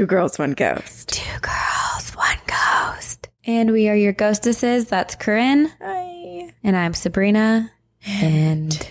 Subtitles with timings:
[0.00, 1.10] Two Girls, One Ghost.
[1.10, 3.28] Two girls, one ghost.
[3.44, 4.86] And we are your ghostesses.
[4.86, 5.70] That's Corinne.
[5.82, 6.54] Hi.
[6.64, 7.70] And I'm Sabrina.
[8.06, 8.90] And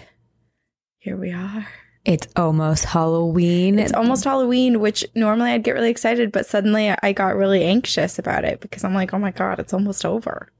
[0.99, 1.67] Here we are.
[2.05, 3.79] it's almost Halloween.
[3.79, 8.19] It's almost Halloween, which normally I'd get really excited, but suddenly I got really anxious
[8.19, 10.51] about it because I'm like, oh my God, it's almost over.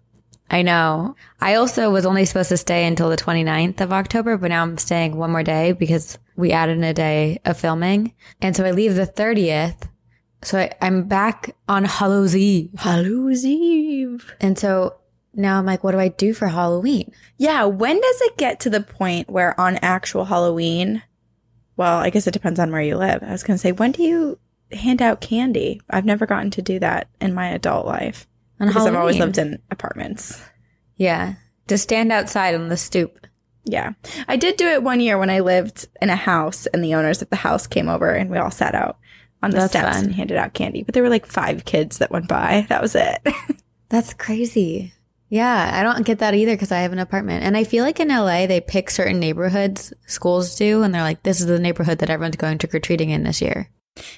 [0.50, 1.16] I know.
[1.39, 4.80] I also was only supposed to stay until the 29th of October, but now I'm
[4.80, 8.16] staying one more day because we added a day of filming.
[8.41, 9.88] And so I leave the 30th.
[10.41, 12.71] So I, I'm back on Hallows Eve.
[12.77, 14.34] Hallows Eve.
[14.39, 14.95] And so
[15.34, 17.11] now I'm like, what do I do for Halloween?
[17.38, 17.66] Yeah.
[17.66, 21.03] When does it get to the point where on actual Halloween,
[21.77, 23.23] well, I guess it depends on where you live.
[23.23, 24.39] I was going to say, when do you
[24.72, 25.81] hand out candy?
[25.89, 28.27] I've never gotten to do that in my adult life
[28.59, 30.42] On because I've always lived in apartments.
[30.95, 31.36] Yeah.
[31.67, 33.27] To stand outside on the stoop.
[33.66, 33.94] Yeah.
[34.27, 37.21] I did do it one year when I lived in a house and the owners
[37.21, 38.97] of the house came over and we all sat out
[39.42, 40.06] on the That's steps fun.
[40.06, 40.84] and handed out candy.
[40.84, 42.66] But there were like five kids that went by.
[42.70, 43.20] That was it.
[43.90, 44.94] That's crazy.
[45.30, 47.44] Yeah, I don't get that either because I have an apartment.
[47.44, 51.22] And I feel like in LA, they pick certain neighborhoods, schools do, and they're like,
[51.23, 53.70] this is the neighborhood that everyone's going trick or treating in this year.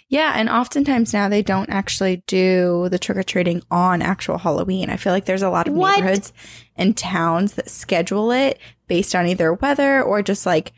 [0.08, 0.34] yeah.
[0.36, 4.90] And oftentimes now they don't actually do the trick or treating on actual Halloween.
[4.90, 5.98] I feel like there's a lot of What?
[6.00, 6.32] neighborhoods
[6.78, 10.72] and towns that schedule it based on either weather or just like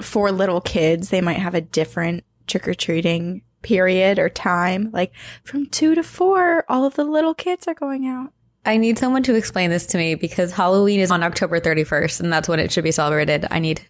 [0.00, 4.90] for little kids, they might have a different trick or treating period or time.
[4.92, 5.12] Like
[5.42, 8.32] from two to four, all of the little kids are going out.
[8.64, 12.32] I need someone to explain this to me because Halloween is on October 31st and
[12.32, 13.46] that's when it should be celebrated.
[13.50, 13.82] I need,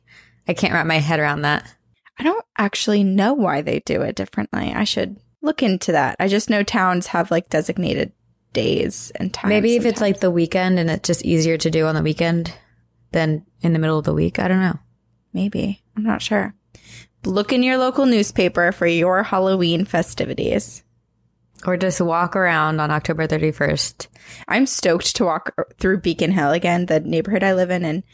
[0.49, 1.71] I can't wrap my head around that.
[2.19, 4.73] I don't actually know why they do it differently.
[4.73, 6.17] I should look into that.
[6.19, 8.13] I just know towns have like designated
[8.53, 9.51] days and times.
[9.51, 12.55] Maybe if it's like the weekend and it's just easier to do on the weekend
[13.13, 14.39] than in the middle of the week.
[14.39, 14.79] I don't know.
[15.33, 15.83] maybe.
[15.97, 16.55] I'm not sure.
[17.25, 20.83] Look in your local newspaper for your Halloween festivities.
[21.67, 24.09] Or just walk around on October 31st.
[24.49, 28.05] I'm stoked to walk through Beacon Hill again, the neighborhood I live in in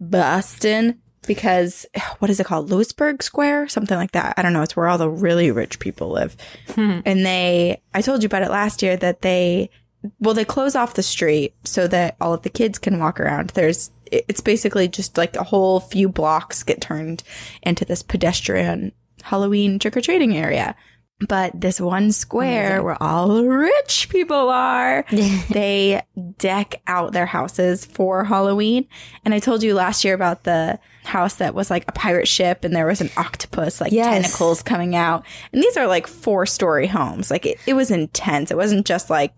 [0.00, 1.84] Boston, because
[2.18, 2.70] what is it called?
[2.70, 3.68] Louisburg Square?
[3.68, 4.34] Something like that.
[4.36, 4.62] I don't know.
[4.62, 6.36] It's where all the really rich people live.
[6.70, 7.00] Hmm.
[7.04, 9.68] And they, I told you about it last year that they,
[10.18, 13.50] well, they close off the street so that all of the kids can walk around.
[13.50, 17.22] There's, it's basically just like a whole few blocks get turned
[17.62, 20.74] into this pedestrian Halloween trick or treating area.
[21.28, 25.04] But this one square where all the rich people are,
[25.50, 26.00] they
[26.38, 28.88] deck out their houses for Halloween.
[29.22, 32.64] And I told you last year about the house that was like a pirate ship
[32.64, 34.22] and there was an octopus, like Yes.
[34.22, 35.26] tentacles coming out.
[35.52, 37.30] And these are like four story homes.
[37.30, 38.50] Like it, it was intense.
[38.50, 39.34] It wasn't just like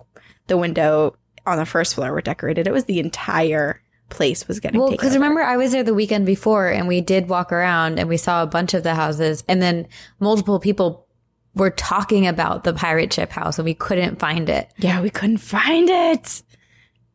[0.46, 1.16] the window
[1.46, 2.68] on the first floor were decorated.
[2.68, 6.26] It was the entire place was getting Well, because remember, I was there the weekend
[6.26, 9.60] before and we did walk around and we saw a bunch of the houses and
[9.60, 9.88] then
[10.20, 11.08] multiple people
[11.54, 14.72] were talking about the pirate ship house and we couldn't find it.
[14.78, 16.42] Yeah, we couldn't find it.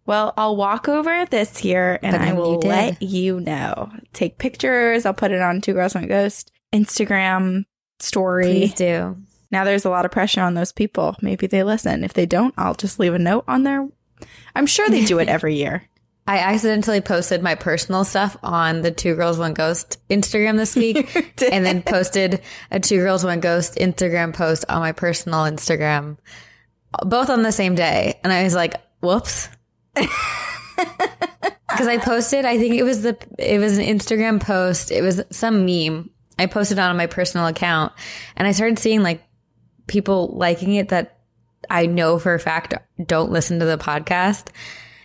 [0.05, 3.91] Well, I'll walk over this year and But I will you let you know.
[4.13, 5.05] Take pictures.
[5.05, 7.65] I'll put it on Two Girls One Ghost Instagram
[7.99, 8.43] story.
[8.43, 9.17] Please do.
[9.51, 11.15] Now there's a lot of pressure on those people.
[11.21, 12.03] Maybe they listen.
[12.03, 13.87] If they don't, I'll just leave a note on there.
[14.55, 15.83] I'm sure they do it every year.
[16.27, 21.15] I accidentally posted my personal stuff on the Two Girls One Ghost Instagram this week
[21.41, 26.17] and then posted a Two Girls One Ghost Instagram post on my personal Instagram,
[27.05, 28.19] both on the same day.
[28.23, 29.49] And I was like, whoops.
[31.69, 34.89] Because I posted, I think it was the, it was an Instagram post.
[34.89, 36.09] It was some meme.
[36.39, 37.93] I posted on my personal account
[38.35, 39.21] and I started seeing like
[39.85, 41.19] people liking it that
[41.69, 42.73] I know for a fact
[43.05, 44.47] don't listen to the podcast.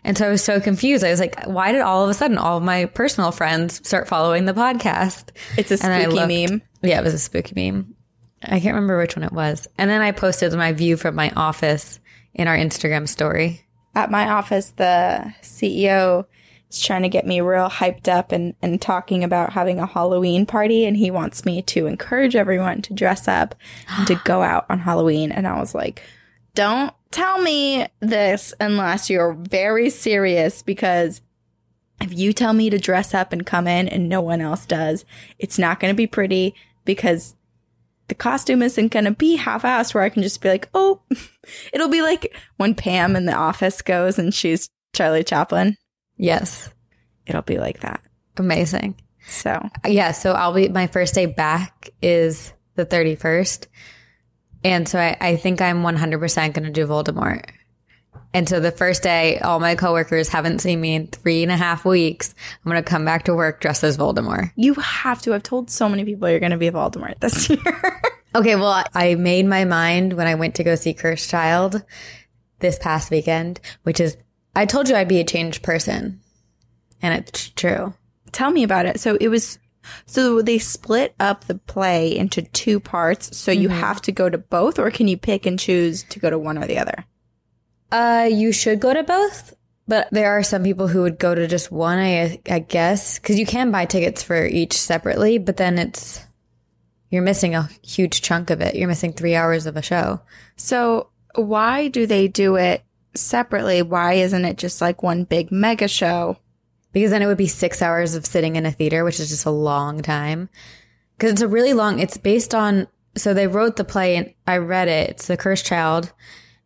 [0.05, 1.05] And so I was so confused.
[1.05, 4.09] I was like, why did all of a sudden all of my personal friends start
[4.09, 5.31] following the podcast?
[5.57, 6.63] It's a spooky looked- meme.
[6.83, 7.95] Yeah, it was a spooky meme.
[8.43, 9.69] I can't remember which one it was.
[9.79, 12.01] And then I posted my view from my office
[12.35, 13.65] in our Instagram story.
[13.95, 16.25] At my office, the CEO
[16.69, 20.47] is trying to get me real hyped up and, and talking about having a Halloween
[20.47, 20.85] party.
[20.87, 23.55] And he wants me to encourage everyone to dress up
[23.97, 25.31] and to go out on Halloween.
[25.31, 26.03] And I was like,
[26.55, 31.21] don't tell me this unless you're very serious because
[32.01, 35.05] if you tell me to dress up and come in and no one else does,
[35.39, 36.55] it's not going to be pretty
[36.85, 37.37] because
[38.09, 41.01] the costume isn't going to be half-assed where I can just be like, oh,
[41.73, 45.77] it'll be like when Pam in the office goes and she's Charlie Chaplin.
[46.17, 46.71] Yes.
[47.27, 48.03] It'll be like that.
[48.37, 48.97] Amazing.
[49.27, 50.13] So Yeah.
[50.13, 53.67] So I'll be, my first day back is the 31st.
[54.65, 57.51] And so I, I think I'm 100% going to do Voldemort.
[58.35, 61.57] And so the first day, all my coworkers haven't seen me in three and a
[61.57, 62.35] half weeks.
[62.65, 64.53] I'm going to come back to work dressed as Voldemort.
[64.57, 67.51] you have to I've told so many people you're going to be a Voldemort this
[67.51, 68.03] year.
[68.35, 71.83] Okay, well, I made my mind when I went to go see Cursed Child
[72.61, 74.17] this past weekend, which is,
[74.57, 76.21] I told you I'd be a changed person.
[77.03, 77.93] And it's true.
[78.31, 79.01] Tell me about it.
[79.01, 79.59] So it was,
[80.07, 83.37] so they split up the play into two parts.
[83.37, 86.31] So you have to go to both, or can you pick and choose to go
[86.31, 87.05] to one or the other?
[87.91, 89.55] Uh, you should go to both,
[89.87, 93.39] but there are some people who would go to just one, I, I guess, because
[93.39, 96.25] you can buy tickets for each separately, but then it's,
[97.11, 98.75] you're missing a huge chunk of it.
[98.75, 100.21] You're missing three hours of a show.
[100.57, 102.83] So why do they do it
[103.15, 103.83] separately?
[103.83, 106.39] Why isn't it just like one big mega show?
[106.93, 109.47] Because then it would be six hours of sitting in a theater, which is just
[109.47, 110.49] a long time.
[111.17, 111.99] Because it's a really long.
[111.99, 112.89] It's based on.
[113.15, 115.11] So they wrote the play, and I read it.
[115.11, 116.13] It's The Cursed Child,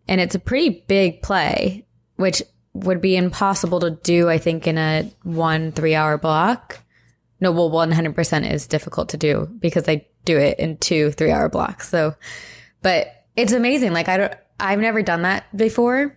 [0.07, 1.85] and it's a pretty big play,
[2.17, 2.43] which
[2.73, 4.29] would be impossible to do.
[4.29, 6.81] I think in a one three hour block.
[7.41, 11.11] No, well, one hundred percent is difficult to do because they do it in two
[11.13, 11.89] three hour blocks.
[11.89, 12.15] So,
[12.83, 13.93] but it's amazing.
[13.93, 14.35] Like I don't.
[14.59, 16.17] I've never done that before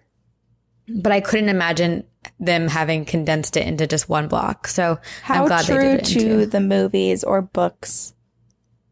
[0.90, 2.04] but I couldn't imagine
[2.40, 4.68] them having condensed it into just one block.
[4.68, 6.46] So How I'm glad true they did it to into.
[6.48, 8.14] the movies or books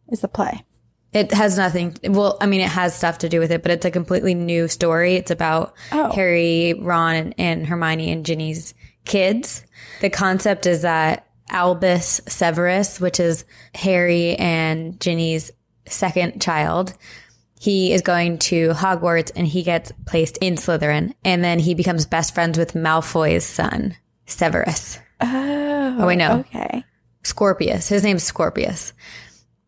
[0.09, 0.63] is the play?
[1.13, 1.97] It has nothing.
[2.03, 4.67] Well, I mean, it has stuff to do with it, but it's a completely new
[4.67, 5.15] story.
[5.15, 6.11] It's about Oh.
[6.11, 8.73] Harry, Ron, and, and Hermione and Ginny's
[9.05, 9.63] kids.
[10.01, 15.49] The concept is that Albus Severus, which is Harry and Ginny's
[15.87, 16.93] second child,
[17.59, 22.05] he is going to Hogwarts and he gets placed in Slytherin, and then he becomes
[22.05, 23.95] best friends with Malfoy's son,
[24.25, 24.99] Severus.
[25.21, 26.39] Oh, oh wait, no.
[26.39, 26.83] Okay.
[27.23, 27.89] Scorpius.
[27.89, 28.93] His name's Scorpius.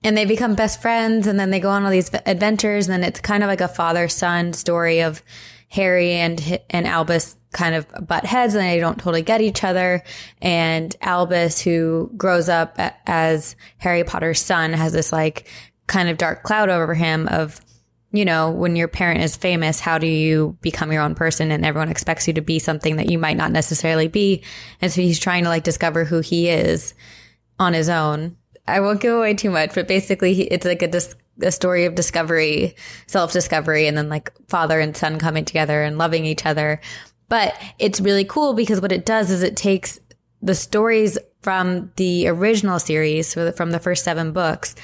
[0.04, 3.08] And they become best friends and then they go on all these adventures and then
[3.08, 5.22] it's kind of like a father son story of
[5.68, 10.04] Harry and and Albus kind of butt heads and they don't totally get each other
[10.42, 12.78] and Albus who grows up
[13.08, 15.48] as Harry Potter's son has this like
[15.88, 17.60] kind of dark cloud over him of
[18.12, 21.52] you know, when your parent is famous, how do you become your own person?
[21.52, 24.44] And everyone expects you to be something that you might not necessarily be.
[24.82, 26.96] And so he's trying to like discover who he is
[27.60, 28.36] on his own.
[28.68, 31.96] I won't give away too much, but basically it's like a, dis- a story of
[31.96, 32.76] discovery,
[33.08, 36.82] self discovery, and then like father and son coming together and loving each other.
[37.28, 40.00] But it's really cool because what it does is it takes
[40.42, 44.76] the stories from the original series, from the first seven books,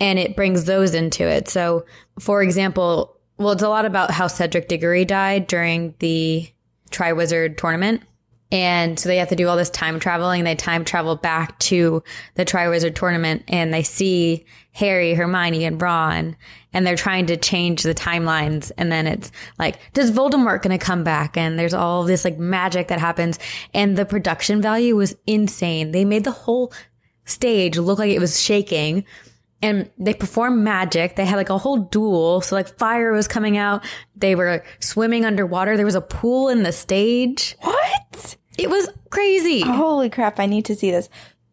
[0.00, 1.48] and it brings those into it.
[1.48, 1.84] So,
[2.18, 6.48] for example, well, it's a lot about how Cedric Diggory died during the
[6.90, 8.02] Triwizard tournament.
[8.52, 10.44] And so they have to do all this time traveling.
[10.44, 16.36] They time travel back to the Triwizard tournament and they see Harry, Hermione, and Ron,
[16.72, 18.70] and they're trying to change the timelines.
[18.76, 21.36] And then it's like, does Voldemort gonna come back?
[21.36, 23.40] And there's all this like magic that happens.
[23.72, 25.90] And the production value was insane.
[25.90, 26.72] They made the whole
[27.24, 29.04] stage look like it was shaking
[29.64, 31.16] and they performed magic.
[31.16, 32.40] They had like a whole duel.
[32.42, 33.84] So like fire was coming out.
[34.14, 35.76] They were swimming underwater.
[35.76, 37.56] There was a pool in the stage.
[37.60, 38.36] What?
[38.58, 39.62] It was crazy.
[39.62, 41.08] Holy crap, I need to see this.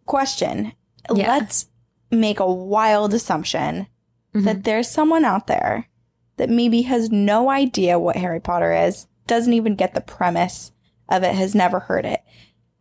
[0.05, 0.73] Question.
[1.13, 1.27] Yeah.
[1.27, 1.67] Let's
[2.11, 3.87] make a wild assumption
[4.33, 4.45] Mm-hmm.
[4.45, 5.89] that there's someone out there
[6.37, 10.71] that maybe has no idea what Harry Potter is, doesn't even get the premise
[11.09, 12.21] of it, has never heard it.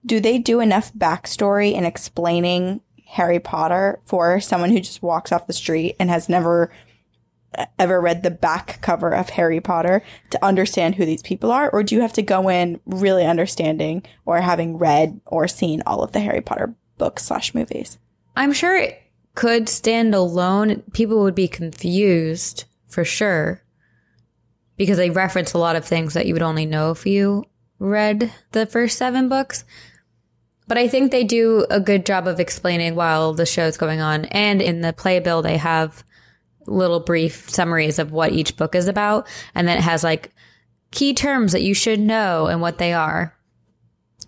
[0.07, 5.47] Do they do enough backstory in explaining Harry Potter for someone who just walks off
[5.47, 6.71] the street and has never
[7.79, 11.69] ever read the back cover of Harry Potter to understand who these people are?
[11.71, 16.03] Or do you have to go in really understanding or having read or seen all
[16.03, 17.99] of the Harry Potter books slash movies?
[18.37, 19.03] I'm sure it
[19.35, 20.83] could stand alone.
[20.93, 23.65] People would be confused for sure
[24.77, 27.45] because they reference a lot of things that you would only know if you
[27.81, 29.65] read the first seven books.
[30.71, 34.27] But I think they do a good job of explaining while the show's going on.
[34.27, 36.05] And in the playbill, they have
[36.65, 39.27] little brief summaries of what each book is about.
[39.53, 40.33] And then it has like
[40.93, 43.37] key terms that you should know and what they are.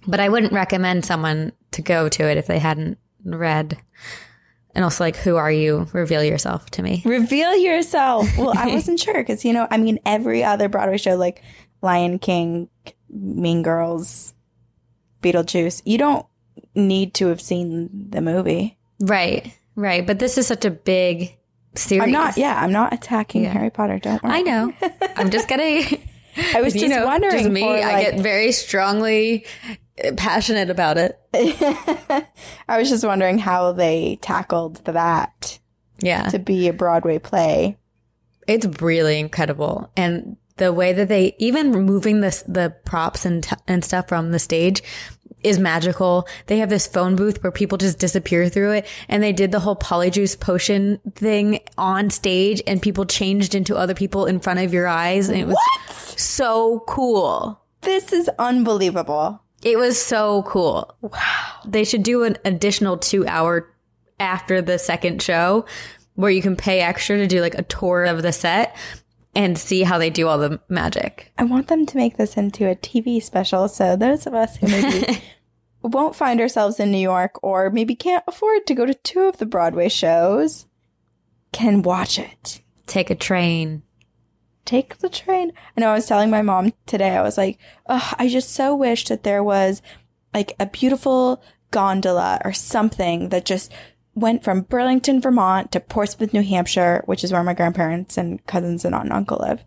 [0.04, 3.78] But I wouldn't recommend someone to go to it if they hadn't read.
[4.74, 5.86] And also, like, who are you?
[5.92, 7.02] Reveal yourself to me.
[7.04, 8.26] Reveal yourself.
[8.36, 11.40] Well, I wasn't sure because, you know, I mean, every other Broadway show like
[11.82, 12.68] Lion King,
[13.08, 14.34] Mean Girls,
[15.22, 16.26] Beetlejuice, you don't
[16.74, 18.78] need to have seen the movie.
[19.00, 20.06] Right, right.
[20.06, 21.36] But this is such a big
[21.74, 22.02] series.
[22.02, 23.98] I'm not, yeah, I'm not attacking Harry Potter.
[23.98, 24.34] Don't worry.
[24.34, 24.72] I know.
[25.16, 26.02] I'm just getting.
[26.54, 27.38] I was just you know, wondering.
[27.38, 27.60] just me.
[27.60, 29.44] for, I get very strongly
[30.02, 31.18] uh, passionate about it.
[32.68, 35.58] I was just wondering how they tackled that
[36.00, 37.76] Yeah, to be a Broadway play.
[38.48, 43.56] it's really incredible, and the way that they even removing this the props and t-
[43.68, 44.82] and stuff from the stage,
[45.44, 46.26] is magical.
[46.46, 48.86] They have this phone booth where people just disappear through it.
[49.08, 53.94] And they did the whole polyjuice potion thing on stage and people changed into other
[53.94, 55.28] people in front of your eyes.
[55.28, 55.96] And it was What?
[56.18, 57.60] so cool.
[57.82, 59.40] This is unbelievable.
[59.62, 60.94] It was so cool.
[61.00, 61.60] Wow.
[61.66, 63.68] They should do an additional two hour
[64.20, 65.66] after the second show
[66.14, 68.76] where you can pay extra to do like a tour of the set
[69.34, 71.32] and see how they do all the magic.
[71.38, 74.68] I want them to make this into a TV special so those of us who
[74.68, 75.22] maybe
[75.82, 79.38] won't find ourselves in New York or maybe can't afford to go to two of
[79.38, 80.66] the Broadway shows
[81.52, 82.60] can watch it.
[82.86, 83.82] Take a train.
[84.64, 85.52] Take the train.
[85.76, 88.74] I know I was telling my mom today, I was like, Ugh, I just so
[88.76, 89.82] wish that there was
[90.32, 93.72] like a beautiful gondola or something that just
[94.14, 98.84] went from Burlington, Vermont to Portsmouth, New Hampshire, which is where my grandparents and cousins
[98.84, 99.64] and aunt and uncle live.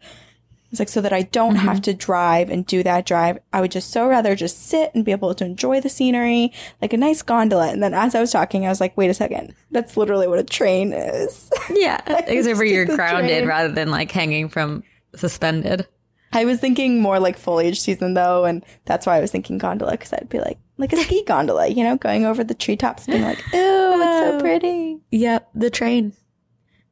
[0.72, 1.84] It's like so that I don't have mm-hmm.
[1.84, 3.38] to drive and do that drive.
[3.54, 6.92] I would just so rather just sit and be able to enjoy the scenery, like
[6.92, 7.70] a nice gondola.
[7.70, 9.56] And then as I was talking, I was like, wait a second.
[9.72, 11.50] That's literally what a train is.
[11.70, 12.00] Yeah.
[12.28, 13.48] Except for you're grounded train.
[13.48, 14.84] rather than like hanging from
[15.16, 15.88] suspended.
[16.32, 19.92] I was thinking more like foliage season though, and that's why I was thinking gondola
[19.92, 23.22] because I'd be like like a ski gondola, you know, going over the treetops, being
[23.22, 24.40] like, "Ooh, it's so oh.
[24.40, 25.50] pretty." Yep.
[25.56, 26.14] The train.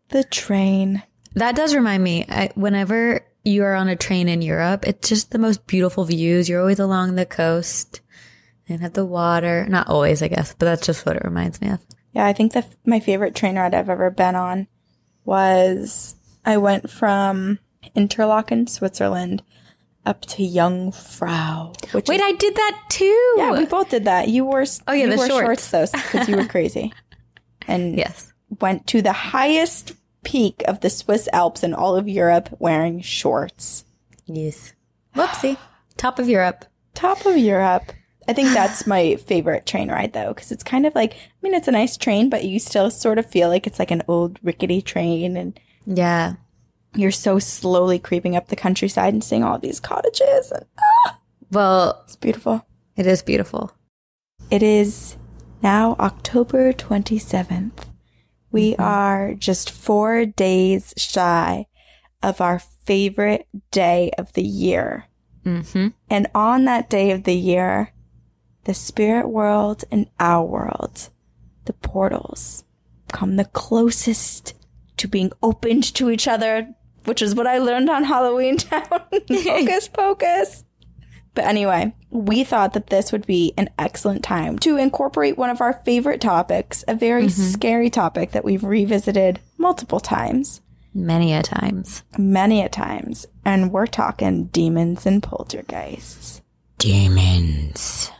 [0.09, 1.03] The train.
[1.35, 5.31] That does remind me, I, whenever you are on a train in Europe, it's just
[5.31, 6.47] the most beautiful views.
[6.47, 8.01] You're always along the coast
[8.69, 9.65] and have the water.
[9.67, 11.79] Not always, I guess, but that's just what it reminds me of.
[12.13, 14.67] Yeah, I think that my favorite train ride I've ever been on
[15.25, 17.59] was I went from
[17.95, 19.41] Interlaken, Switzerland,
[20.05, 21.73] up to Jungfrau.
[21.93, 23.33] Which Wait, is, I did that too.
[23.37, 24.27] yeah, we both did that.
[24.27, 25.69] You wore Oh, yeah, you the wore shorts.
[25.69, 26.93] shorts though because you were crazy,
[27.67, 28.33] and yes.
[28.59, 29.93] went to the highest
[30.23, 33.85] peak of the Swiss Alps in all of Europe wearing shorts.
[34.25, 34.73] Yes.
[35.15, 35.57] Whoopsie.
[35.97, 36.65] Top of Europe.
[36.93, 37.91] Top of Europe.
[38.27, 41.53] I think that's my favorite train ride though, because it's kind of like, I mean,
[41.53, 44.39] it's a nice train, but you still sort of feel like it's like an old
[44.43, 46.33] rickety train and Yeah.
[46.95, 50.51] You're so slowly creeping up the countryside and seeing all these cottages.
[50.51, 50.65] And
[51.51, 52.65] Well, it's beautiful.
[52.95, 53.71] it is beautiful.
[54.51, 55.17] It is
[55.61, 57.85] now October 27th.
[58.51, 61.65] We are just four days shy
[62.21, 65.05] of our favorite day of the year.
[65.45, 65.87] Mm-hmm.
[66.09, 67.91] And on that day of the year,
[68.65, 71.09] the spirit world and our world,
[71.65, 72.63] the portals,
[73.11, 74.53] come the closest
[74.97, 79.01] to being opened to each other, which is what I learned on Halloween Town.
[79.29, 80.63] Hocus pocus.
[81.35, 85.61] But anyway, we thought that this would be an excellent time to incorporate one of
[85.61, 87.41] our favorite topics, a very mm-hmm.
[87.41, 90.61] scary topic that we've revisited multiple times,
[90.93, 92.03] Many a times.
[92.19, 93.25] many a times.
[93.43, 96.41] And we're talking demons and poltergeists.
[96.77, 98.11] Demons.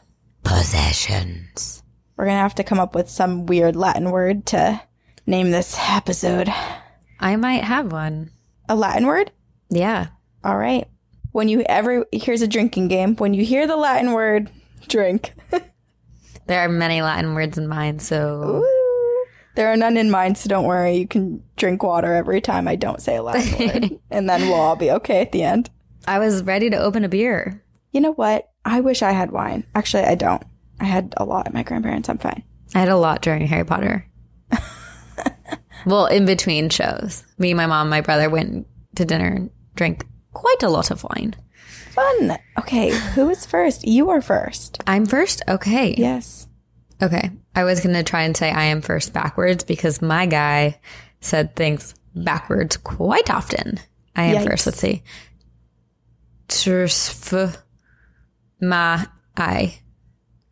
[0.44, 1.84] Possessions.
[2.18, 4.82] We're gonna have to come up with some weird Latin word to
[5.28, 6.52] name this episode.
[7.20, 8.32] I might have one.
[8.74, 9.32] A Latin word?
[9.70, 10.08] Yeah.
[10.44, 10.88] All right.
[11.32, 13.16] When you ever here's a drinking game.
[13.18, 14.50] When you hear the Latin word,
[14.88, 15.34] drink.
[16.46, 18.66] There are many Latin words in mine, so
[19.56, 20.98] there are none in mine, so don't worry.
[20.98, 24.56] You can drink water every time I don't say a Latin word, and then we'll
[24.60, 25.70] all be okay at the end.
[26.06, 27.64] I was ready to open a beer.
[27.94, 28.50] You know what?
[28.66, 29.66] I wish I had wine.
[29.74, 30.44] Actually, I don't.
[30.82, 32.10] I had a lot at my grandparents.
[32.10, 32.44] I'm fine.
[32.76, 34.06] I had a lot during Harry Potter.
[35.86, 40.64] Well, in between shows, me, my mom, my brother went to dinner and drank quite
[40.64, 41.36] a lot of wine.
[41.92, 42.38] Fun.
[42.58, 43.88] Okay, who is first?
[43.88, 44.82] You are first.
[44.88, 45.44] I'm first?
[45.48, 45.94] Okay.
[45.98, 46.48] Yes.
[47.02, 47.32] Okay.
[47.56, 50.80] I was going to try and say I am first backwards because my guy
[51.22, 53.80] said things backwards quite often.
[54.16, 54.50] I am Yikes.
[54.50, 54.66] first.
[54.66, 55.04] Let's see.
[56.48, 57.58] Trsf
[58.62, 59.06] ma
[59.38, 59.80] I.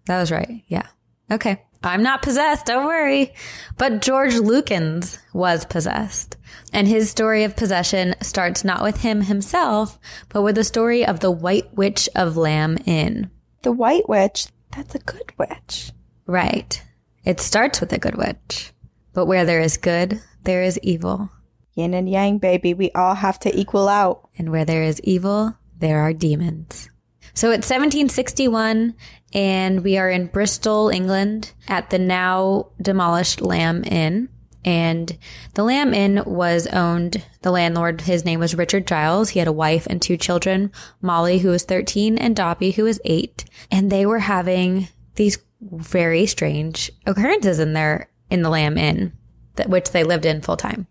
[0.06, 0.64] That was right.
[0.68, 0.88] Yeah.
[1.32, 1.64] Okay.
[1.84, 2.68] I'm not possessed.
[2.68, 3.34] Don't worry.
[3.78, 6.38] But George Lukins was possessed.
[6.72, 11.20] And his story of possession starts not with him himself, but with the story of
[11.20, 13.32] the White Witch of Lamb Inn.
[13.64, 14.48] The White Witch.
[14.76, 15.92] That's a good witch.
[16.28, 16.82] Right.
[17.26, 18.74] It starts with a good witch.
[19.14, 21.30] But where there is good, there is evil.
[21.74, 22.74] Yin and yang, baby.
[22.74, 24.30] We all have to equal out.
[24.38, 26.91] And where there is evil, there are demons.
[27.34, 28.94] So it's 1761,
[29.34, 34.30] and we are in Bristol, England, at the now demolished Lamb Inn.
[34.64, 35.18] And
[35.56, 39.30] the Lamb Inn was owned, the landlord, his name was Richard Giles.
[39.30, 40.72] He had a wife and two children,
[41.02, 43.46] Molly, who was 13, and Dobby, who was eight.
[43.72, 49.14] And they were having these very strange occurrences in their, in the Lamb Inn,
[49.56, 50.86] that, which they lived in full time.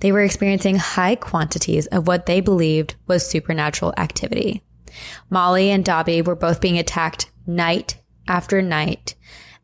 [0.00, 4.62] They were experiencing high quantities of what they believed was supernatural activity.
[5.30, 7.96] Molly and Dobby were both being attacked night
[8.28, 9.14] after night,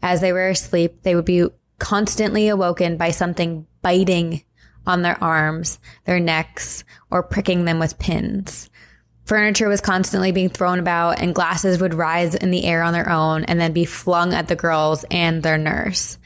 [0.02, 1.46] as they were asleep, they would be
[1.78, 4.42] constantly awoken by something biting
[4.86, 8.70] on their arms, their necks, or pricking them with pins.
[9.24, 13.10] Furniture was constantly being thrown about, and glasses would rise in the air on their
[13.10, 16.18] own and then be flung at the girls and their nurse.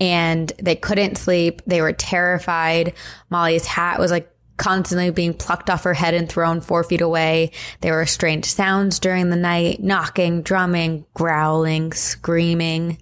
[0.00, 1.62] And they couldn't sleep.
[1.66, 2.94] They were terrified.
[3.28, 7.50] Molly's hat was like constantly being plucked off her head and thrown four feet away.
[7.80, 12.98] There were strange sounds during the night knocking, drumming, growling, screaming.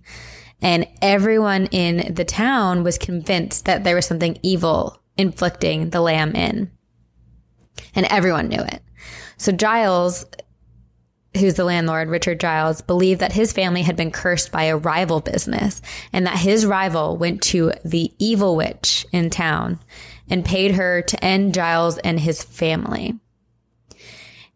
[0.62, 6.36] And everyone in the town was convinced that there was something evil inflicting the Lamb
[6.36, 6.70] Inn.
[7.92, 8.80] And everyone knew it.
[9.36, 10.26] So Giles,
[11.36, 15.20] who's the landlord, Richard Giles, believed that his family had been cursed by a rival
[15.20, 19.80] business and that his rival went to the evil witch in town
[20.30, 23.18] and paid her to end Giles and his family.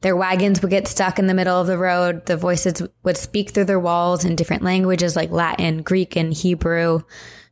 [0.02, 2.26] Their wagons would get stuck in the middle of the road.
[2.26, 7.02] The voices would speak through their walls in different languages like Latin, Greek, and Hebrew.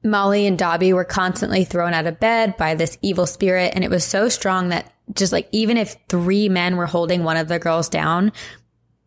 [0.02, 3.72] Molly and Dobby were constantly thrown out of bed by this evil spirit.
[3.74, 7.36] And it was so strong that just like even if three men were holding one
[7.36, 8.32] of the girls down,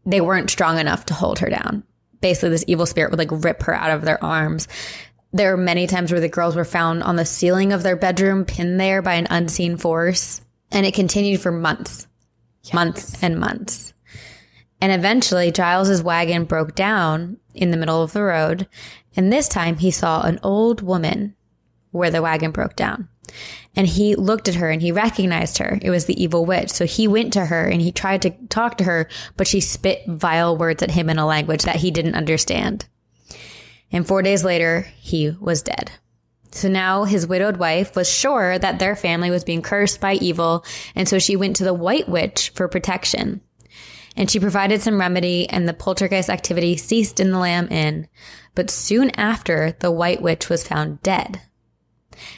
[0.05, 1.83] they weren't strong enough to hold her down.
[2.21, 4.69] Basically, this evil spirit would like rip her out of their arms.
[5.33, 8.45] There are many times where the girls were found on the ceiling of their bedroom,
[8.45, 10.41] pinned there by an unseen force.
[10.71, 12.07] And it continued for months
[12.71, 13.93] months and months.
[14.79, 18.67] And eventually Giles's wagon broke down in the middle of the road.
[19.15, 21.35] And this time he saw an old woman
[21.91, 23.09] where the wagon broke down.
[23.75, 25.79] And he looked at her and he recognized her.
[25.81, 26.69] It was the evil witch.
[26.69, 30.03] So he went to her and he tried to talk to her, but she spit
[30.07, 32.85] vile words at him in a language that he didn't understand.
[33.93, 35.91] And four days later, he was dead.
[36.51, 40.65] So now his widowed wife was sure that their family was being cursed by evil,
[40.95, 43.41] and so she went to the White Witch for protection.
[44.15, 48.07] And she provided some remedy, and the poltergeist activity ceased in the Lamb Inn.
[48.53, 51.41] But soon after, the White Witch was found dead.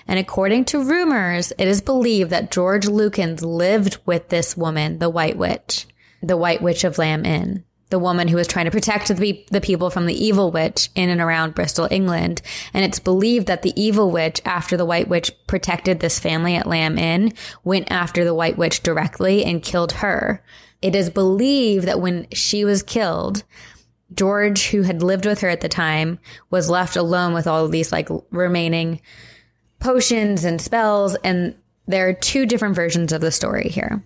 [0.07, 5.09] And according to rumors, it is believed that George Lukins lived with this woman, the
[5.09, 5.85] White Witch,
[6.23, 9.61] the White Witch of Lamb Inn the woman who was trying to protect the, the
[9.61, 12.41] people from the evil witch in and around Bristol, England.
[12.73, 16.67] And it's believed that the evil witch, after the white witch protected this family at
[16.67, 20.43] Lamb Inn, went after the white witch directly and killed her.
[20.81, 23.43] It is believed that when she was killed,
[24.13, 26.19] George, who had lived with her at the time,
[26.49, 29.01] was left alone with all of these like remaining
[29.79, 31.15] potions and spells.
[31.23, 31.55] And
[31.87, 34.03] there are two different versions of the story here.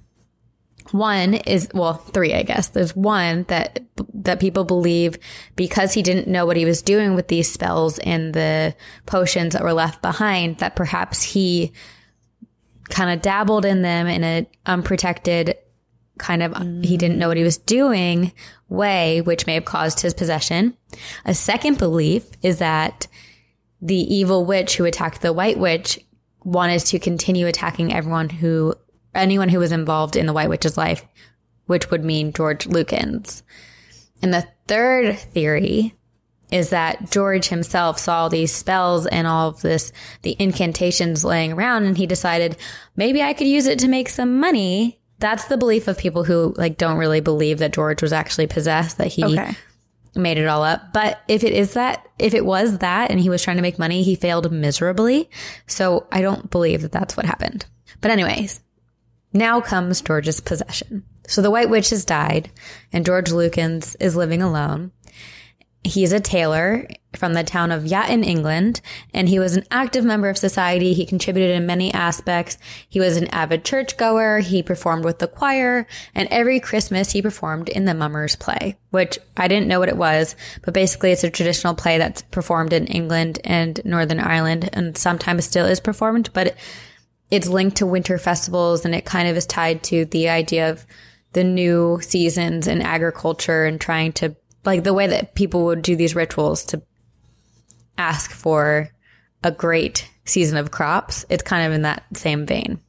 [0.92, 2.70] One is, well, three, I guess.
[2.70, 3.80] There's one that,
[4.14, 5.18] that people believe
[5.56, 8.76] because he didn't know what he was doing with these spells and the
[9.06, 11.72] potions that were left behind, that perhaps he
[12.90, 15.56] kind of dabbled in them in an unprotected
[16.18, 16.84] kind of, mm.
[16.84, 18.34] he didn't know what he was doing
[18.68, 20.76] way, which may have caused his possession.
[21.26, 23.08] A second belief is that
[23.82, 26.00] the evil witch who attacked the white witch
[26.44, 28.76] wanted to continue attacking everyone who
[29.14, 31.06] anyone who was involved in the White Witch's life,
[31.66, 33.44] which would mean George Lukins.
[34.22, 35.96] And the third theory
[36.52, 39.92] is that George himself saw these spells and all of this,
[40.24, 42.58] the incantations laying around, and he decided
[42.96, 45.00] maybe I could use it to make some money.
[45.20, 48.98] That's the belief of people who like don't really believe that George was actually possessed,
[48.98, 49.56] that he okay.
[50.16, 50.92] made it all up.
[50.92, 53.78] But if it is that, if it was that and he was trying to make
[53.78, 55.30] money, he failed miserably.
[55.68, 57.66] So I don't believe that that's what happened.
[58.02, 58.62] But anyways,
[59.34, 61.04] now comes George's possession.
[61.28, 62.50] So the White Witch has died
[62.92, 64.92] and George Lukins is living alone.
[65.84, 68.82] He's a tailor from the town of Yatton, England,
[69.14, 70.94] and he was an active member of society.
[70.94, 72.58] He contributed in many aspects.
[72.90, 74.40] He was an avid churchgoer.
[74.40, 79.18] He performed with the choir, and every Christmas he performed in the Mummers play, which
[79.38, 82.86] I didn't know what it was, but basically it's a traditional play that's performed in
[82.88, 86.56] England and Northern Ireland, and sometimes still is performed, but
[87.32, 90.86] it's linked to winter festivals and it kind of is tied to the idea of
[91.34, 95.96] the new seasons in agriculture and trying to like the way that people would do
[95.96, 96.82] these rituals to
[97.98, 98.90] ask for
[99.44, 101.26] a great season of crops.
[101.30, 102.80] It's kind of in that same vein.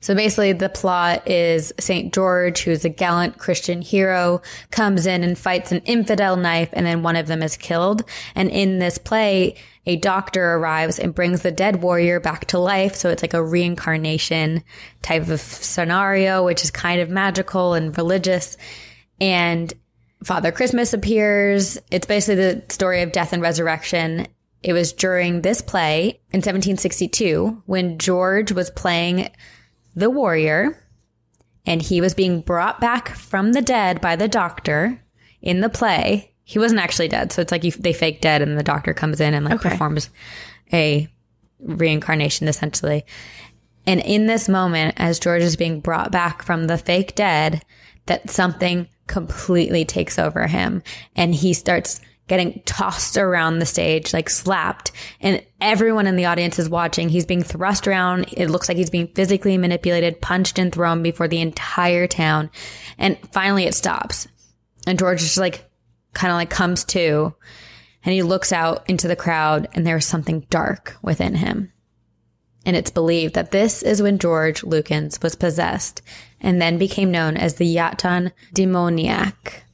[0.00, 2.14] So basically the plot is St.
[2.14, 7.02] George, who's a gallant Christian hero, comes in and fights an infidel knife and then
[7.02, 8.04] one of them is killed.
[8.36, 9.56] And in this play,
[9.88, 12.94] a doctor arrives and brings the dead warrior back to life.
[12.94, 14.62] So it's like a reincarnation
[15.00, 18.58] type of scenario, which is kind of magical and religious.
[19.18, 19.72] And
[20.22, 21.78] Father Christmas appears.
[21.90, 24.26] It's basically the story of death and resurrection.
[24.62, 29.30] It was during this play in 1762 when George was playing
[29.96, 30.84] the warrior,
[31.64, 35.02] and he was being brought back from the dead by the doctor
[35.40, 36.34] in the play.
[36.48, 37.30] He wasn't actually dead.
[37.30, 39.68] So it's like you, they fake dead and the doctor comes in and like Okay.
[39.68, 40.08] performs
[40.72, 41.06] a
[41.60, 43.04] reincarnation essentially.
[43.86, 47.62] And in this moment, as George is being brought back from the fake dead,
[48.06, 50.82] that something completely takes over him
[51.14, 54.90] and he starts getting tossed around the stage, like slapped.
[55.20, 57.10] And everyone in the audience is watching.
[57.10, 58.24] He's being thrust around.
[58.32, 62.48] It looks like he's being physically manipulated, punched and thrown before the entire town.
[62.96, 64.28] And finally it stops.
[64.86, 65.67] And George is just like
[66.18, 67.32] kind of like comes to
[68.04, 71.72] and he looks out into the crowd and there's something dark within him.
[72.66, 76.02] And it's believed that this is when George Lukins was possessed
[76.40, 79.64] and then became known as the Yatton demoniac.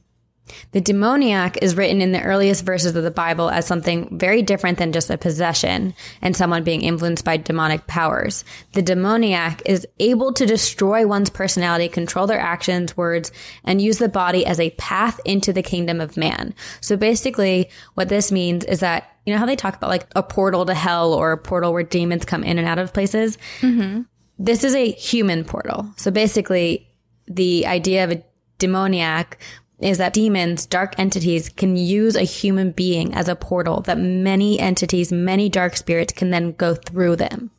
[0.71, 4.77] The demoniac is written in the earliest verses of the Bible as something very different
[4.77, 8.43] than just a possession and someone being influenced by demonic powers.
[8.73, 13.31] The demoniac is able to destroy one's personality, control their actions, words,
[13.63, 16.53] and use the body as a path into the kingdom of man.
[16.81, 20.23] So basically, what this means is that you know how they talk about like a
[20.23, 23.37] portal to hell or a portal where demons come in and out of places?
[23.61, 24.01] Mm-hmm.
[24.37, 25.89] This is a human portal.
[25.97, 26.87] So basically,
[27.27, 28.23] the idea of a
[28.59, 29.39] demoniac
[29.79, 34.59] is that demons, dark entities, can use a human being as a portal that many
[34.59, 37.51] entities, many dark spirits can then go through them.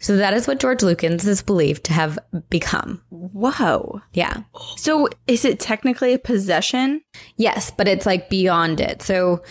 [0.00, 2.18] So that is what George Lukins is believed to have
[2.50, 3.02] become.
[3.10, 4.00] Whoa.
[4.12, 4.42] Yeah.
[4.76, 7.02] So is it technically a possession?
[7.36, 9.02] Yes, but it's like beyond it.
[9.02, 9.42] So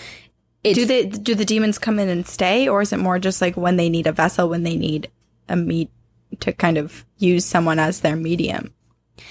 [0.64, 3.42] it's, Do they do the demons come in and stay, or is it more just
[3.42, 5.12] like when they need a vessel, when they need
[5.50, 5.92] a meat
[6.40, 8.74] to kind of use someone as their medium?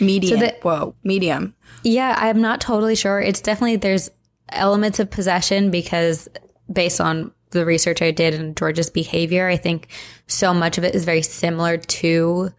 [0.00, 0.40] Medium.
[0.40, 1.54] the- Whoa, medium.
[1.82, 3.20] Yeah, I'm not totally sure.
[3.20, 4.10] It's definitely there's
[4.50, 6.28] elements of possession because
[6.72, 9.88] based on the research I did and George's behavior, I think
[10.26, 12.50] so much of it is very similar to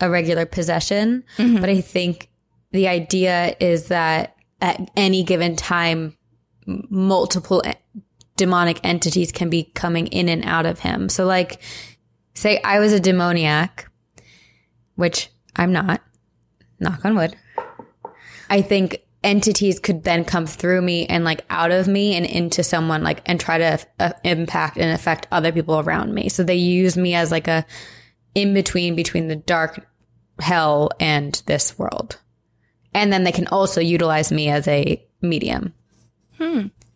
[0.00, 1.24] a regular possession.
[1.38, 1.60] Mm-hmm.
[1.60, 2.28] But I think
[2.72, 6.16] the idea is that at any given time,
[6.66, 7.72] multiple e-
[8.36, 11.08] demonic entities can be coming in and out of him.
[11.08, 11.62] So like,
[12.34, 13.90] say I was a demoniac,
[14.96, 16.02] which I'm not,
[16.80, 17.36] knock on wood.
[18.48, 22.62] I think entities could then come through me and like out of me and into
[22.62, 26.28] someone like and try to uh, impact and affect other people around me.
[26.28, 27.66] So they use me as like a
[28.34, 29.84] in between between the dark
[30.38, 32.18] hell and this world.
[32.94, 35.74] And then they can also utilize me as a medium,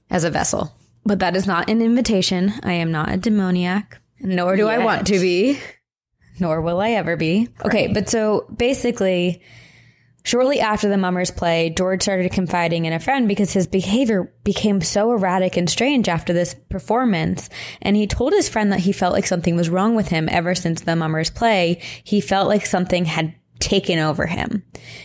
[0.09, 0.73] as a vessel.
[1.05, 2.53] But that is not an invitation.
[2.63, 5.59] I am not a demoniac, nor do I want to be,
[6.39, 7.49] nor will I ever be.
[7.65, 9.43] Okay, but so basically,
[10.23, 14.81] Shortly after the Mummers play, George started confiding in a friend because his behavior became
[14.81, 17.49] so erratic and strange after this performance.
[17.81, 20.55] And he told his friend that he felt like something was wrong with him ever
[20.55, 21.81] since the Mummers play.
[22.05, 24.65] He felt like something had taken over him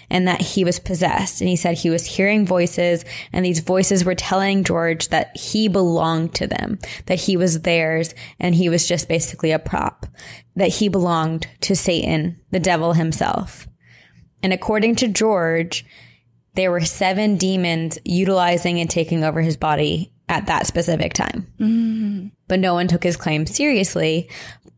[0.10, 1.42] and that he was possessed.
[1.42, 5.68] And he said he was hearing voices and these voices were telling George that he
[5.68, 10.08] belonged to them, that he was theirs and he was just basically a prop,
[10.56, 13.68] that he belonged to Satan, the devil himself.
[14.44, 15.86] And according to George,
[16.56, 21.52] there were seven demons utilizing and taking over his body at that specific time.
[21.60, 22.28] Mm-hmm.
[22.48, 24.30] But no one took his claim seriously.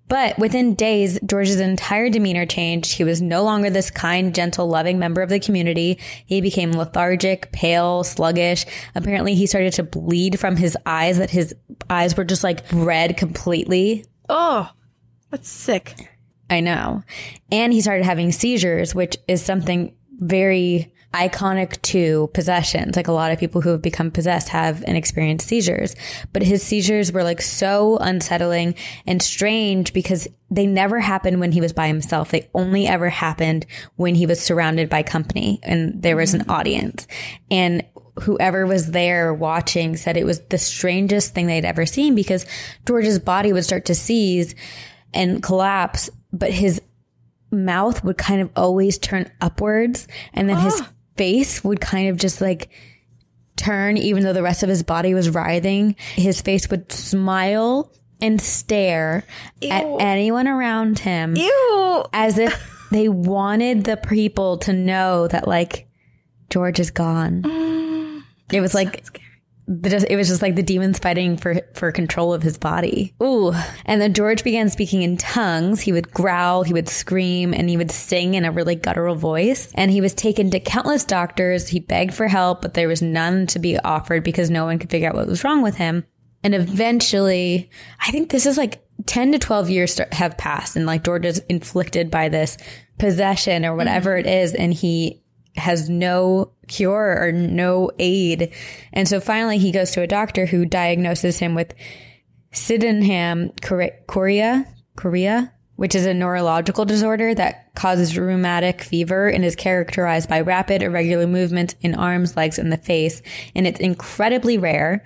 [0.10, 2.94] But within days, George's entire demeanor changed.
[2.94, 6.00] He was no longer this kind, gentle, loving member of the community.
[6.26, 8.66] He became lethargic, pale, sluggish.
[8.96, 11.54] Apparently, he started to bleed from his eyes, that his
[11.90, 14.06] eyes were just like red completely.
[14.30, 14.70] Oh,
[15.30, 16.10] that's sick.
[16.50, 17.04] I know.
[17.52, 22.96] And he started having seizures, which is something very iconic to possessions.
[22.96, 25.96] Like a lot of people who have become possessed have and experienced seizures.
[26.34, 31.62] But his seizures were like so unsettling and strange because they never happened when he
[31.62, 32.30] was by himself.
[32.30, 36.52] They only ever happened when he was surrounded by company and there was an mm-hmm.
[36.52, 37.08] audience.
[37.50, 37.86] And
[38.22, 42.46] whoever was there watching said it was the strangest thing they'd ever seen because
[42.86, 44.56] George's body would start to seize
[45.14, 46.82] and collapse, but his
[47.52, 50.82] mouth would kind of always turn upwards and then his
[51.16, 52.70] face would kind of just like
[53.56, 55.96] turn even though the rest of his body was writhing.
[56.16, 59.24] His face would smile and stare
[59.70, 62.06] at anyone around him Ew.
[62.14, 65.88] as if they wanted the people to know that like
[66.50, 67.44] George is gone.
[68.50, 69.22] It was like
[69.68, 73.14] it was just like the demons fighting for for control of his body.
[73.22, 73.54] Ooh.
[73.86, 75.82] And then George began speaking in tongues.
[75.82, 79.72] He would growl, he would scream, and he would sing in a really guttural voice.
[79.76, 81.68] And he was taken to countless doctors.
[81.68, 84.90] He begged for help, but there was none to be offered because no one could
[84.90, 86.06] figure out what was wrong with him.
[86.44, 91.04] And eventually, I think this is like 10 to 12 years have passed and like
[91.04, 92.58] George is inflicted by this
[93.00, 94.28] possession or whatever mm-hmm.
[94.28, 94.54] it is.
[94.54, 95.22] And he
[95.58, 98.54] has no cure or no aid.
[98.94, 101.74] And so finally he goes to a doctor who diagnoses him with
[102.52, 104.66] Sydenham chorea,
[104.96, 110.82] chorea, which is a neurological disorder that causes rheumatic fever and is characterized by rapid,
[110.82, 113.22] irregular movements in arms, legs, and the face.
[113.56, 115.06] And it's incredibly rare.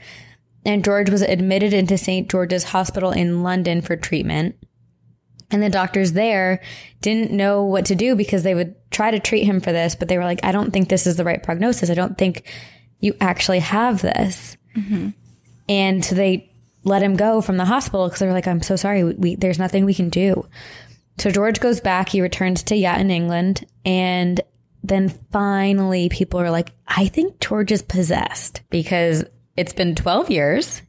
[0.65, 2.29] And George was admitted into St.
[2.29, 4.55] George's Hospital in London for treatment.
[5.51, 6.61] And the doctors there
[7.01, 10.07] didn't know what to do because they would try to treat him for this, but
[10.07, 11.89] they were like, I don't think this is the right prognosis.
[11.89, 12.43] I don't think
[12.99, 14.57] you actually have this.
[14.75, 15.09] Mm-hmm.
[15.67, 16.51] And so they
[16.83, 19.03] let him go from the hospital because they're like, I'm so sorry.
[19.03, 20.47] We, there's nothing we can do.
[21.17, 22.09] So George goes back.
[22.09, 23.65] He returns to Yatton, England.
[23.85, 24.39] And
[24.83, 29.23] then finally people are like, I think George is possessed because
[29.57, 30.81] it's been 12 years.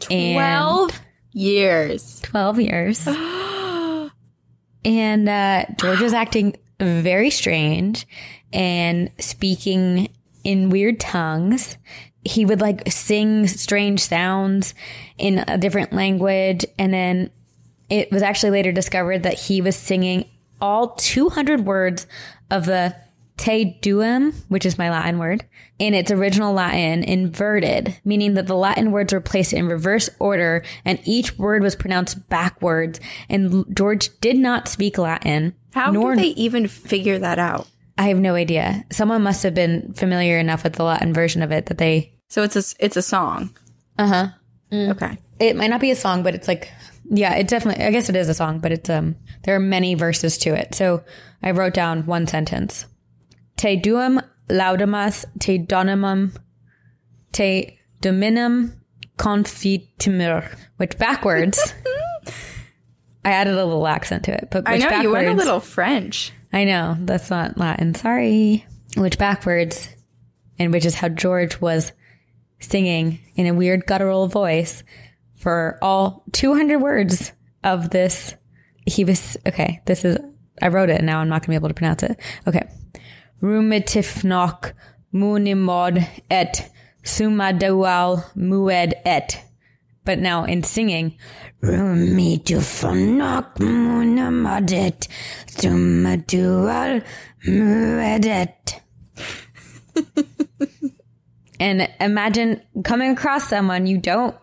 [0.00, 1.00] 12
[1.32, 2.20] years.
[2.22, 3.08] 12 years.
[4.84, 8.06] and uh, George was acting very strange
[8.52, 10.08] and speaking
[10.44, 11.76] in weird tongues
[12.24, 14.74] he would like sing strange sounds
[15.16, 16.66] in a different language.
[16.78, 17.30] And then
[17.88, 20.28] it was actually later discovered that he was singing
[20.60, 22.06] all 200 words
[22.50, 22.94] of the
[23.40, 25.46] Te Deum, which is my Latin word,
[25.78, 30.62] in its original Latin, inverted, meaning that the Latin words were placed in reverse order
[30.84, 33.00] and each word was pronounced backwards.
[33.30, 35.54] And George did not speak Latin.
[35.72, 37.66] How nor- did they even figure that out?
[37.96, 38.84] I have no idea.
[38.90, 42.12] Someone must have been familiar enough with the Latin version of it that they.
[42.28, 43.56] So it's a it's a song.
[43.98, 44.28] Uh huh.
[44.70, 44.90] Mm.
[44.90, 45.16] Okay.
[45.38, 46.70] It might not be a song, but it's like
[47.08, 47.84] yeah, it definitely.
[47.84, 49.16] I guess it is a song, but it's um.
[49.44, 50.74] There are many verses to it.
[50.74, 51.02] So
[51.42, 52.84] I wrote down one sentence:
[53.60, 56.34] Te Deum laudamus te donimum
[57.30, 58.72] te dominum
[59.18, 61.74] confitimur, which backwards.
[63.22, 66.32] I added a little accent to it, but I know you went a little French.
[66.54, 67.94] I know that's not Latin.
[67.94, 68.64] Sorry.
[68.96, 69.90] Which backwards,
[70.58, 71.92] and which is how George was
[72.60, 74.84] singing in a weird guttural voice
[75.34, 78.34] for all 200 words of this.
[78.86, 80.16] He was, okay, this is,
[80.62, 82.18] I wrote it and now I'm not going to be able to pronounce it.
[82.46, 82.66] Okay.
[83.42, 84.72] Rumitifnok
[85.14, 86.70] munimod et
[87.02, 89.44] sumadawal mued et.
[90.04, 91.16] But now in singing,
[91.60, 95.08] Rumi dufanok munamadet
[95.46, 97.02] sumadual
[97.46, 98.80] muedet.
[101.60, 104.36] and imagine coming across someone you don't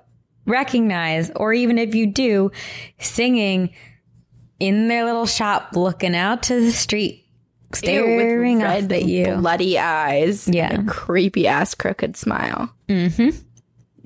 [0.46, 2.52] recognize, or even if you do,
[3.00, 3.74] singing
[4.60, 7.27] in their little shop, looking out to the street,
[7.74, 12.74] staring up at you, bloody eyes, yeah, creepy ass crooked smile.
[12.88, 13.38] Mm-hmm.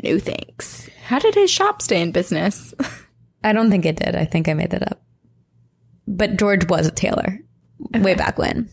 [0.03, 0.89] No thanks.
[1.05, 2.73] How did his shop stay in business?
[3.43, 4.15] I don't think it did.
[4.15, 5.01] I think I made that up.
[6.07, 7.39] But George was a tailor
[7.95, 8.01] okay.
[8.01, 8.69] way back when.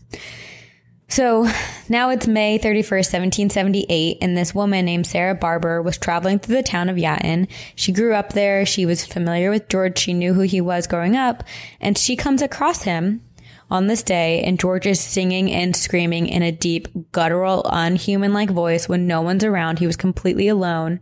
[1.09, 1.49] So
[1.89, 6.63] now it's May 31st, 1778, and this woman named Sarah Barber was traveling through the
[6.63, 7.49] town of Yatton.
[7.73, 8.63] She grew up there.
[8.65, 9.97] She was familiar with George.
[9.97, 11.43] She knew who he was growing up,
[11.81, 13.23] and she comes across him
[13.71, 18.49] on this day, and George is singing and screaming in a deep, guttural, unhuman like
[18.49, 19.79] voice when no one's around.
[19.79, 20.99] He was completely alone.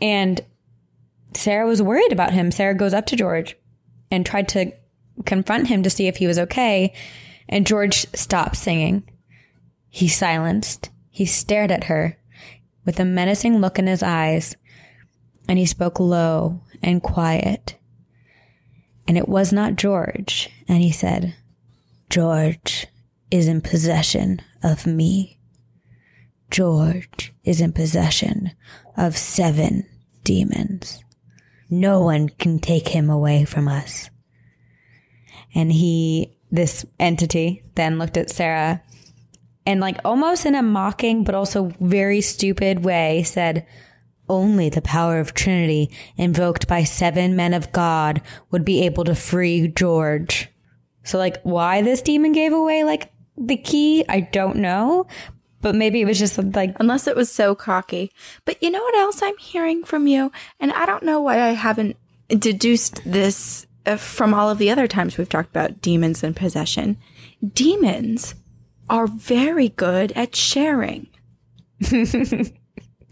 [0.00, 0.40] And
[1.34, 2.50] Sarah was worried about him.
[2.50, 3.56] Sarah goes up to George
[4.10, 4.72] and tried to
[5.24, 6.92] confront him to see if he was okay.
[7.48, 9.08] And George stopped singing.
[9.88, 10.90] He silenced.
[11.10, 12.18] He stared at her
[12.84, 14.56] with a menacing look in his eyes.
[15.48, 17.76] And he spoke low and quiet.
[19.06, 20.48] And it was not George.
[20.68, 21.34] And he said,
[22.10, 22.88] George
[23.30, 25.38] is in possession of me.
[26.50, 28.50] George is in possession
[28.96, 29.86] of seven
[30.24, 31.04] demons.
[31.70, 34.10] No one can take him away from us.
[35.54, 38.82] And he, this entity, then looked at Sarah
[39.64, 43.66] and, like, almost in a mocking but also very stupid way, said,
[44.28, 48.20] Only the power of Trinity, invoked by seven men of God,
[48.50, 50.49] would be able to free George.
[51.10, 55.06] So, like, why this demon gave away, like, the key, I don't know.
[55.60, 56.76] But maybe it was just like.
[56.78, 58.12] Unless it was so cocky.
[58.44, 60.30] But you know what else I'm hearing from you?
[60.60, 61.96] And I don't know why I haven't
[62.28, 66.96] deduced this uh, from all of the other times we've talked about demons and possession.
[67.52, 68.36] Demons
[68.88, 71.08] are very good at sharing.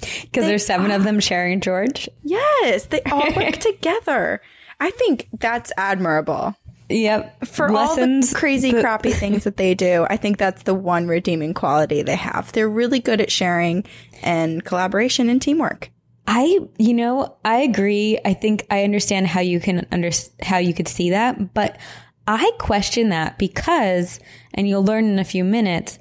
[0.01, 0.95] Because there's seven are.
[0.95, 2.09] of them sharing George?
[2.23, 4.41] Yes, they all work together.
[4.79, 6.55] I think that's admirable.
[6.89, 7.47] Yep.
[7.47, 10.75] For Lessons, all the crazy, the- crappy things that they do, I think that's the
[10.75, 12.53] one redeeming quality they have.
[12.53, 13.85] They're really good at sharing
[14.23, 15.91] and collaboration and teamwork.
[16.27, 18.19] I, you know, I agree.
[18.25, 20.11] I think I understand how you can under
[20.43, 21.79] how you could see that, but
[22.27, 24.21] I question that because,
[24.53, 25.99] and you'll learn in a few minutes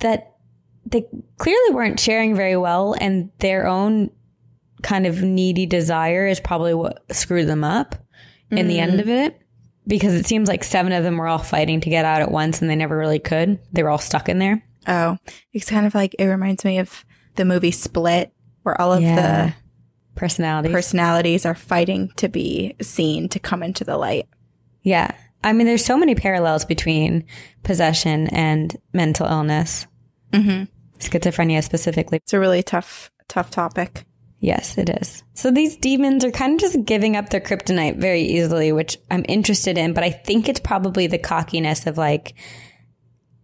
[0.00, 0.34] that
[0.84, 1.06] they
[1.38, 4.10] clearly weren't sharing very well, and their own
[4.82, 7.94] kind of needy desire is probably what screwed them up
[8.50, 9.26] in the end of mm.
[9.26, 9.40] it.
[9.90, 12.62] Because it seems like seven of them were all fighting to get out at once
[12.62, 13.58] and they never really could.
[13.72, 14.64] They were all stuck in there.
[14.86, 15.18] Oh,
[15.52, 19.52] it's kind of like it reminds me of the movie Split, where all of the
[20.14, 20.72] Personalities.
[20.72, 24.26] personalities are fighting to be seen to come into the light.
[24.82, 25.10] yeah.
[25.42, 27.24] I mean, there's so many parallels between
[27.62, 29.86] possession and mental illness.
[30.32, 30.64] Mm-hmm.
[30.98, 32.18] Schizophrenia specifically.
[32.18, 34.04] It's a really tough, tough topic.
[34.42, 35.22] Yes, it is.
[35.34, 39.24] So these demons are kind of just giving up their kryptonite very easily, which I'm
[39.28, 42.34] interested in, but I think it's probably the cockiness of like,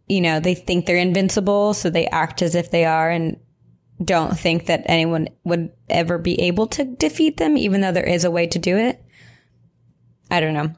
[0.09, 3.39] you know, they think they're invincible, so they act as if they are and
[4.03, 8.25] don't think that anyone would ever be able to defeat them, even though there is
[8.25, 9.03] a way to do it.
[10.31, 10.71] I don't know.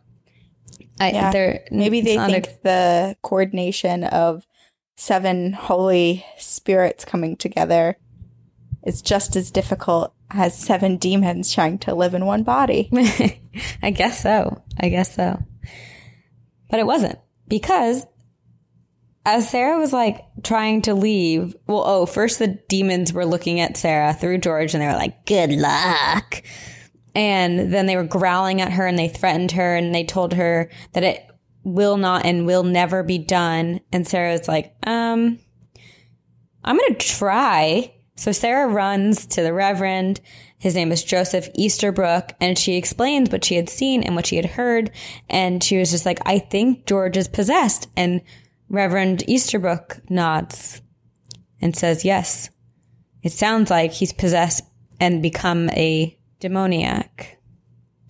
[1.00, 1.31] I, Yeah.
[1.31, 4.44] they're, Maybe they not a- the coordination of
[4.96, 7.98] seven holy spirits coming together
[8.84, 12.90] is just as difficult as seven demons trying to live in one body.
[13.82, 14.62] I guess so.
[14.78, 15.42] I guess so.
[16.70, 18.06] But it wasn't because
[19.24, 23.76] as Sarah was like trying to leave, well, oh, first the demons were looking at
[23.76, 26.42] Sarah through George and they were like, good luck.
[27.14, 30.70] And then they were growling at her and they threatened her and they told her
[30.92, 31.26] that it
[31.64, 33.80] will not and will never be done.
[33.92, 35.38] And Sarah was like, um,
[36.64, 37.92] I'm going to try.
[38.18, 40.20] So Sarah runs to the Reverend.
[40.59, 44.35] His name is Joseph Easterbrook, and she explains what she had seen and what she
[44.35, 44.90] had heard.
[45.31, 47.87] And she was just like, I think George is possessed.
[47.96, 48.20] And
[48.68, 50.83] Reverend Easterbrook nods
[51.61, 52.50] and says, Yes.
[53.22, 54.64] It sounds like he's possessed
[54.98, 57.38] and become a demoniac.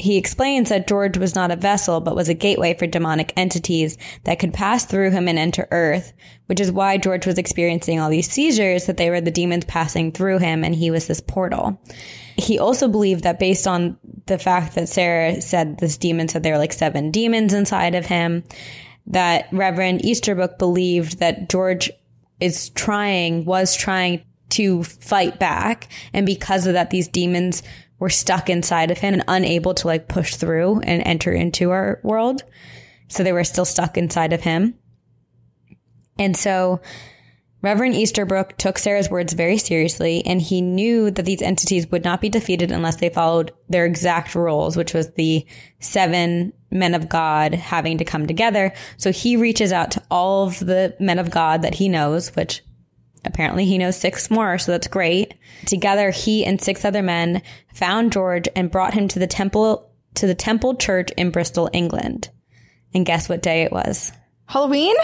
[0.01, 3.99] He explains that George was not a vessel, but was a gateway for demonic entities
[4.25, 6.13] that could pass through him and enter Earth,
[6.47, 10.13] which is why George was experiencing all these seizures, that they were the demons passing
[10.13, 11.81] through him and he was this portal.
[12.37, 16.53] He also believed that based on the fact that Sarah said this demon said there
[16.53, 18.45] were like seven demons inside of him,
[19.09, 21.91] that Reverend Easterbrook believed that George
[22.39, 25.89] is trying, was trying to fight back.
[26.13, 27.63] And because of that, these demons
[27.99, 32.01] were stuck inside of him and unable to like push through and enter into our
[32.03, 32.43] world.
[33.09, 34.75] So they were still stuck inside of him.
[36.19, 36.81] And so
[37.61, 42.21] Reverend Easterbrook took Sarah's words very seriously, and he knew that these entities would not
[42.21, 45.45] be defeated unless they followed their exact roles, which was the
[45.81, 48.73] seven men of God having to come together.
[48.97, 52.63] So he reaches out to all of the men of God that he knows, which
[53.25, 55.35] apparently he knows six more, so that's great.
[55.67, 57.43] Together, he and six other men
[57.75, 62.31] found George and brought him to the temple to the Temple Church in Bristol, England.
[62.95, 64.11] And guess what day it was?
[64.47, 64.97] Halloween?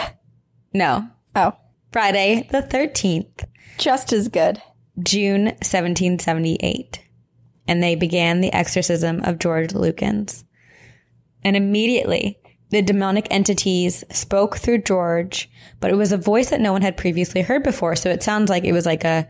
[0.73, 1.53] No, Oh,
[1.91, 3.45] Friday the 13th.
[3.77, 4.61] just as good.
[5.01, 7.01] June 1778.
[7.67, 10.43] And they began the exorcism of George Lukins.
[11.43, 15.49] And immediately, the demonic entities spoke through George,
[15.79, 17.95] but it was a voice that no one had previously heard before.
[17.95, 19.27] So it sounds like it was like a,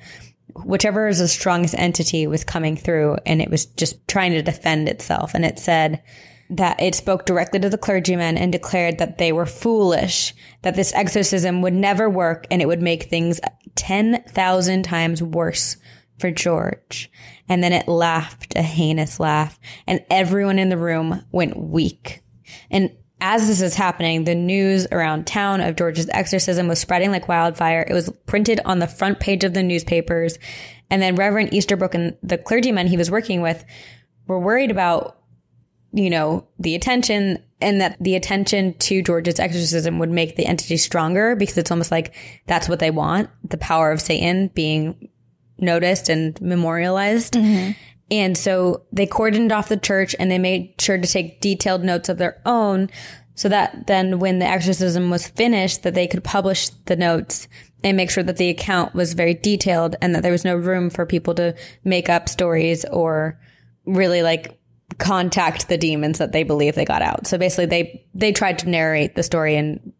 [0.63, 4.87] whichever is the strongest entity was coming through and it was just trying to defend
[4.87, 5.33] itself.
[5.33, 6.01] And it said,
[6.49, 10.93] that it spoke directly to the clergymen and declared that they were foolish, that this
[10.93, 13.39] exorcism would never work and it would make things
[13.75, 15.77] 10,000 times worse
[16.19, 17.11] for George.
[17.49, 22.23] And then it laughed a heinous laugh and everyone in the room went weak.
[22.69, 22.91] And
[23.21, 27.85] as this is happening, the news around town of George's exorcism was spreading like wildfire.
[27.87, 30.37] It was printed on the front page of the newspapers.
[30.89, 33.63] And then Reverend Easterbrook and the clergymen he was working with
[34.27, 35.17] were worried about
[35.95, 40.75] you know, the attention and that the attention to George's exorcism would make the entity
[40.75, 42.13] stronger because it's almost like
[42.47, 43.29] that's what they want.
[43.49, 45.09] The power of Satan being
[45.57, 47.35] noticed and memorialized.
[47.35, 47.71] Mm-hmm.
[48.11, 52.09] And so they cordoned off the church and they made sure to take detailed notes
[52.09, 52.89] of their own
[53.33, 57.47] so that then when the exorcism was finished that they could publish the notes
[57.83, 60.89] and make sure that the account was very detailed and that there was no room
[60.89, 63.39] for people to make up stories or
[63.85, 64.59] really like
[64.97, 67.27] contact the demons that they believe they got out.
[67.27, 69.93] So basically they they tried to narrate the story and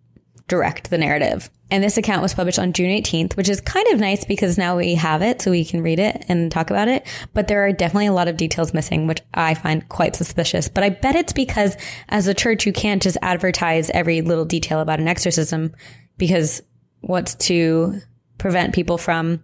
[0.47, 1.49] direct the narrative.
[1.71, 4.77] And this account was published on June 18th, which is kind of nice because now
[4.77, 7.05] we have it so we can read it and talk about it.
[7.33, 10.67] But there are definitely a lot of details missing, which I find quite suspicious.
[10.69, 11.75] But I bet it's because
[12.09, 15.73] as a church, you can't just advertise every little detail about an exorcism
[16.17, 16.61] because
[17.01, 17.99] what's to
[18.37, 19.43] prevent people from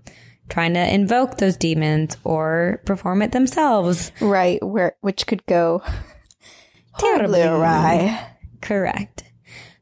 [0.49, 4.11] trying to invoke those demons or perform it themselves.
[4.19, 5.81] Right, where which could go
[6.99, 8.27] terribly awry.
[8.61, 9.23] Correct.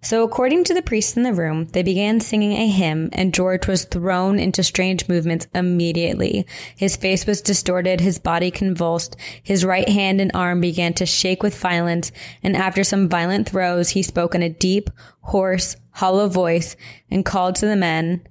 [0.01, 3.67] So, according to the priests in the room, they began singing a hymn, and George
[3.67, 6.47] was thrown into strange movements immediately.
[6.77, 11.43] His face was distorted, his body convulsed, his right hand and arm began to shake
[11.43, 14.89] with violence, and after some violent throes, he spoke in a deep,
[15.19, 16.77] hoarse, hollow voice
[17.11, 18.25] and called to the men,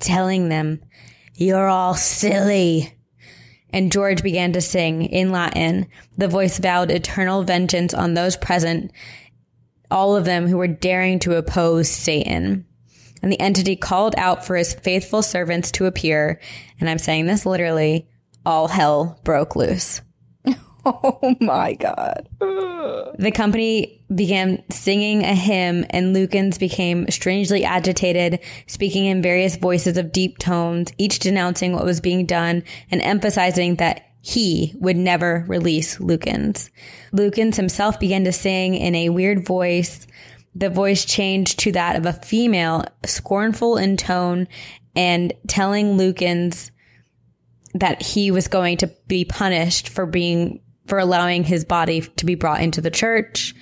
[0.00, 0.82] telling them,
[1.34, 2.92] You're all silly.
[3.72, 5.86] And George began to sing in Latin.
[6.16, 8.92] The voice vowed eternal vengeance on those present
[9.90, 12.66] all of them who were daring to oppose Satan.
[13.22, 16.40] And the entity called out for his faithful servants to appear.
[16.78, 18.06] And I'm saying this literally,
[18.44, 20.02] all hell broke loose.
[20.86, 22.28] Oh my God.
[23.16, 29.96] The company began singing a hymn, and Lukins became strangely agitated, speaking in various voices
[29.96, 35.44] of deep tones, each denouncing what was being done and emphasizing that he would never
[35.48, 36.70] release Lukins.
[37.12, 40.06] Lukins himself began to sing in a weird voice.
[40.54, 44.48] The voice changed to that of a female, scornful in tone,
[44.96, 46.70] and telling Lukins
[47.74, 52.34] that he was going to be punished for being, for allowing his body to be
[52.34, 53.54] brought into the church.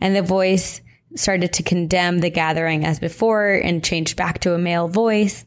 [0.00, 0.80] And the voice
[1.14, 5.44] started to condemn the gathering as before and changed back to a male voice.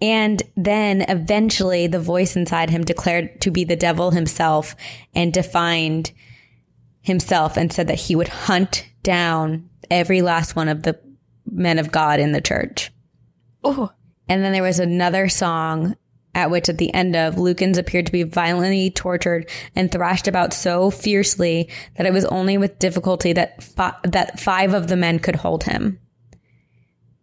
[0.00, 4.74] And then eventually the voice inside him declared to be the devil himself
[5.14, 6.12] and defined
[7.00, 10.98] himself and said that he would hunt down every last one of the
[11.50, 12.90] men of God in the church.
[13.62, 13.92] Oh.
[14.28, 15.96] And then there was another song
[16.34, 20.52] at which at the end of Lukins appeared to be violently tortured and thrashed about
[20.52, 25.18] so fiercely that it was only with difficulty that fi- that five of the men
[25.18, 26.00] could hold him.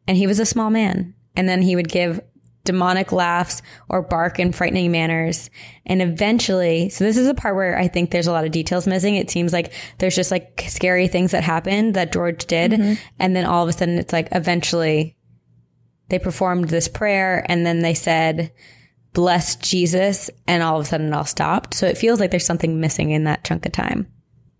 [0.07, 1.13] And he was a small man.
[1.35, 2.21] And then he would give
[2.63, 5.49] demonic laughs or bark in frightening manners.
[5.85, 8.87] And eventually, so this is a part where I think there's a lot of details
[8.87, 9.15] missing.
[9.15, 12.71] It seems like there's just like scary things that happened that George did.
[12.71, 12.93] Mm-hmm.
[13.19, 15.15] And then all of a sudden it's like eventually
[16.09, 18.51] they performed this prayer and then they said,
[19.13, 20.29] bless Jesus.
[20.47, 21.73] And all of a sudden it all stopped.
[21.73, 24.07] So it feels like there's something missing in that chunk of time.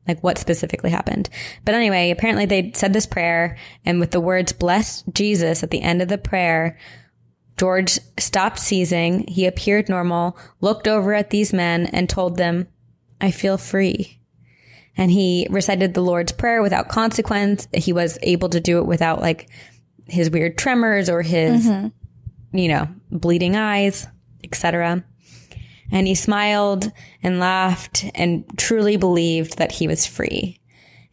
[0.08, 1.30] Like what specifically happened.
[1.64, 5.84] But anyway, apparently they said this prayer and with the words bless Jesus at the
[5.84, 6.80] end of the prayer,
[7.58, 9.26] George stopped seizing.
[9.28, 12.68] He appeared normal, looked over at these men and told them,
[13.20, 14.20] I feel free.
[14.98, 17.68] And he recited the Lord's Prayer without consequence.
[17.74, 19.50] He was able to do it without like
[20.08, 22.58] his weird tremors or his, mm-hmm.
[22.58, 24.08] you know, bleeding eyes,
[24.44, 25.04] etc.
[25.92, 26.92] And he smiled
[27.22, 30.60] and laughed and truly believed that he was free.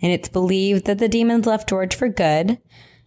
[0.01, 2.59] And it's believed that the demons left George for good.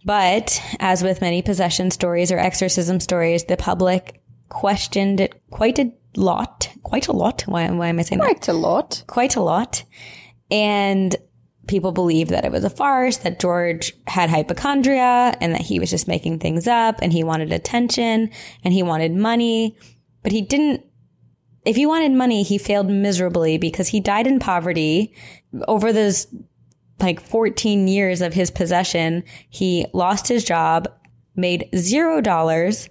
[0.04, 5.92] But as with many possession stories or exorcism stories, the public questioned it quite a
[6.16, 6.68] lot.
[6.82, 7.42] Quite a lot.
[7.42, 8.26] Why, why am I saying that?
[8.26, 9.04] Quite a lot.
[9.06, 9.84] quite a lot.
[10.50, 11.16] And
[11.66, 15.90] people believe that it was a farce, that George had hypochondria and that he was
[15.90, 18.30] just making things up and he wanted attention
[18.64, 19.76] and he wanted money.
[20.22, 20.84] But he didn't,
[21.64, 25.14] if he wanted money, he failed miserably because he died in poverty
[25.68, 26.26] over those
[27.00, 29.24] like 14 years of his possession.
[29.48, 30.88] He lost his job,
[31.34, 32.88] made zero dollars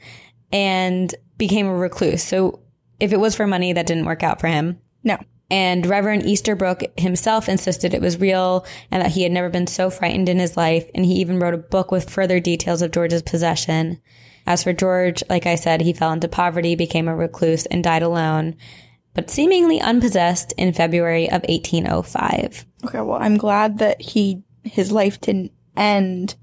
[0.51, 2.23] and became a recluse.
[2.23, 2.61] So
[2.99, 4.79] if it was for money, that didn't work out for him.
[5.03, 5.17] No.
[5.49, 9.89] And Reverend Easterbrook himself insisted it was real and that he had never been so
[9.89, 10.89] frightened in his life.
[10.95, 14.01] And he even wrote a book with further details of George's possession.
[14.47, 18.01] As for George, like I said, he fell into poverty, became a recluse, and died
[18.01, 18.55] alone,
[19.13, 22.65] but seemingly unpossessed in February of 1805.
[22.85, 26.35] Okay, well, I'm glad that he his life didn't end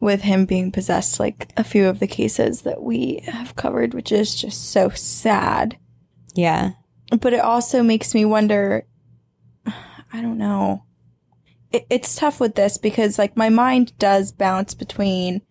[0.00, 4.10] with him being possessed like a few of the cases that we have covered, which
[4.10, 5.76] is just so sad.
[6.34, 6.72] Yeah.
[7.20, 8.86] But it also makes me wonder
[9.66, 10.84] I don't know.
[11.70, 15.42] It, it's tough with this because like my mind does bounce between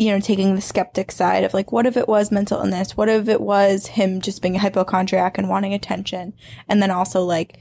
[0.00, 2.96] you know, taking the skeptic side of like, what if it was mental illness?
[2.96, 6.32] What if it was him just being a hypochondriac and wanting attention?
[6.70, 7.58] And then also like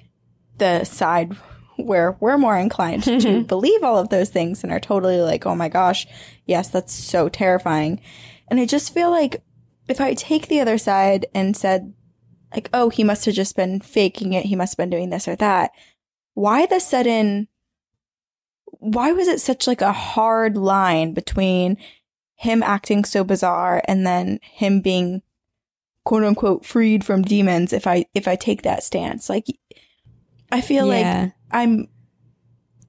[0.58, 1.36] the side
[1.76, 3.42] where we're more inclined to mm-hmm.
[3.42, 6.08] believe all of those things and are totally like, oh my gosh,
[6.46, 8.00] yes, that's so terrifying.
[8.48, 9.44] And I just feel like
[9.90, 11.94] if I take the other side and said,
[12.54, 15.28] like, oh, he must have just been faking it, he must have been doing this
[15.28, 15.72] or that,
[16.36, 17.50] why the sudden,
[18.64, 21.76] why was it such like a hard line between
[22.40, 25.22] him acting so bizarre and then him being
[26.06, 29.30] quote unquote freed from demons if I if I take that stance.
[29.30, 29.46] Like
[30.52, 31.22] I feel Yeah.
[31.24, 31.90] like I'm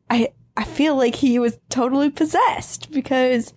[0.08, 3.52] I I feel like he was totally possessed because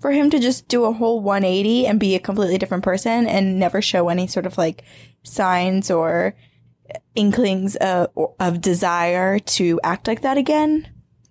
[0.00, 3.58] for him to just do a whole 180 and be a completely different person and
[3.58, 4.84] never show any sort of like
[5.24, 6.36] signs or
[7.16, 8.08] inklings of,
[8.38, 10.86] of desire to act like that again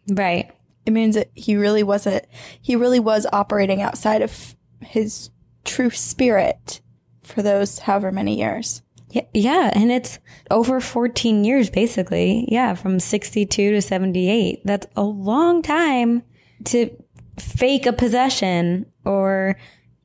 [0.09, 0.51] Right.
[0.86, 2.25] It means that he really wasn't,
[2.61, 5.29] he really was operating outside of his
[5.63, 6.81] true spirit
[7.21, 8.81] for those however many years.
[9.09, 10.19] Yeah, yeah, and it's
[10.49, 12.47] over 14 years basically.
[12.49, 14.61] Yeah, from 62 to 78.
[14.65, 16.23] That's a long time
[16.65, 16.89] to
[17.38, 19.55] fake a possession or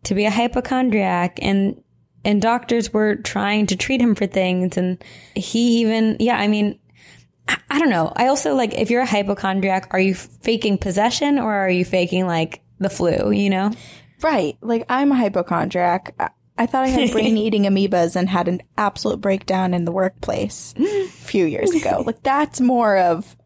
[0.05, 1.83] to be a hypochondriac and
[2.24, 5.03] and doctors were trying to treat him for things and
[5.35, 6.79] he even yeah, I mean
[7.49, 8.12] I, I don't know.
[8.14, 12.26] I also like if you're a hypochondriac, are you faking possession or are you faking
[12.26, 13.72] like the flu, you know?
[14.22, 14.57] Right.
[14.61, 16.14] Like I'm a hypochondriac.
[16.18, 16.30] I-
[16.61, 20.74] I thought I had brain eating amoebas and had an absolute breakdown in the workplace
[20.76, 22.03] a few years ago.
[22.07, 23.36] Like that's more of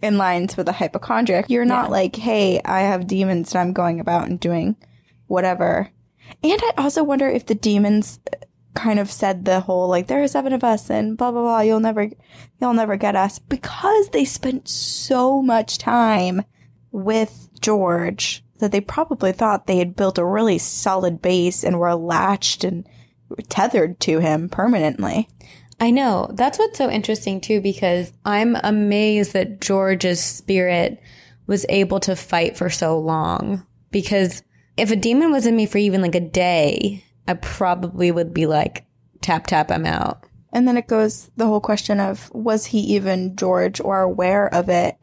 [0.00, 1.50] in lines with a hypochondriac.
[1.50, 4.76] You're not like, hey, I have demons and I'm going about and doing
[5.26, 5.90] whatever.
[6.44, 8.20] And I also wonder if the demons
[8.74, 11.60] kind of said the whole like there are seven of us and blah blah blah
[11.60, 12.08] you'll never
[12.60, 16.42] you'll never get us because they spent so much time
[16.90, 21.94] with George that they probably thought they had built a really solid base and were
[21.94, 22.86] latched and
[23.48, 25.28] tethered to him permanently.
[25.80, 26.28] I know.
[26.32, 31.00] That's what's so interesting too, because I'm amazed that George's spirit
[31.48, 33.66] was able to fight for so long.
[33.90, 34.44] Because
[34.76, 38.46] if a demon was in me for even like a day, I probably would be
[38.46, 38.84] like,
[39.20, 40.24] tap, tap, I'm out.
[40.52, 44.68] And then it goes the whole question of was he even George or aware of
[44.68, 44.98] it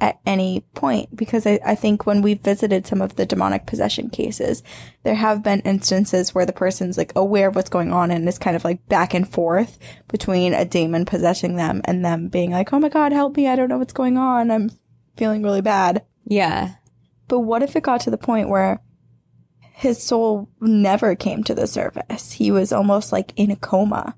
[0.00, 1.16] at any point?
[1.16, 4.62] Because I, I think when we visited some of the demonic possession cases,
[5.02, 8.38] there have been instances where the person's like aware of what's going on and is
[8.38, 12.72] kind of like back and forth between a demon possessing them and them being like,
[12.72, 13.48] oh my God, help me.
[13.48, 14.50] I don't know what's going on.
[14.50, 14.70] I'm
[15.16, 16.04] feeling really bad.
[16.24, 16.74] Yeah.
[17.28, 18.82] But what if it got to the point where
[19.82, 22.32] his soul never came to the surface?
[22.32, 24.16] He was almost like in a coma,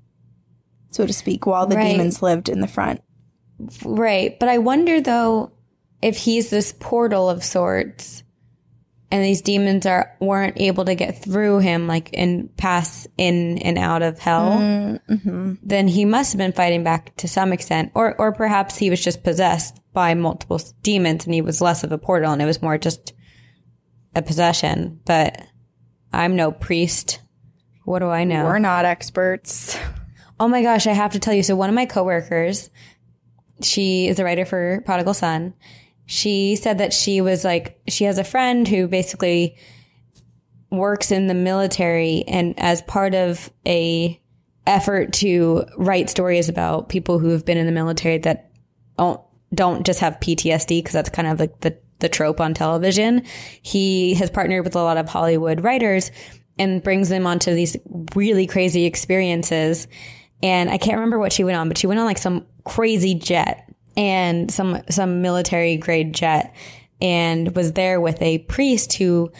[0.91, 1.91] so to speak, while the Right.
[1.91, 3.01] demons lived in the front.
[3.83, 4.39] Right.
[4.39, 5.51] But I wonder though
[6.01, 8.23] if he's this portal of sorts
[9.09, 13.77] and these demons are weren't able to get through him like and pass in and
[13.77, 15.53] out of hell, mm-hmm.
[15.63, 17.91] then he must have been fighting back to some extent.
[17.95, 21.91] Or or perhaps he was just possessed by multiple demons and he was less of
[21.91, 23.13] a portal and it was more just
[24.15, 24.99] a possession.
[25.05, 25.41] But
[26.15, 27.19] I'm no priest.
[27.83, 28.45] What do I know?
[28.45, 29.77] We're not experts.
[30.39, 31.43] Oh my gosh, I have to tell you.
[31.43, 32.69] So one of my coworkers,
[33.61, 35.53] she is a writer for Prodigal Son.
[36.05, 39.55] She said that she was like, she has a friend who basically
[40.71, 44.19] works in the military and as part of a
[44.67, 48.51] effort to write stories about people who have been in the military that
[48.97, 49.21] don't
[49.53, 53.23] don't just have PTSD because that's kind of like the the trope on television.
[53.61, 56.11] He has partnered with a lot of Hollywood writers
[56.57, 57.75] and brings them onto these
[58.15, 59.87] really crazy experiences.
[60.43, 63.15] And I can't remember what she went on, but she went on like some crazy
[63.15, 66.53] jet and some some military grade jet
[67.01, 69.31] and was there with a priest who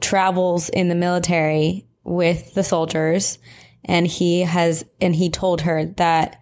[0.00, 3.38] travels in the military with the soldiers
[3.84, 6.40] and he has and he told her that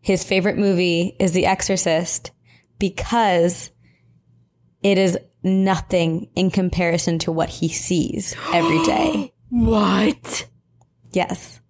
[0.00, 2.30] his favorite movie is The Exorcist
[2.78, 3.70] because
[4.86, 9.32] it is nothing in comparison to what he sees every day.
[9.48, 10.48] What?
[11.12, 11.60] yes.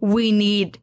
[0.00, 0.80] We need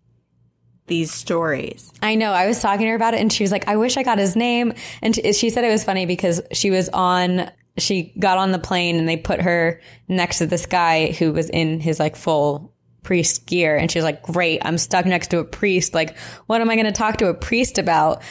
[0.85, 1.91] these stories.
[2.01, 2.31] I know.
[2.31, 4.19] I was talking to her about it and she was like, I wish I got
[4.19, 4.73] his name.
[5.01, 7.49] And she, said it was funny because she was on,
[7.79, 11.49] she got on the plane and they put her next to this guy who was
[11.49, 12.71] in his like full
[13.01, 13.75] priest gear.
[13.75, 15.95] And she was like, great, I'm stuck next to a priest.
[15.95, 18.21] Like, what am I going to talk to a priest about?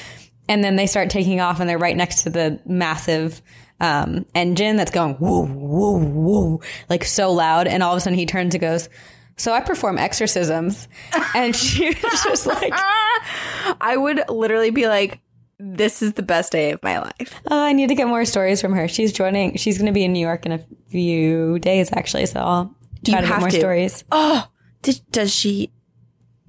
[0.49, 3.43] And then they start taking off and they're right next to the massive,
[3.81, 7.67] um, engine that's going whoa, whoa, whoa, like so loud.
[7.69, 8.89] And all of a sudden he turns and goes,
[9.37, 10.89] so I perform exorcisms.
[11.35, 15.21] And she was just like, I would literally be like,
[15.61, 17.41] this is the best day of my life.
[17.51, 18.89] Oh, I need to get more stories from her.
[18.89, 19.57] She's joining.
[19.57, 22.27] She's going to be in New York in a few days, actually.
[22.27, 22.75] So I'll
[23.05, 23.59] try You to get more to.
[23.59, 24.05] stories.
[24.11, 24.49] Oh,
[24.83, 25.73] did, does she,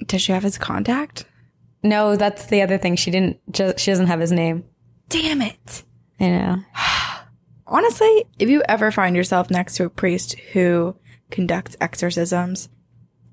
[0.05, 1.25] does she have his contact?
[1.83, 2.95] No, that's the other thing.
[2.95, 3.39] She didn't.
[3.51, 4.65] Just, she doesn't have his name.
[5.07, 5.83] Damn it.
[6.19, 6.57] I know.
[7.67, 10.95] Honestly, if you ever find yourself next to a priest who
[11.29, 12.69] conducts exorcisms,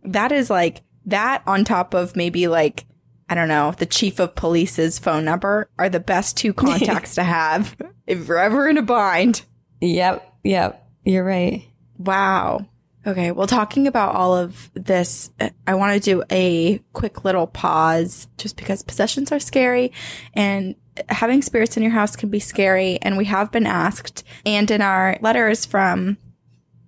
[0.04, 2.84] that is like that on top of maybe like,
[3.28, 7.24] I don't know, the chief of police's phone number are the best two contacts to
[7.24, 7.76] have
[8.06, 9.42] if you're ever in a bind.
[9.80, 10.34] Yep.
[10.44, 10.88] Yep.
[11.04, 11.64] You're right.
[11.98, 12.66] Wow.
[13.06, 13.30] Okay.
[13.30, 15.30] Well, talking about all of this,
[15.66, 19.92] I want to do a quick little pause just because possessions are scary
[20.34, 20.74] and
[21.08, 22.98] having spirits in your house can be scary.
[23.02, 26.16] And we have been asked, and in our letters from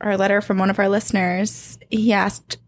[0.01, 2.59] our letter from one of our listeners, he asked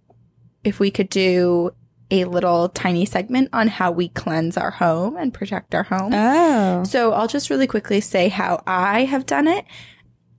[0.62, 1.72] if we could do
[2.10, 6.12] a little tiny segment on how we cleanse our home and protect our home.
[6.12, 6.84] Oh.
[6.84, 9.64] So I'll just really quickly say how I have done it.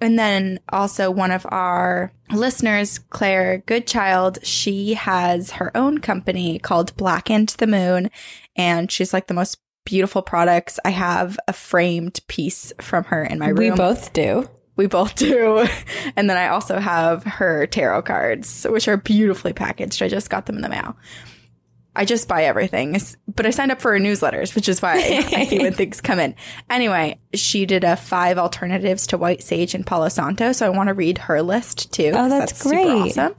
[0.01, 6.97] And then also one of our listeners, Claire Goodchild, she has her own company called
[6.97, 8.09] Black and the Moon.
[8.55, 10.79] And she's like the most beautiful products.
[10.83, 13.57] I have a framed piece from her in my room.
[13.57, 14.49] We both do.
[14.75, 15.67] We both do.
[16.15, 20.01] and then I also have her tarot cards, which are beautifully packaged.
[20.01, 20.95] I just got them in the mail.
[21.95, 24.93] I just buy everything, but I signed up for her newsletters, which is why
[25.35, 26.35] I see when things come in.
[26.69, 30.53] Anyway, she did a five alternatives to white sage and Palo Santo.
[30.53, 32.13] So I want to read her list too.
[32.15, 32.87] Oh, that's, super great.
[32.87, 33.35] awesome.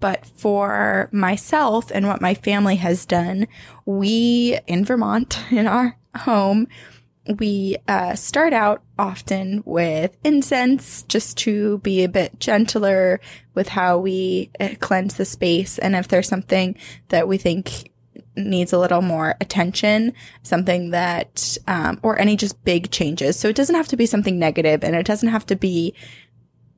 [0.00, 3.46] But for myself and what my family has done,
[3.86, 6.68] we in Vermont in our home,
[7.38, 13.18] we uh, start out often with incense just to be a bit gentler
[13.54, 15.78] with how we uh, cleanse the space.
[15.78, 16.76] And if there's something
[17.08, 17.90] that we think
[18.36, 20.12] needs a little more attention,
[20.42, 23.38] something that, um, or any just big changes.
[23.38, 25.94] So it doesn't have to be something negative and it doesn't have to be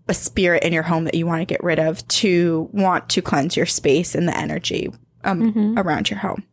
[0.09, 3.22] a spirit in your home that you want to get rid of to want to
[3.22, 4.92] cleanse your space and the energy
[5.24, 6.44] um, around your home.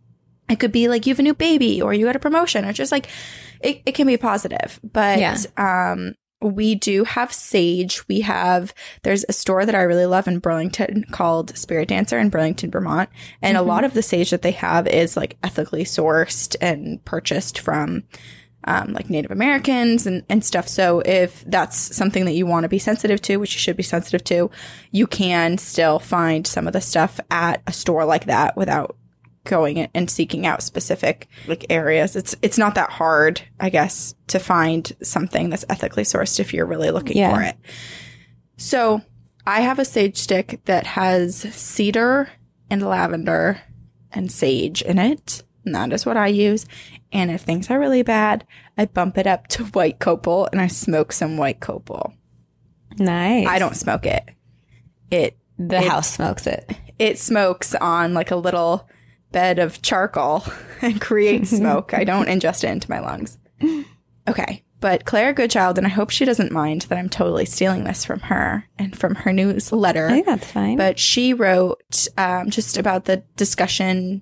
[0.49, 2.73] It could be like you have a new baby or you got a promotion or
[2.73, 3.07] just like
[3.61, 4.79] it, it can be positive.
[4.83, 5.37] But Yeah.
[5.57, 8.07] um we do have sage.
[8.07, 8.73] We have
[9.03, 13.09] there's a store that I really love in Burlington called Spirit Dancer in Burlington, Vermont.
[13.41, 17.59] And a lot of the sage that they have is like ethically sourced and purchased
[17.59, 18.03] from
[18.65, 20.67] um, like Native Americans and, and stuff.
[20.67, 23.83] So if that's something that you want to be sensitive to, which you should be
[23.83, 24.49] sensitive to,
[24.91, 28.95] you can still find some of the stuff at a store like that without
[29.45, 32.15] going and seeking out specific like areas.
[32.15, 36.65] It's it's not that hard, I guess, to find something that's ethically sourced if you're
[36.65, 37.35] really looking Yeah.
[37.35, 37.57] for it.
[38.57, 39.01] So
[39.45, 42.29] I have a sage stick that has cedar
[42.69, 43.61] and lavender
[44.11, 45.43] and sage in it.
[45.65, 46.65] And that is what I use.
[47.11, 48.45] And if things are really bad,
[48.77, 52.13] I bump it up to white copal and I smoke some white copal.
[52.97, 53.47] Nice.
[53.47, 54.23] I don't smoke it.
[55.11, 56.71] It The house smokes it.
[56.99, 58.87] it smokes on like a little
[59.33, 60.45] bed of charcoal
[60.81, 61.93] and create smoke.
[61.93, 63.37] I don't ingest it into my lungs.
[64.27, 64.63] Okay.
[64.79, 68.19] But Claire Goodchild, and I hope she doesn't mind that I'm totally stealing this from
[68.21, 70.07] her and from her newsletter.
[70.07, 70.77] I think that's fine.
[70.77, 74.21] But she wrote um, just about the discussion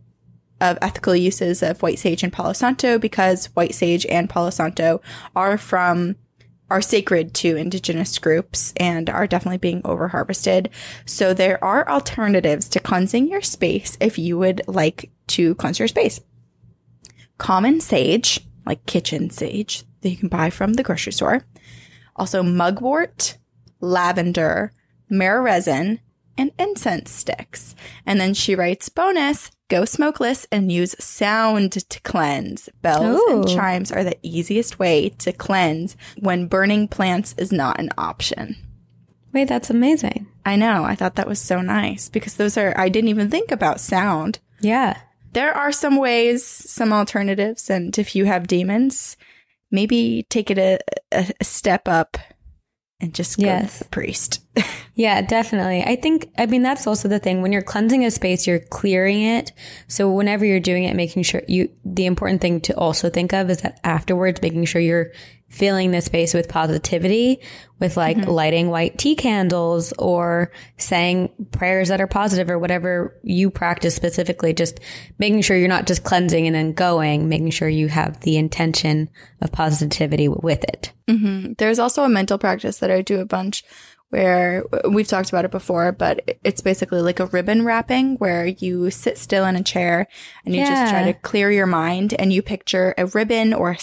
[0.59, 5.01] of ethical uses of white sage and Palo Santo because white sage and Palo Santo
[5.35, 6.15] are from
[6.71, 10.69] are sacred to indigenous groups and are definitely being overharvested.
[11.05, 15.89] So there are alternatives to cleansing your space if you would like to cleanse your
[15.89, 16.21] space.
[17.37, 21.43] Common sage, like kitchen sage that you can buy from the grocery store.
[22.15, 23.37] Also mugwort,
[23.81, 24.71] lavender,
[25.09, 25.99] myrrh resin,
[26.37, 27.75] and incense sticks.
[28.05, 32.69] And then she writes bonus, go smokeless and use sound to cleanse.
[32.81, 37.89] Bells and chimes are the easiest way to cleanse when burning plants is not an
[37.97, 38.55] option.
[39.33, 40.27] Wait, that's amazing.
[40.45, 40.83] I know.
[40.83, 44.39] I thought that was so nice because those are, I didn't even think about sound.
[44.59, 44.97] Yeah.
[45.33, 47.69] There are some ways, some alternatives.
[47.69, 49.15] And if you have demons,
[49.71, 50.79] maybe take it a,
[51.13, 52.17] a, a step up
[52.99, 53.77] and just go Yes.
[53.77, 54.41] to the priest.
[54.93, 55.83] Yeah, definitely.
[55.83, 57.41] I think, I mean, that's also the thing.
[57.41, 59.53] When you're cleansing a space, you're clearing it.
[59.87, 63.49] So whenever you're doing it, making sure you, the important thing to also think of
[63.49, 65.11] is that afterwards, making sure you're
[65.47, 67.39] filling the space with positivity,
[67.79, 68.29] with like mm-hmm.
[68.29, 74.53] lighting white tea candles or saying prayers that are positive or whatever you practice specifically.
[74.53, 74.79] Just
[75.19, 79.09] making sure you're not just cleansing and then going, making sure you have the intention
[79.41, 80.93] of positivity with it.
[81.07, 81.53] Mm-hmm.
[81.57, 83.63] There's also a mental practice that I do a bunch
[84.11, 88.91] where we've talked about it before, but it's basically like a ribbon wrapping where you
[88.91, 90.07] sit still in a chair
[90.45, 93.75] and you just try to clear your mind and you picture a ribbon or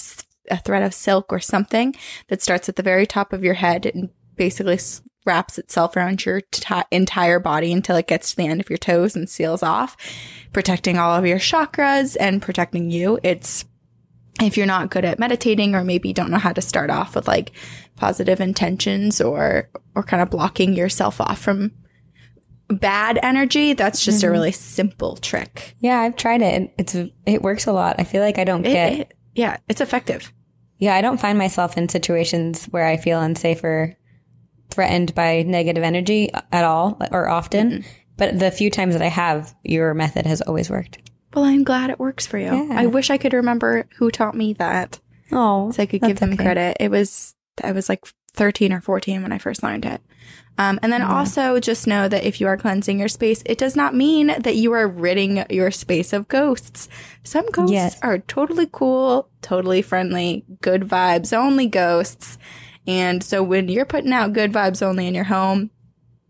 [0.51, 1.95] a thread of silk or something
[2.29, 4.79] that starts at the very top of your head and basically
[5.25, 8.79] wraps itself around your ti entire body until it gets to the end of your
[8.79, 9.97] toes and seals off,
[10.53, 13.19] protecting all of your chakras and protecting you.
[13.23, 13.65] It's
[14.41, 17.27] if you're not good at meditating or maybe don't know how to start off with
[17.29, 17.53] like
[17.97, 21.73] positive intentions or or kind of blocking yourself off from
[22.69, 24.33] bad energy that's just a mm-hmm.
[24.33, 26.75] really simple trick Yeah, I've tried it.
[26.79, 27.97] It's, it works a lot.
[27.99, 30.33] I feel like I don't It- get it- yeah it's effective
[30.79, 33.97] Yeah, I don't find myself in situations where I feel unsafe or
[34.71, 37.85] threatened by negative energy at all or often.
[38.17, 41.08] But the few times that I have, your method has always worked.
[41.35, 42.81] Well i'm glad it works for you Yeah.
[42.81, 45.01] i wish i could remember who taught me that
[45.31, 48.05] Oh, so i could give them credit it was i was like
[48.35, 50.01] 13 or 14 when I first learned it.
[50.59, 53.75] Um, and then also just know that if you are cleansing your space, it does
[53.75, 56.89] not mean that you are ridding your space of ghosts.
[57.25, 57.99] Some ghosts Yes.
[58.01, 62.39] are totally cool, totally friendly, good vibes only ghosts.
[62.87, 65.71] And so when you're putting out good vibes only in your home,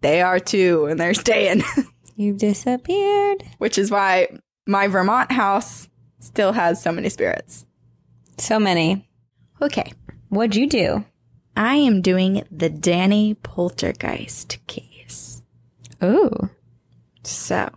[0.01, 1.63] they are too, and they're staying,
[2.17, 3.43] You've disappeared.
[3.59, 4.29] which is why
[4.69, 5.89] my Vermont house
[6.21, 7.67] still has so many spirits.
[8.37, 9.09] So many.
[9.63, 9.93] Okay.
[10.29, 11.05] What'd you do?
[11.57, 15.43] I am doing the Danny Poltergeist case.
[16.05, 16.51] Ooh.
[17.25, 17.71] So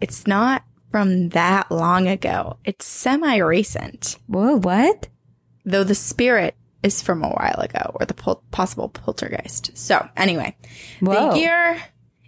[0.00, 2.56] it's not from that long ago.
[2.64, 5.06] It's semi recent, Whoa, what?
[5.64, 9.76] though the spirit is from a while ago or the pol- possible poltergeist.
[9.76, 10.56] So anyway,
[11.00, 11.30] Whoa.
[11.32, 11.80] the year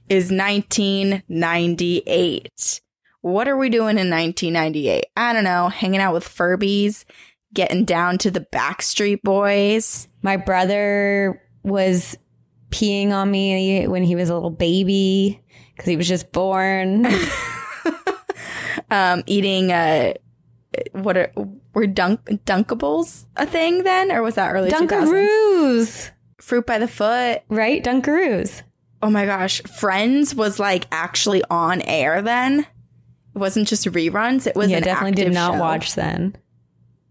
[0.09, 2.81] is 1998.
[3.23, 5.07] What are we doing in 1998?
[5.17, 7.05] I don't know, hanging out with Furbies,
[7.53, 10.09] getting down to the Backstreet Boys.
[10.23, 12.17] My brother was
[12.71, 15.43] peeing on me when he was a little baby
[15.75, 17.07] because he was just born.
[18.91, 20.15] um, eating uh,
[20.93, 21.33] what are
[21.75, 24.89] were dunk dunkables a thing then, or was that early 2000s?
[24.89, 26.11] Dunkaroos.
[26.41, 27.43] Fruit by the foot.
[27.49, 27.83] Right?
[27.83, 28.63] Dunkaroos.
[29.03, 32.67] Oh my gosh, Friends was like actually on air then.
[33.35, 34.47] It wasn't just reruns.
[34.47, 35.61] It was yeah, definitely did not show.
[35.61, 36.37] watch then.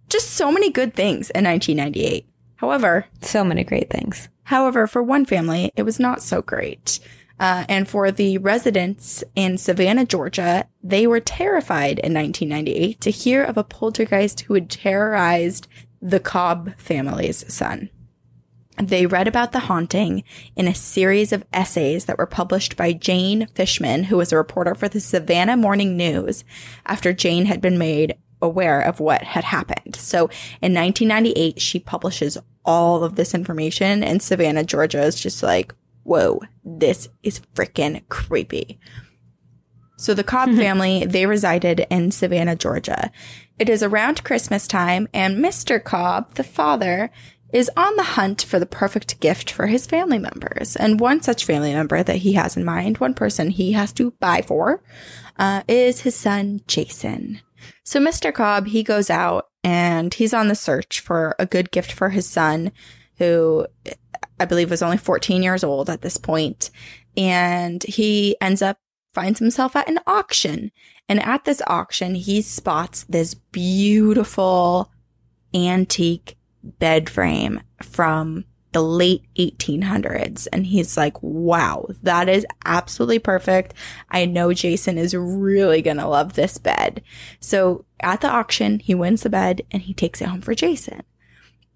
[0.10, 2.28] Just so many good things in 1998.
[2.56, 4.28] However, So many great things.
[4.44, 7.00] However, for one family, it was not so great.
[7.40, 13.44] Uh, and for the residents in Savannah, Georgia, they were terrified in 1998 to hear
[13.44, 15.68] of a poltergeist who had terrorized
[16.02, 17.90] the Cobb family's son.
[18.82, 20.24] They read about the haunting
[20.56, 24.74] in a series of essays that were published by Jane Fishman, who was a reporter
[24.74, 26.46] for the Savannah Morning News
[26.86, 29.98] after Jane had been made aware of what had happened.
[29.98, 30.30] So
[30.62, 35.74] in 1998, she publishes all of this information and Savannah, Georgia is just like,
[36.04, 38.80] whoa, this is freaking creepy.
[39.98, 40.58] So the Cobb hmm.
[40.58, 43.12] family, they resided in Savannah, Georgia.
[43.58, 45.84] It is around Christmas time and Mr.
[45.84, 47.12] Cobb, the father,
[47.52, 50.76] is on the hunt for the perfect gift for his family members.
[50.76, 54.12] And one such family member that he has in mind, one person he has to
[54.20, 54.84] buy for,
[55.38, 57.42] uh, is his son, Jason.
[57.84, 58.34] So Mr.
[58.34, 62.28] Cobb, he goes out and he's on the search for a good gift for his
[62.30, 62.72] son,
[63.18, 63.66] who
[64.40, 66.70] I believe was only 14 years old at this point.
[67.18, 68.78] And he ends up
[69.14, 70.72] finds himself at an auction.
[71.08, 74.92] And at this auction, he spots this beautiful
[75.54, 76.38] antique
[76.78, 80.48] bed frame from the late 1800s.
[80.54, 83.74] And he's like, wow, that is absolutely perfect.
[84.12, 87.02] I know Jason is really going to love this bed.
[87.40, 91.02] So at the auction, he wins the bed and he takes it home for Jason.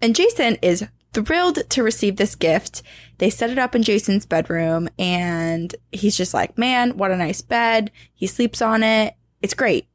[0.00, 2.82] And Jason is thrilled to receive this gift.
[3.18, 7.40] They set it up in Jason's bedroom and he's just like, man, what a nice
[7.40, 7.90] bed.
[8.12, 9.14] He sleeps on it.
[9.42, 9.88] It's great.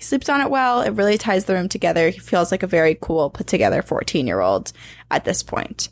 [0.00, 0.80] He sleeps on it well.
[0.80, 2.08] It really ties the room together.
[2.08, 4.72] He feels like a very cool, put together 14 year old
[5.10, 5.90] at this point.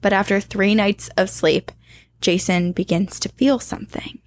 [0.00, 1.72] But after three nights of sleep,
[2.20, 4.20] Jason begins to feel something.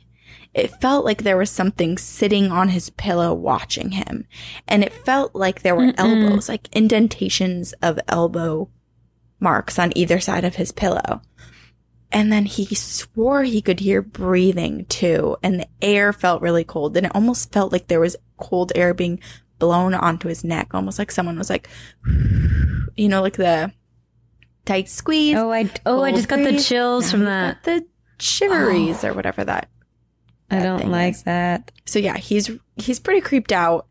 [0.53, 4.27] It felt like there was something sitting on his pillow watching him.
[4.67, 8.69] And it felt like there were elbows, like indentations of elbow
[9.39, 11.21] marks on either side of his pillow.
[12.11, 15.37] And then he swore he could hear breathing too.
[15.43, 16.95] And the air felt really cold.
[16.95, 19.19] And it almost felt like there was cold air being
[19.59, 21.69] blown onto his neck, almost like someone was like,
[22.95, 23.71] you know, like the
[24.65, 25.37] tight squeeze.
[25.37, 27.63] Oh, I oh, I just got the chills Now from that.
[27.63, 27.85] the
[28.19, 29.09] shiveries oh.
[29.09, 29.69] or whatever that.
[30.49, 31.23] I don't like is.
[31.23, 31.71] that.
[31.85, 33.87] So yeah, he's he's pretty creeped out,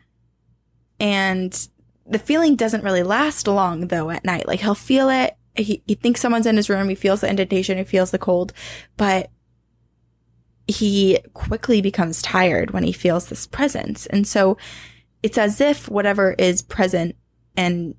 [1.00, 1.68] and
[2.06, 4.10] the feeling doesn't really last long though.
[4.10, 5.36] At night, like he'll feel it.
[5.56, 6.88] He he thinks someone's in his room.
[6.88, 7.78] He feels the indentation.
[7.78, 8.52] He feels the cold,
[8.96, 9.30] but
[10.66, 14.56] he quickly becomes tired when he feels this presence, and so
[15.22, 17.16] it's as if whatever is present
[17.56, 17.94] and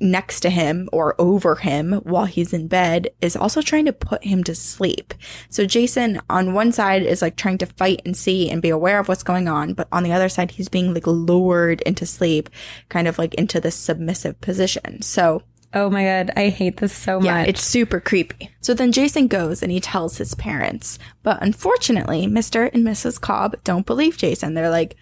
[0.00, 4.22] next to him or over him while he's in bed is also trying to put
[4.24, 5.14] him to sleep.
[5.48, 8.98] So Jason on one side is like trying to fight and see and be aware
[8.98, 12.50] of what's going on, but on the other side he's being like lured into sleep,
[12.88, 15.02] kind of like into this submissive position.
[15.02, 15.42] So
[15.74, 17.48] Oh my god, I hate this so yeah, much.
[17.48, 18.50] it's super creepy.
[18.60, 22.70] So then Jason goes and he tells his parents, but unfortunately, Mr.
[22.72, 23.20] and Mrs.
[23.20, 24.54] Cobb don't believe Jason.
[24.54, 24.96] They're like,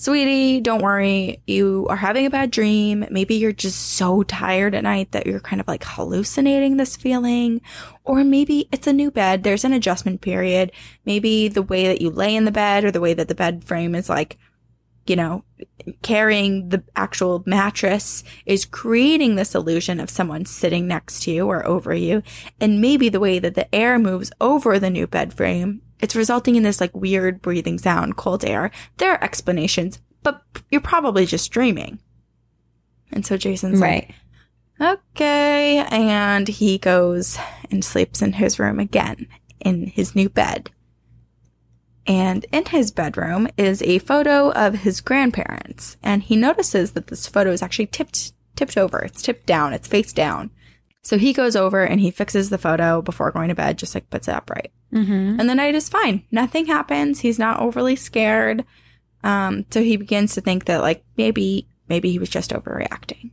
[0.00, 1.42] Sweetie, don't worry.
[1.48, 3.04] You are having a bad dream.
[3.10, 7.60] Maybe you're just so tired at night that you're kind of like hallucinating this feeling.
[8.04, 9.42] Or maybe it's a new bed.
[9.42, 10.70] There's an adjustment period.
[11.04, 13.64] Maybe the way that you lay in the bed or the way that the bed
[13.64, 14.38] frame is like
[15.08, 15.44] you know,
[16.02, 21.66] carrying the actual mattress is creating this illusion of someone sitting next to you or
[21.66, 22.22] over you.
[22.60, 26.56] And maybe the way that the air moves over the new bed frame, it's resulting
[26.56, 28.70] in this like weird breathing sound, cold air.
[28.98, 31.98] There are explanations, but you're probably just dreaming.
[33.10, 34.14] And so Jason's Right.
[34.78, 35.78] like, okay.
[35.90, 37.38] And he goes
[37.70, 39.26] and sleeps in his room again
[39.60, 40.70] in his new bed.
[42.08, 45.98] And in his bedroom is a photo of his grandparents.
[46.02, 48.98] And he notices that this photo is actually tipped, tipped over.
[49.00, 49.74] It's tipped down.
[49.74, 50.50] It's face down.
[51.02, 54.08] So he goes over and he fixes the photo before going to bed, just like
[54.08, 54.72] puts it upright.
[54.92, 55.38] Mm-hmm.
[55.38, 56.24] And the night is fine.
[56.30, 57.20] Nothing happens.
[57.20, 58.64] He's not overly scared.
[59.22, 63.32] Um, so he begins to think that like maybe, maybe he was just overreacting.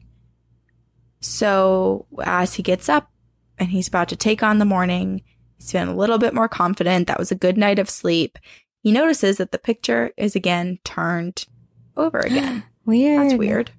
[1.22, 3.10] So as he gets up
[3.58, 5.24] and he's about to take on the morning,
[5.58, 7.08] he's feeling a little bit more confident.
[7.08, 8.38] That was a good night of sleep.
[8.86, 11.48] He notices that the picture is again turned
[11.98, 12.66] over again.
[12.86, 13.20] Weird.
[13.20, 13.72] That's weird.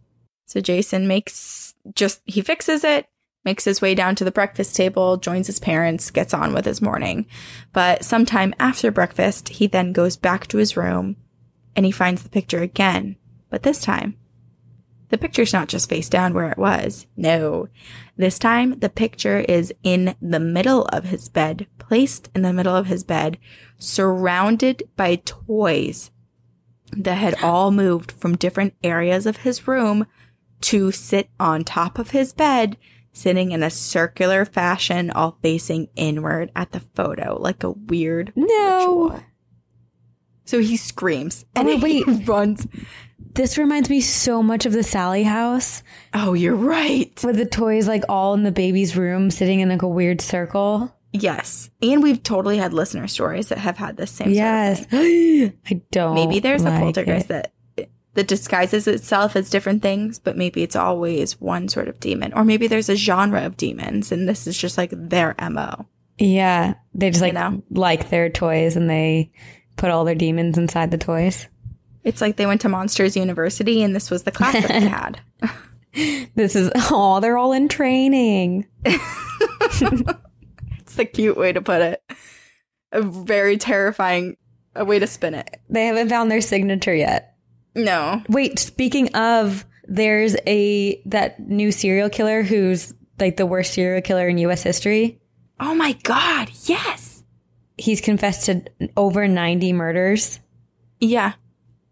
[0.46, 3.07] So Jason makes just, he fixes it,
[3.44, 6.82] makes his way down to the breakfast table, joins his parents, gets on with his
[6.82, 7.26] morning.
[7.72, 11.14] But sometime after breakfast, he then goes back to his room
[11.76, 13.14] and he finds the picture again.
[13.48, 14.16] But this time,
[15.11, 17.07] the picture's not just face down where it was.
[17.16, 17.68] No.
[18.16, 22.74] This time, the picture is in the middle of his bed, placed in the middle
[22.74, 23.39] of his bed,
[23.78, 26.11] surrounded by toys
[26.93, 30.07] that had all moved from different areas of his room
[30.61, 32.76] to sit on top of his bed,
[33.12, 38.45] sitting in a circular fashion, all facing inward at the photo, like a weird No.
[39.09, 39.20] ritual.
[40.45, 42.66] So he screams Oh, and wait, he runs.
[43.34, 45.82] This reminds me so much of the Sallie house
[46.14, 47.12] Oh, you're right.
[47.24, 50.95] with the toys like all in the baby's room sitting in like a weird circle.
[51.12, 51.70] Yes.
[51.80, 54.80] And we've totally had listener stories that have had the same Yes.
[54.80, 55.52] sort of.
[55.70, 56.14] I don't.
[56.14, 57.28] Maybe there's a poltergeist it.
[57.28, 57.52] that
[58.14, 62.32] that disguises itself as different things, but maybe it's always one sort of demon.
[62.32, 65.86] Or maybe there's a genre of demons and this is just like their MO.
[66.18, 66.74] Yeah.
[66.94, 67.62] They just like know?
[67.70, 69.32] like their toys and they
[69.76, 71.46] put all their demons inside the toys.
[72.04, 75.20] It's like they went to Monsters University and this was the class that they had.
[76.34, 78.66] This is oh, they're all in training.
[80.97, 82.03] It's the cute way to put it.
[82.90, 84.38] A very terrifying
[84.74, 85.61] a way to spin it.
[85.68, 87.34] They haven't found their signature yet.
[87.74, 88.22] No.
[88.30, 94.28] Wait, speaking of, there's a that new serial killer who's like the worst serial killer
[94.28, 95.20] in US history.
[95.61, 97.22] Oh my god, yes.
[97.76, 98.62] He's confessed to
[98.97, 100.40] over 90 murders.
[100.99, 101.34] Yeah.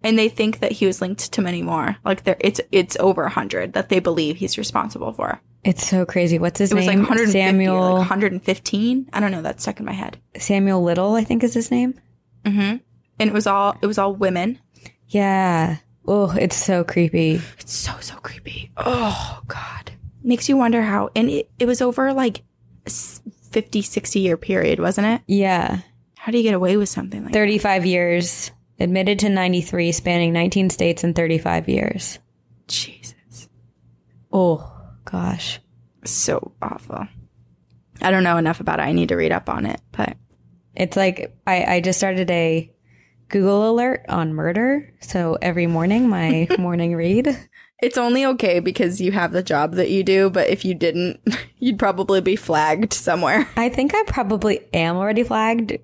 [0.03, 1.97] And they think that he was linked to many more.
[2.07, 5.43] Like there it's it's over a hundred that they believe he's responsible for.
[5.65, 6.39] It's so crazy.
[6.39, 6.79] What's his name?
[6.79, 7.03] It was like name?
[7.09, 9.11] 150 Samuel like 115.
[9.13, 10.19] I don't know, that's stuck in my head.
[10.37, 11.95] Samuel Little, I think is his name.
[12.45, 12.77] Mm-hmm.
[13.19, 14.59] And it was all it was all women.
[15.09, 15.77] Yeah.
[16.07, 17.41] Oh, it's so creepy.
[17.59, 18.71] It's so so creepy.
[18.77, 19.93] Oh god.
[20.23, 22.39] Makes you wonder how and it, it was over like
[22.87, 25.23] a s- 50 60 year period, wasn't it?
[25.27, 25.79] Yeah.
[26.19, 27.39] How do you get away with something like that?
[27.39, 28.51] 35 years.
[28.81, 32.19] Admitted to 93, spanning 19 states in 35 years.
[32.67, 33.49] Jesus.
[34.33, 34.74] Oh,
[35.05, 35.61] gosh.
[36.05, 37.07] So awful.
[38.03, 38.85] I don't know enough about it.
[38.85, 40.17] I need to read up on it, but
[40.75, 42.71] It's like I, I just started a
[43.29, 44.93] Google alert on murder.
[45.01, 47.37] So every morning, my morning read.
[47.83, 51.21] It's only okay because you have the job that you do, but if you didn't,
[51.59, 53.49] you'd probably be flagged somewhere.
[53.57, 55.79] I think I probably am already flagged,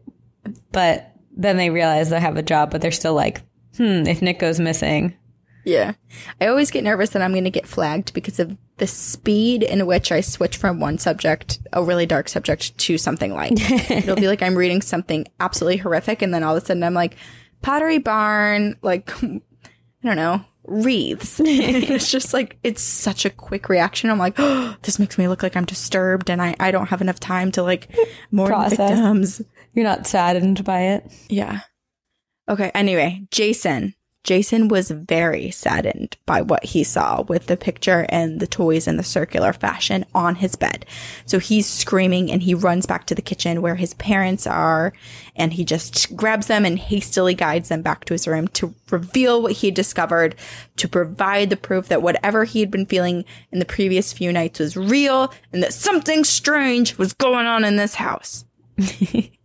[0.73, 3.43] but then they realize I have a job, but they're still like,
[3.77, 5.17] hmm, if Nick goes missing.
[5.65, 5.93] Yeah.
[6.41, 9.87] I always get nervous that I'm going to get flagged because of the speed in
[9.87, 13.61] which I switch from one subject, a really dark subject, to something light.
[13.91, 16.95] It'll be like I'm reading something absolutely horrific, and then all of a sudden I'm
[16.95, 17.17] like,
[17.63, 19.41] Pottery Barn, like, I
[20.03, 21.41] don't know, wreaths.
[21.45, 24.09] it's just like, it's such a quick reaction.
[24.09, 27.03] I'm like, oh, this makes me look like I'm disturbed, and I, I don't have
[27.03, 27.95] enough time to like
[28.31, 28.79] mourn Process.
[28.79, 29.43] victims.
[29.75, 31.13] You're not saddened by it.
[31.29, 31.61] Yeah.
[32.49, 32.71] Okay.
[32.75, 33.95] Anyway, Jason.
[34.23, 38.97] Jason was very saddened by what he saw with the picture and the toys in
[38.97, 40.85] the circular fashion on his bed.
[41.25, 44.93] So he's screaming and he runs back to the kitchen where his parents are
[45.37, 49.41] and he just grabs them and hastily guides them back to his room to reveal
[49.41, 50.37] what he had discovered,
[50.77, 54.61] to provide the proof that whatever he had been feeling in the previous few nights
[54.61, 58.45] was real and that something strange was going on in this house.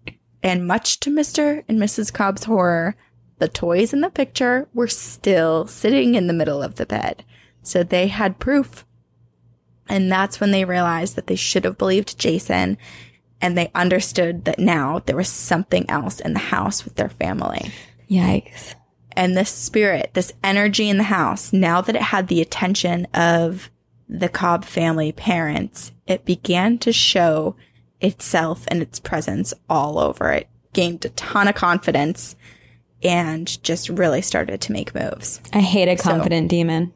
[0.46, 1.64] And much to Mr.
[1.68, 2.14] and Mrs.
[2.14, 2.96] Cobb's horror,
[3.38, 7.24] the toys in the picture were still sitting in the middle of the bed.
[7.62, 8.86] So they had proof.
[9.88, 12.78] And that's when they realized that they should have believed Jason
[13.42, 17.72] and they understood that now there was something else in the house with their family.
[18.10, 18.76] Yikes.
[19.12, 23.70] And this spirit, this energy in the house, now that it had the attention of
[24.10, 27.56] the Cobb family parents, it began to show
[28.02, 30.48] itself and its presence all over it.
[30.74, 32.36] Gained a ton of confidence
[33.06, 35.40] and just really started to make moves.
[35.54, 36.94] I hate a confident so, demon.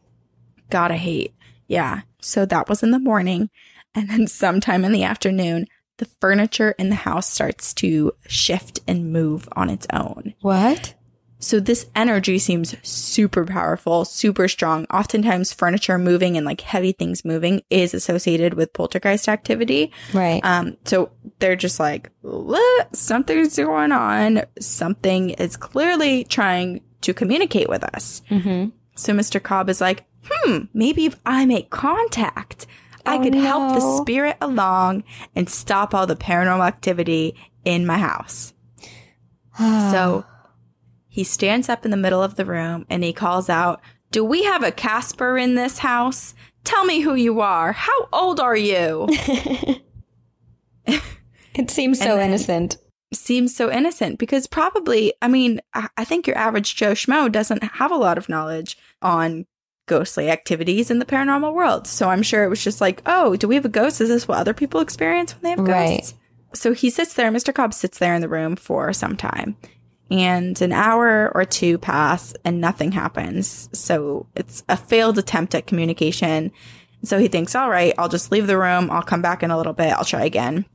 [0.69, 1.33] Gotta hate.
[1.67, 2.01] Yeah.
[2.19, 3.49] So that was in the morning.
[3.93, 9.13] And then sometime in the afternoon, the furniture in the house starts to shift and
[9.13, 10.33] move on its own.
[10.41, 10.95] What?
[11.39, 14.85] So this energy seems super powerful, super strong.
[14.91, 19.93] Oftentimes furniture moving and like heavy things moving is associated with poltergeist activity.
[20.13, 20.41] Right.
[20.43, 22.11] Um, so they're just like,
[22.91, 24.43] something's going on.
[24.59, 28.21] Something is clearly trying to communicate with us.
[28.29, 28.69] Mm-hmm.
[28.95, 29.41] So Mr.
[29.41, 32.67] Cobb is like, hmm, maybe if I make contact,
[33.05, 33.41] I oh, could no.
[33.41, 35.05] help the spirit along
[35.37, 38.53] and stop all the paranormal activity in my house.
[39.57, 40.25] so
[41.09, 43.81] he stands up in the middle of the room and he calls out,
[44.11, 46.35] Do we have a Casper in this house?
[46.63, 47.71] Tell me who you are.
[47.71, 49.07] How old are you?
[50.85, 52.77] it seems so innocent.
[53.11, 57.91] Seems so innocent because probably, I mean, I think your average Joe Schmo doesn't have
[57.91, 59.47] a lot of knowledge on
[59.87, 61.87] ghostly activities in the paranormal world.
[61.87, 63.99] So I'm sure it was just like, oh, do we have a ghost?
[63.99, 66.13] Is this what other people experience when they have ghosts?
[66.13, 66.13] Right.
[66.53, 67.51] So he sits there, Mr.
[67.51, 69.57] Cobb sits there in the room for some time
[70.11, 73.69] and an hour or two pass and nothing happens.
[73.73, 76.51] So it's a failed attempt at communication.
[77.03, 78.89] So he thinks, all right, I'll just leave the room.
[78.91, 79.93] I'll come back in a little bit.
[79.93, 80.65] I'll try again.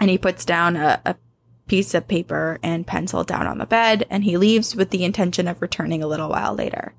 [0.00, 1.16] And he puts down a, a
[1.66, 5.46] piece of paper and pencil down on the bed and he leaves with the intention
[5.46, 6.94] of returning a little while later.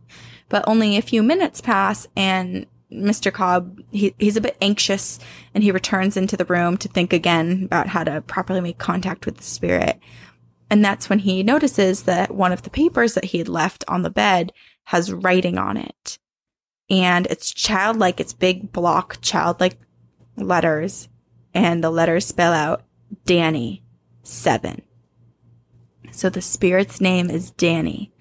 [0.47, 3.31] But only a few minutes pass and Mr.
[3.31, 5.19] Cobb, he, he's a bit anxious
[5.53, 9.25] and he returns into the room to think again about how to properly make contact
[9.25, 9.99] with the spirit.
[10.69, 14.03] And that's when he notices that one of the papers that he had left on
[14.03, 14.53] the bed
[14.85, 16.19] has writing on it.
[16.89, 19.77] And it's childlike, it's big block childlike
[20.37, 21.09] letters.
[21.53, 22.83] And the letters spell out
[23.25, 23.83] Danny,
[24.23, 24.83] seven.
[26.11, 28.11] So the spirit's name is Danny.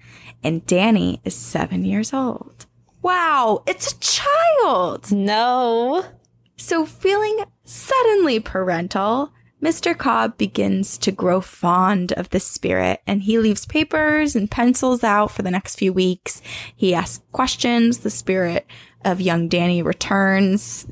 [0.43, 2.65] And Danny is seven years old.
[3.01, 5.11] Wow, it's a child!
[5.11, 6.05] No.
[6.57, 9.31] So feeling suddenly parental,
[9.61, 9.97] Mr.
[9.97, 15.31] Cobb begins to grow fond of the spirit and he leaves papers and pencils out
[15.31, 16.41] for the next few weeks.
[16.73, 17.99] He asks questions.
[17.99, 18.65] The spirit
[19.03, 20.87] of young Danny returns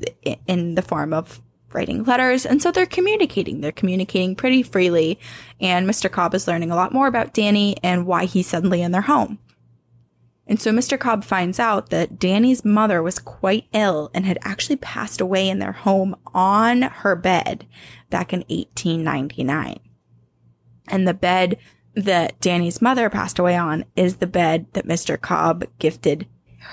[0.46, 1.40] in the form of
[1.72, 2.44] writing letters.
[2.44, 3.60] And so they're communicating.
[3.60, 5.18] They're communicating pretty freely.
[5.60, 6.10] And Mr.
[6.10, 9.38] Cobb is learning a lot more about Danny and why he's suddenly in their home.
[10.46, 10.98] And so Mr.
[10.98, 15.58] Cobb finds out that Danny's mother was quite ill and had actually passed away in
[15.58, 17.66] their home on her bed
[18.10, 19.78] back in 1899.
[20.88, 21.58] And the bed
[21.94, 25.20] that Danny's mother passed away on is the bed that Mr.
[25.20, 26.26] Cobb gifted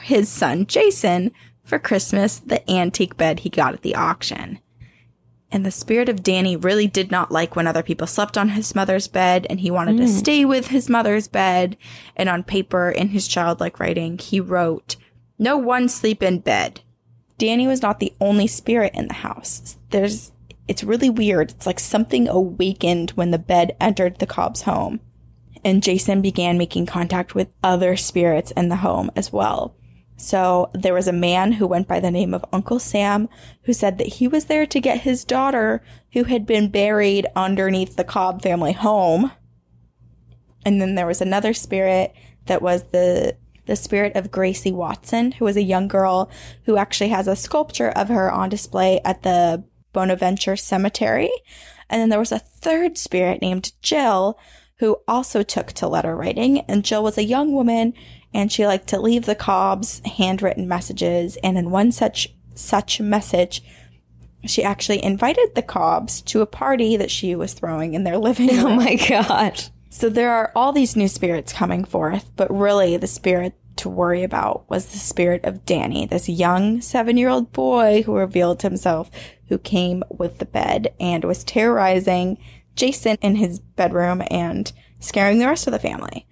[0.04, 1.32] his son Jason
[1.64, 4.60] for Christmas, the antique bed he got at the auction.
[5.52, 8.76] And the spirit of Danny really did not like when other people slept on his
[8.76, 10.00] mother's bed, and he wanted mm.
[10.00, 11.78] to stay with his mother's bed.
[12.16, 14.96] And on paper, in his childlike writing, he wrote,
[15.40, 16.82] No one sleep in bed.
[17.38, 19.78] Danny was not the only spirit in the house.
[19.92, 20.32] There's,
[20.68, 21.52] it's really weird.
[21.52, 25.00] It's like something awakened when the bed entered the Cobb's home.
[25.64, 29.76] And Jason began making contact with other spirits in the home as well.
[30.18, 33.28] So there was a man who went by the name of Uncle Sam
[33.64, 37.96] who said that he was there to get his daughter who had been buried underneath
[37.96, 39.32] the Cobb family home.
[40.64, 42.14] And then there was another spirit
[42.46, 43.36] that was the
[43.66, 46.30] the spirit of Gracie Watson, who was a young girl
[46.66, 49.64] who actually has a sculpture of her on display at the
[49.96, 51.32] Bonaventure Cemetery.
[51.90, 54.38] And then there was a third spirit named Jill,
[54.80, 56.60] who also took to letter writing.
[56.68, 57.94] And Jill was a young woman
[58.34, 61.38] and she liked to leave the Cobbs handwritten messages.
[61.42, 63.64] And in one such such message,
[64.46, 68.50] she actually invited the Cobbs to a party that she was throwing in their living
[68.52, 68.74] oh room.
[68.74, 69.64] Oh my god!
[69.90, 74.24] So there are all these new spirits coming forth, but really the spirit to worry
[74.24, 79.10] about was the spirit of Danny, this young seven year old boy who revealed himself,
[79.48, 82.38] who came with the bed and was terrorizing
[82.76, 86.28] Jason in his bedroom and scaring the rest of the family.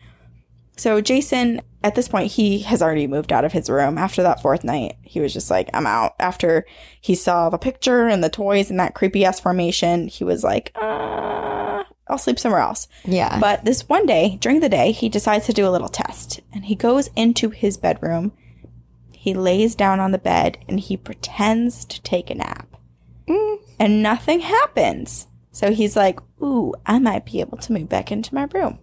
[0.75, 3.97] So Jason, at this point, he has already moved out of his room.
[3.97, 6.13] After that fourth night, he was just like, I'm out.
[6.19, 6.65] After
[6.99, 10.71] he saw the picture and the toys and that creepy ass formation, he was like,
[10.75, 12.87] uh, I'll sleep somewhere else.
[13.05, 13.39] Yeah.
[13.39, 16.65] But this one day, during the day, he decides to do a little test and
[16.65, 18.33] he goes into his bedroom.
[19.13, 22.72] He lays down on the bed and he pretends to take a nap.
[23.27, 23.57] Mm.
[23.79, 25.27] And nothing happens.
[25.51, 28.79] So he's like, Ooh, I might be able to move back into my room.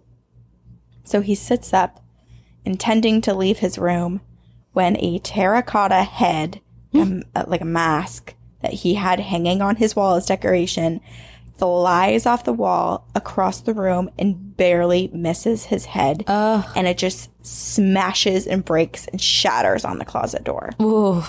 [1.03, 2.03] So he sits up
[2.63, 4.21] intending to leave his room
[4.73, 6.61] when a terracotta head,
[6.93, 11.01] um, uh, like a mask that he had hanging on his wall as decoration,
[11.57, 16.23] flies off the wall across the room and barely misses his head.
[16.27, 16.65] Ugh.
[16.75, 20.71] And it just smashes and breaks and shatters on the closet door.
[20.81, 21.23] Ooh.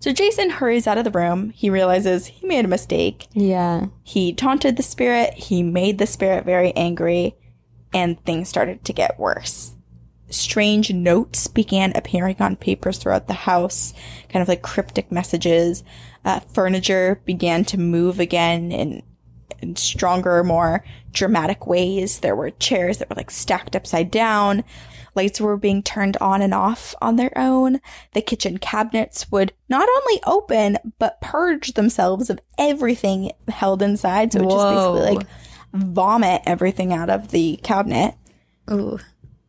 [0.00, 1.50] So Jason hurries out of the room.
[1.50, 3.28] He realizes he made a mistake.
[3.32, 3.86] Yeah.
[4.02, 5.34] He taunted the spirit.
[5.34, 7.36] He made the spirit very angry,
[7.92, 9.74] and things started to get worse.
[10.30, 13.92] Strange notes began appearing on papers throughout the house,
[14.30, 15.84] kind of like cryptic messages.
[16.24, 19.02] Uh, furniture began to move again in,
[19.60, 20.82] in stronger, more
[21.12, 22.20] dramatic ways.
[22.20, 24.64] There were chairs that were like stacked upside down.
[25.14, 27.80] Lights were being turned on and off on their own.
[28.12, 34.32] The kitchen cabinets would not only open, but purge themselves of everything held inside.
[34.32, 35.26] So it would just basically like
[35.72, 38.14] vomit everything out of the cabinet.
[38.70, 38.98] Ooh.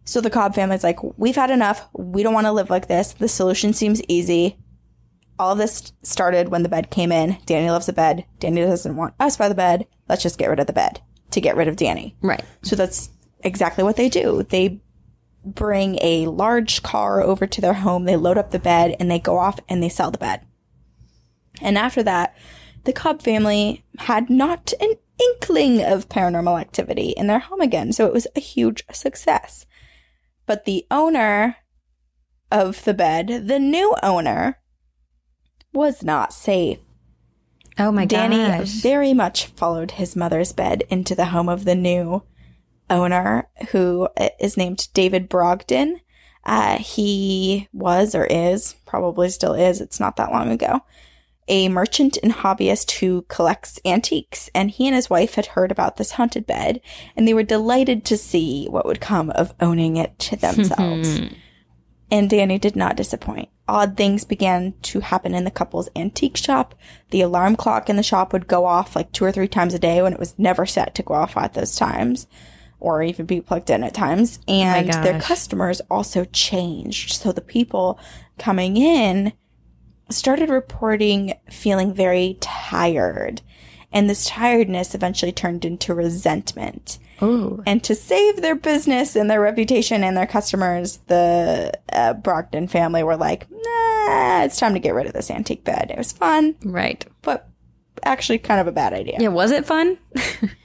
[0.03, 1.87] So the Cobb family's like, we've had enough.
[1.93, 3.13] We don't want to live like this.
[3.13, 4.57] The solution seems easy.
[5.39, 7.37] All of this started when the bed came in.
[7.45, 8.25] Danny loves the bed.
[8.39, 9.87] Danny doesn't want us by the bed.
[10.09, 11.01] Let's just get rid of the bed
[11.31, 12.15] to get rid of Danny.
[12.21, 12.43] Right.
[12.63, 13.09] So that's
[13.43, 14.43] exactly what they do.
[14.49, 14.81] They
[15.43, 19.19] bring a large car over to their home, they load up the bed, and they
[19.19, 20.45] go off and they sell the bed.
[21.61, 22.35] And after that,
[22.83, 28.05] the Cobb family had not an inkling of paranormal activity in their home again, so
[28.05, 29.65] it was a huge success.
[30.45, 31.57] But the owner
[32.51, 34.59] of the bed, the new owner,
[35.73, 36.79] was not safe.
[37.79, 38.09] Oh my God.
[38.09, 38.69] Danny gosh.
[38.81, 42.23] very much followed his mother's bed into the home of the new
[42.91, 44.07] owner, who
[44.39, 46.01] is named David Brogdon.
[46.43, 50.81] Uh, he was or is, probably still is, it's not that long ago,
[51.47, 54.49] a merchant and hobbyist who collects antiques.
[54.53, 56.81] And he and his wife had heard about this haunted bed,
[57.15, 61.21] and they were delighted to see what would come of owning it to themselves.
[62.13, 63.47] And Danny did not disappoint.
[63.69, 66.75] Odd things began to happen in the couple's antique shop.
[67.11, 69.79] The alarm clock in the shop would go off like two or three times a
[69.79, 72.27] day when it was never set to go off at those times
[72.81, 74.39] or even be plugged in at times.
[74.47, 77.13] And their customers also changed.
[77.13, 77.97] So the people
[78.37, 79.33] coming in
[80.09, 83.41] started reporting feeling very tired.
[83.93, 86.97] And this tiredness eventually turned into resentment.
[87.21, 87.61] Ooh.
[87.67, 93.03] And to save their business and their reputation and their customers, the uh, Brogdon family
[93.03, 95.91] were like, nah, it's time to get rid of this antique bed.
[95.91, 97.05] It was fun, Right.
[97.21, 97.47] but
[98.03, 99.17] actually kind of a bad idea.
[99.19, 99.27] Yeah.
[99.27, 99.97] Was it fun?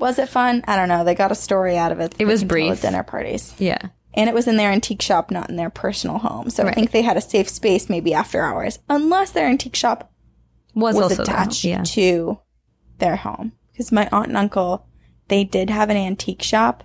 [0.00, 0.64] Was it fun?
[0.66, 1.04] I don't know.
[1.04, 2.14] They got a story out of it.
[2.18, 2.82] It was can tell at brief.
[2.82, 3.54] dinner parties.
[3.58, 3.78] yeah.
[4.12, 6.50] And it was in their antique shop, not in their personal home.
[6.50, 10.10] So I think they had a safe space maybe after hours, unless their antique shop
[10.74, 11.84] Was, was also attached yeah.
[11.84, 12.40] to
[12.98, 13.52] their home.
[13.70, 14.84] Because my aunt and uncle,
[15.28, 16.82] they did have an antique shop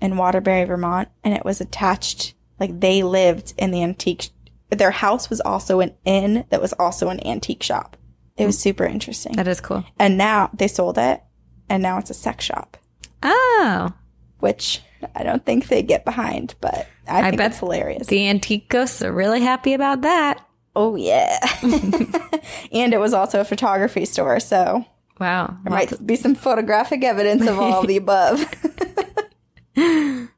[0.00, 4.28] in Waterbury, Vermont, and it was attached, like they lived in the antique.
[4.70, 7.96] Their house was also an inn that was also an antique shop.
[8.36, 8.60] It was mm.
[8.60, 9.34] super interesting.
[9.36, 9.84] That is cool.
[9.98, 11.22] And now they sold it,
[11.68, 12.76] and now it's a sex shop,
[13.22, 13.92] Oh.
[14.40, 14.82] which
[15.14, 18.06] I don't think they get behind, but I, think bet it's hilarious.
[18.06, 20.46] The antique ghosts are really happy about that.
[20.76, 21.38] oh, yeah.
[22.72, 24.84] and it was also a photography store, so
[25.20, 25.56] Wow.
[25.62, 28.44] There might be some photographic evidence of all of the above.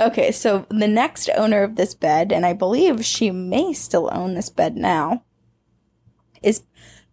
[0.00, 4.34] okay, so the next owner of this bed, and I believe she may still own
[4.34, 5.24] this bed now,
[6.42, 6.62] is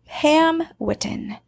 [0.05, 1.39] Pam Witten.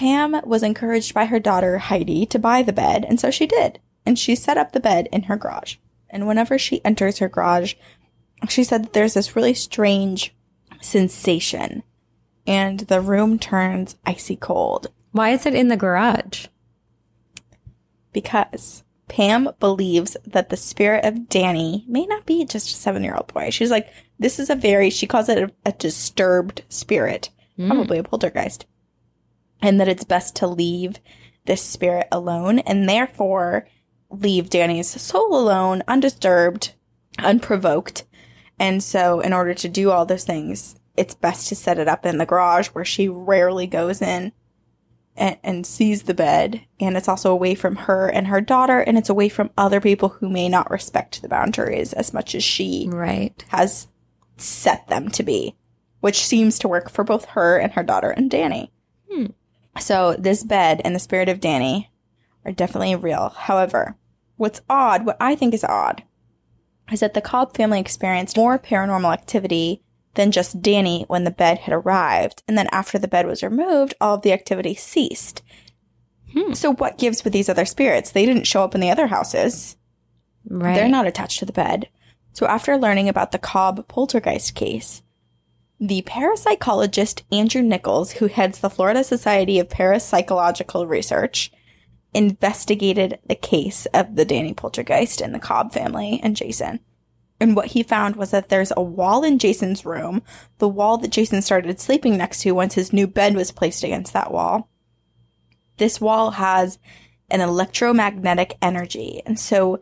[0.00, 3.80] Pam was encouraged by her daughter Heidi to buy the bed, and so she did.
[4.06, 5.76] And she set up the bed in her garage.
[6.08, 7.74] And whenever she enters her garage,
[8.48, 10.34] she said that there's this really strange
[10.80, 11.82] sensation,
[12.46, 16.46] and the room turns icy cold Why is it in the garage?
[18.12, 23.14] because Pam believes that the spirit of Danny may not be just a seven year
[23.14, 23.50] old boy.
[23.50, 27.68] She's like, this is a very, she calls it a, a disturbed spirit, hmm.
[27.68, 28.66] probably a poltergeist,
[29.62, 30.96] and that it's best to leave
[31.46, 33.66] this spirit alone and therefore
[34.10, 36.74] leave Danny's soul alone, undisturbed,
[37.18, 38.04] unprovoked.
[38.58, 42.04] And so, in order to do all those things, it's best to set it up
[42.04, 44.32] in the garage where she rarely goes in
[45.16, 46.60] and, and sees the bed.
[46.78, 50.10] And it's also away from her and her daughter, and it's away from other people
[50.10, 53.42] who may not respect the boundaries as much as she Right.
[53.48, 53.86] has
[54.36, 55.54] set them to be,
[56.00, 58.72] which seems to work for both her and her daughter and Danny.
[59.10, 59.26] Hmm.
[59.78, 61.90] So this bed and the spirit of Danny
[62.44, 63.30] are definitely real.
[63.30, 63.96] However,
[64.36, 66.02] what's odd, what I think is odd,
[66.90, 69.82] is that the Cobb family experienced more paranormal activity
[70.14, 72.42] than just Danny when the bed had arrived.
[72.48, 75.42] And then after the bed was removed, all of the activity ceased.
[76.32, 76.52] Hmm.
[76.52, 78.10] So what gives with these other spirits?
[78.10, 79.76] They didn't show up in the other houses.
[80.48, 80.74] Right.
[80.74, 81.88] They're not attached to the bed.
[82.32, 85.02] So after learning about the Cobb poltergeist case,
[85.80, 91.50] the parapsychologist Andrew Nichols, who heads the Florida Society of Parapsychological Research,
[92.12, 96.80] investigated the case of the Danny poltergeist and the Cobb family and Jason.
[97.40, 100.22] And what he found was that there's a wall in Jason's room,
[100.58, 104.12] the wall that Jason started sleeping next to once his new bed was placed against
[104.12, 104.68] that wall.
[105.78, 106.78] This wall has
[107.30, 109.22] an electromagnetic energy.
[109.24, 109.80] And so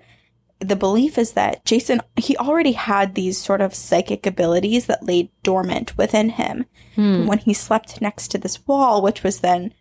[0.60, 5.30] the belief is that Jason, he already had these sort of psychic abilities that lay
[5.42, 6.66] dormant within him.
[6.96, 7.26] Hmm.
[7.26, 9.72] When he slept next to this wall, which was then,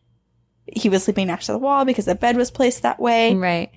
[0.72, 3.72] he was sleeping next to the wall because the bed was placed that way right.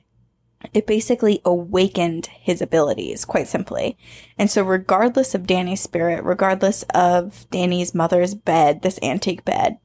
[0.75, 3.97] it basically awakened his abilities, quite simply.
[4.37, 9.79] And so, regardless of Danny's spirit, regardless of Danny's mother's bed, this antique bed,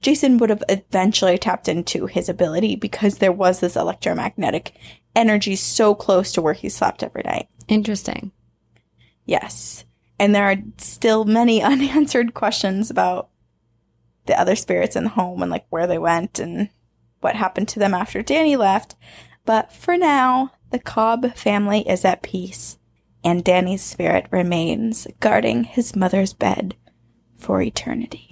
[0.00, 4.74] Jason would have eventually tapped into his ability because there was this electromagnetic
[5.16, 7.48] energy so close to where he slept every night.
[7.66, 8.32] Interesting.
[9.24, 9.84] Yes.
[10.18, 13.28] And there are still many unanswered questions about
[14.26, 16.68] the other spirits in the home and like where they went and
[17.20, 18.94] what happened to them after Danny left.
[19.44, 22.78] But for now, the Cobb family is at peace
[23.24, 26.76] and Danny's spirit remains guarding his mother's bed
[27.36, 28.27] for eternity.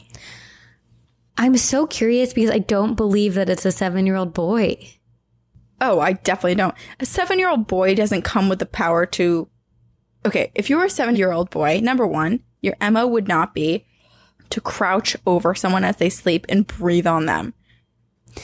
[1.39, 4.79] I'm so curious because I don't believe that it's a seven year old boy.
[5.81, 6.75] Oh, I definitely don't.
[7.01, 9.49] A seven year old boy doesn't come with the power to.
[10.25, 13.55] Okay, if you were a seven year old boy, number one, your MO would not
[13.55, 13.87] be
[14.51, 17.53] to crouch over someone as they sleep and breathe on them.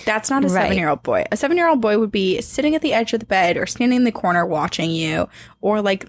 [0.04, 0.62] That's not a Right.
[0.64, 1.24] seven year old boy.
[1.32, 3.66] A seven year old boy would be sitting at the edge of the bed or
[3.66, 5.28] standing in the corner watching you
[5.60, 6.06] or like,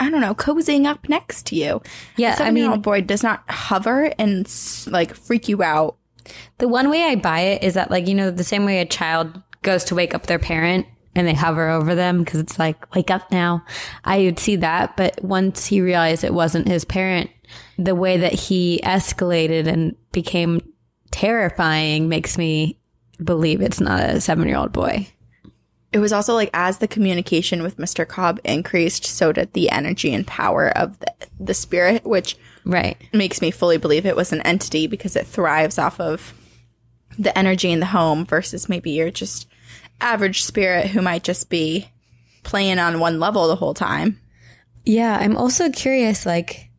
[0.00, 1.82] I don't know, cozying up next to you.
[2.16, 4.46] Yeah, a I seven year mean- old boy does not hover and
[4.86, 5.96] like freak you out.
[6.58, 8.86] The one way I buy it is that, like, you know, the same way a
[8.86, 12.94] child goes to wake up their parent and they hover over them because it's like,
[12.94, 13.64] wake up now.
[14.04, 14.96] I would see that.
[14.96, 17.30] But once he realized it wasn't his parent,
[17.78, 20.60] the way that he escalated and became
[21.10, 22.78] terrifying makes me
[23.22, 25.06] believe it's not a seven year old boy.
[25.92, 28.06] It was also like as the communication with Mr.
[28.08, 32.96] Cobb increased, so did the energy and power of the, the spirit, which Right.
[33.12, 36.32] makes me fully believe it was an entity because it thrives off of
[37.18, 39.46] the energy in the home versus maybe your just
[40.00, 41.88] average spirit who might just be
[42.42, 44.18] playing on one level the whole time.
[44.84, 46.70] Yeah, I'm also curious, like,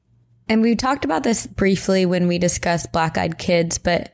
[0.49, 4.11] and we talked about this briefly when we discussed black eyed kids, but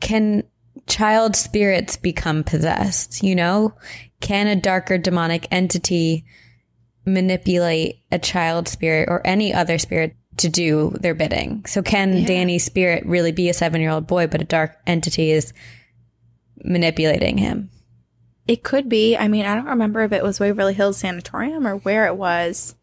[0.00, 0.44] can
[0.86, 3.22] child spirits become possessed?
[3.22, 3.74] You know,
[4.20, 6.24] can a darker demonic entity
[7.06, 11.64] manipulate a child spirit or any other spirit to do their bidding?
[11.66, 15.30] So, can Danny's spirit really be a seven year old boy, but a dark entity
[15.30, 15.52] is
[16.62, 17.70] manipulating him?
[18.46, 19.16] It could be.
[19.16, 22.74] I mean, I don't remember if it was Waverly Hills Sanatorium or where it was.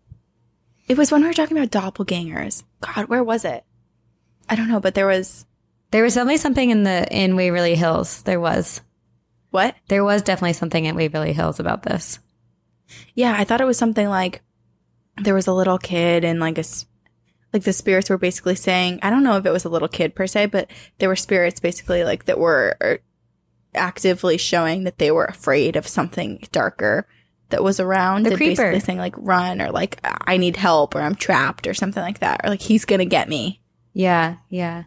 [0.87, 2.63] It was when we were talking about doppelgangers.
[2.79, 3.65] God, where was it?
[4.49, 5.45] I don't know, but there was
[5.91, 8.23] There was definitely something in the in Waverly Hills.
[8.23, 8.81] There was.
[9.51, 9.75] what?
[9.87, 12.19] There was definitely something at Waverly Hills about this.
[13.13, 14.41] Yeah, I thought it was something like
[15.17, 16.63] there was a little kid and like a
[17.53, 20.15] like the spirits were basically saying, I don't know if it was a little kid
[20.15, 20.69] per se, but
[20.99, 22.99] there were spirits basically like that were er,
[23.73, 27.07] actively showing that they were afraid of something darker
[27.49, 28.85] that was around The and basically creeper.
[28.85, 32.41] saying like run or like I need help or I'm trapped or something like that
[32.43, 33.61] or like he's going to get me.
[33.93, 34.83] Yeah, yeah.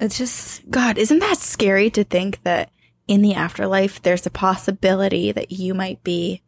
[0.00, 2.70] It's just God, isn't that scary to think that
[3.08, 6.42] in the afterlife there's a possibility that you might be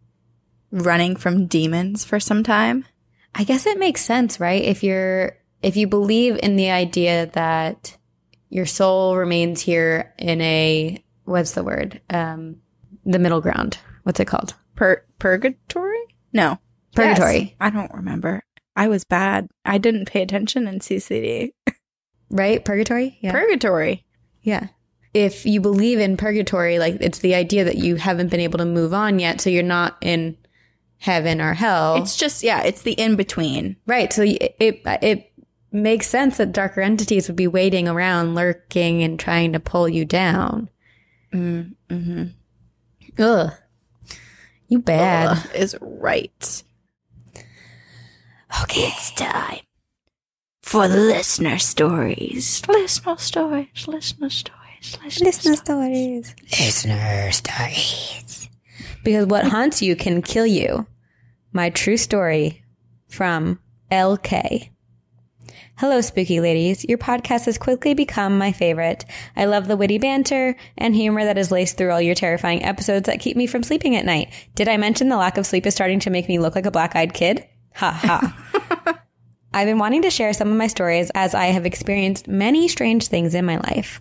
[0.70, 2.84] running from demons for some time?
[3.34, 4.62] I guess it makes sense, right?
[4.62, 7.96] If you're if you believe in the idea that
[8.48, 12.00] your soul remains here in a what's the word?
[12.10, 12.56] Um
[13.04, 13.78] the middle ground.
[14.04, 14.54] What's it called?
[14.76, 15.98] Pur- purgatory?
[16.32, 16.58] No.
[16.94, 17.38] Purgatory.
[17.38, 17.52] Yes.
[17.60, 18.44] I don't remember.
[18.76, 19.48] I was bad.
[19.64, 21.52] I didn't pay attention in CCD.
[22.34, 22.64] Right?
[22.64, 23.16] Purgatory?
[23.20, 23.30] Yeah.
[23.32, 24.04] Purgatory.
[24.42, 24.68] yeah.
[25.14, 28.64] If you believe in purgatory, like it's the idea that you haven't been able to
[28.64, 30.36] move on yet, so you're not in
[30.98, 32.02] heaven or hell.
[32.02, 33.76] It's just yeah, it's the in between.
[33.86, 34.12] Right.
[34.12, 35.32] So it, it it
[35.70, 40.04] makes sense that darker entities would be waiting around, lurking, and trying to pull you
[40.04, 40.68] down.
[41.32, 42.24] Mm-hmm.
[43.16, 43.52] Ugh.
[44.66, 45.48] You bad.
[45.54, 46.62] is right.
[48.62, 48.80] Okay.
[48.80, 49.60] It's time
[50.64, 52.62] for the listener stories.
[52.66, 53.86] Listener stories.
[53.86, 54.98] Listener stories.
[55.20, 55.58] Listener, stories.
[55.58, 56.34] stories.
[56.50, 58.48] Listener stories.
[59.04, 60.86] Because what haunts you can kill you.
[61.52, 62.64] My true story
[63.08, 63.60] from
[63.92, 64.70] LK.
[65.76, 66.84] Hello, spooky ladies.
[66.84, 69.04] Your podcast has quickly become my favorite.
[69.36, 73.06] I love the witty banter and humor that is laced through all your terrifying episodes
[73.06, 74.32] that keep me from sleeping at night.
[74.54, 76.70] Did I mention the lack of sleep is starting to make me look like a
[76.70, 77.46] black eyed kid?
[77.74, 79.00] Ha ha.
[79.54, 83.06] I've been wanting to share some of my stories as I have experienced many strange
[83.06, 84.00] things in my life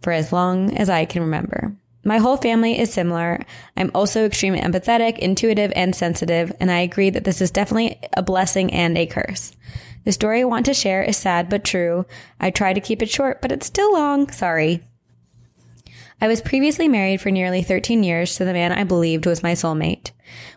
[0.00, 1.76] for as long as I can remember.
[2.02, 3.44] My whole family is similar.
[3.76, 8.22] I'm also extremely empathetic, intuitive, and sensitive, and I agree that this is definitely a
[8.22, 9.54] blessing and a curse.
[10.04, 12.06] The story I want to share is sad but true.
[12.40, 14.30] I try to keep it short, but it's still long.
[14.30, 14.82] Sorry.
[16.22, 19.52] I was previously married for nearly 13 years to the man I believed was my
[19.52, 20.12] soulmate.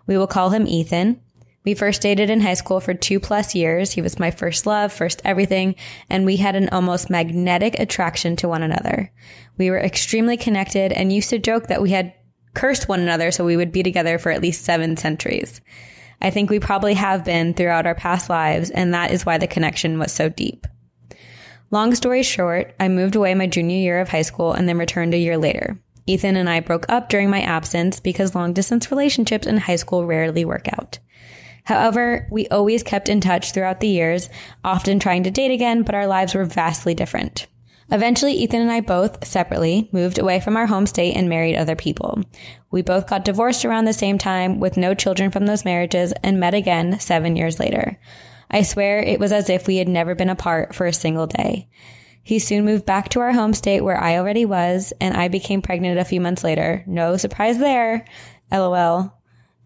[0.07, 1.19] We will call him Ethan.
[1.65, 3.91] We first dated in high school for two plus years.
[3.91, 5.75] He was my first love, first everything,
[6.09, 9.11] and we had an almost magnetic attraction to one another.
[9.57, 12.13] We were extremely connected and used to joke that we had
[12.53, 15.61] cursed one another so we would be together for at least seven centuries.
[16.21, 19.47] I think we probably have been throughout our past lives, and that is why the
[19.47, 20.65] connection was so deep.
[21.71, 25.13] Long story short, I moved away my junior year of high school and then returned
[25.13, 25.79] a year later.
[26.07, 30.07] Ethan and I broke up during my absence because long distance relationships in high school
[30.07, 30.97] rarely work out.
[31.69, 34.27] However, we always kept in touch throughout the years,
[34.63, 37.45] often trying to date again, but our lives were vastly different.
[37.91, 41.75] Eventually, Ethan and I both, separately, moved away from our home state and married other
[41.75, 42.23] people.
[42.71, 46.39] We both got divorced around the same time with no children from those marriages and
[46.39, 47.99] met again seven years later.
[48.49, 51.69] I swear it was as if we had never been apart for a single day.
[52.23, 55.61] He soon moved back to our home state where I already was, and I became
[55.61, 56.83] pregnant a few months later.
[56.87, 58.05] No surprise there.
[58.51, 59.13] LOL.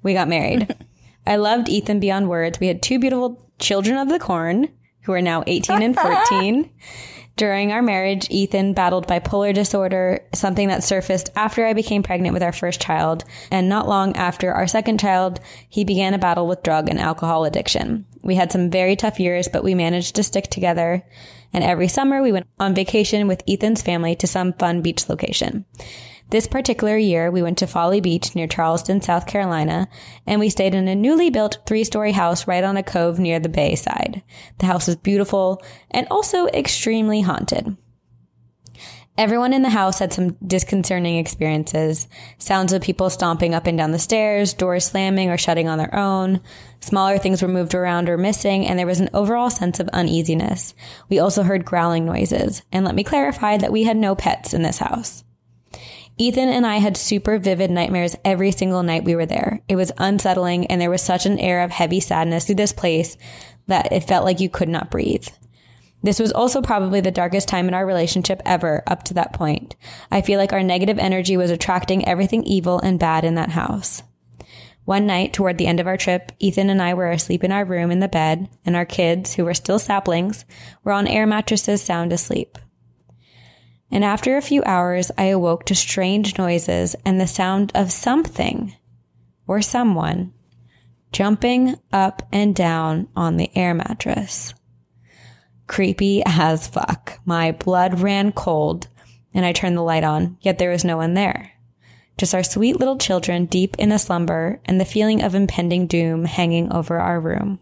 [0.02, 0.76] We got married.
[1.26, 2.60] I loved Ethan beyond words.
[2.60, 4.70] We had two beautiful children of the corn
[5.04, 6.70] who are now 18 and 14.
[7.36, 12.44] During our marriage, Ethan battled bipolar disorder, something that surfaced after I became pregnant with
[12.44, 13.24] our first child.
[13.50, 17.46] And not long after our second child, he began a battle with drug and alcohol
[17.46, 18.06] addiction.
[18.22, 21.04] We had some very tough years, but we managed to stick together.
[21.54, 25.66] And every summer we went on vacation with Ethan's family to some fun beach location.
[26.34, 29.88] This particular year, we went to Folly Beach near Charleston, South Carolina,
[30.26, 33.40] and we stayed in a newly built three story house right on a cove near
[33.40, 34.24] the bay side.
[34.58, 35.62] The house was beautiful
[35.92, 37.78] and also extremely haunted.
[39.16, 42.08] Everyone in the house had some disconcerting experiences.
[42.40, 45.94] Sounds of people stomping up and down the stairs, doors slamming or shutting on their
[45.94, 46.42] own.
[46.80, 50.74] Smaller things were moved around or missing, and there was an overall sense of uneasiness.
[51.10, 52.64] We also heard growling noises.
[52.72, 55.24] And let me clarify that we had no pets in this house.
[56.18, 59.62] Ethan and I had super vivid nightmares every single night we were there.
[59.68, 63.18] It was unsettling and there was such an air of heavy sadness through this place
[63.68, 65.28] that it felt like you could not breathe.
[66.04, 69.76] This was also probably the darkest time in our relationship ever up to that point.
[70.12, 74.04] I feel like our negative energy was attracting everything evil and bad in that house.
[74.86, 77.64] One night toward the end of our trip, Ethan and I were asleep in our
[77.64, 80.44] room in the bed, and our kids, who were still saplings,
[80.84, 82.58] were on air mattresses sound asleep
[83.94, 88.76] and after a few hours, I awoke to strange noises and the sound of something
[89.46, 90.34] or someone
[91.12, 94.56] jumping up and down on the air mattress.
[95.68, 97.20] Creepy as fuck.
[97.24, 98.88] My blood ran cold
[99.32, 101.52] and I turned the light on, yet there was no one there.
[102.18, 106.26] Just our sweet little children deep in a slumber and the feeling of impending doom
[106.26, 107.60] hanging over our room.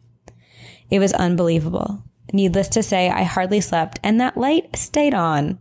[0.90, 2.06] It was unbelievable.
[2.32, 5.60] Needless to say, I hardly slept and that light stayed on.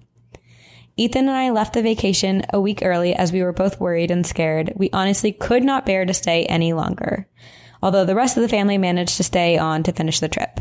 [1.01, 4.27] Ethan and I left the vacation a week early as we were both worried and
[4.27, 4.75] scared.
[4.77, 7.27] We honestly could not bear to stay any longer,
[7.83, 10.61] although the rest of the family managed to stay on to finish the trip.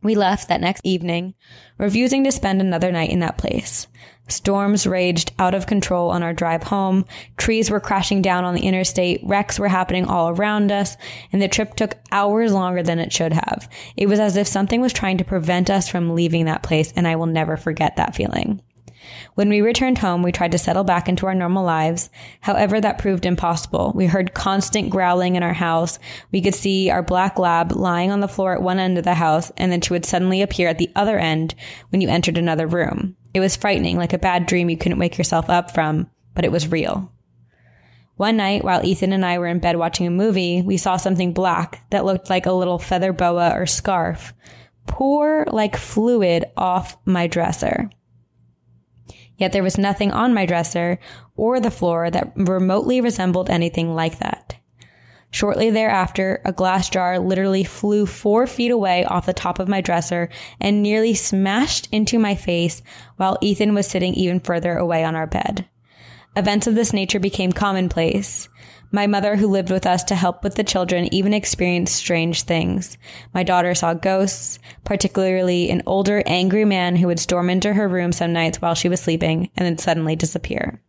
[0.00, 1.34] We left that next evening,
[1.76, 3.88] refusing to spend another night in that place.
[4.28, 7.04] Storms raged out of control on our drive home.
[7.36, 9.20] Trees were crashing down on the interstate.
[9.24, 10.96] Wrecks were happening all around us.
[11.32, 13.68] And the trip took hours longer than it should have.
[13.96, 16.92] It was as if something was trying to prevent us from leaving that place.
[16.94, 18.62] And I will never forget that feeling.
[19.34, 22.10] When we returned home, we tried to settle back into our normal lives.
[22.40, 23.92] However, that proved impossible.
[23.94, 25.98] We heard constant growling in our house.
[26.32, 29.14] We could see our black lab lying on the floor at one end of the
[29.14, 31.54] house, and then she would suddenly appear at the other end
[31.90, 33.16] when you entered another room.
[33.32, 36.52] It was frightening, like a bad dream you couldn't wake yourself up from, but it
[36.52, 37.12] was real.
[38.16, 41.32] One night, while Ethan and I were in bed watching a movie, we saw something
[41.32, 44.34] black that looked like a little feather boa or scarf
[44.86, 47.88] pour like fluid off my dresser.
[49.40, 50.98] Yet there was nothing on my dresser
[51.34, 54.56] or the floor that remotely resembled anything like that.
[55.30, 59.80] Shortly thereafter, a glass jar literally flew four feet away off the top of my
[59.80, 60.28] dresser
[60.60, 62.82] and nearly smashed into my face
[63.16, 65.66] while Ethan was sitting even further away on our bed.
[66.36, 68.49] Events of this nature became commonplace,
[68.92, 72.98] My mother, who lived with us to help with the children, even experienced strange things.
[73.32, 78.10] My daughter saw ghosts, particularly an older, angry man who would storm into her room
[78.10, 80.80] some nights while she was sleeping and then suddenly disappear.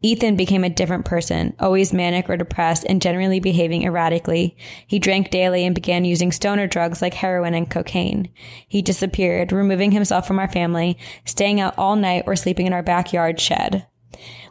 [0.00, 4.56] Ethan became a different person, always manic or depressed and generally behaving erratically.
[4.86, 8.28] He drank daily and began using stoner drugs like heroin and cocaine.
[8.68, 12.82] He disappeared, removing himself from our family, staying out all night or sleeping in our
[12.82, 13.86] backyard shed.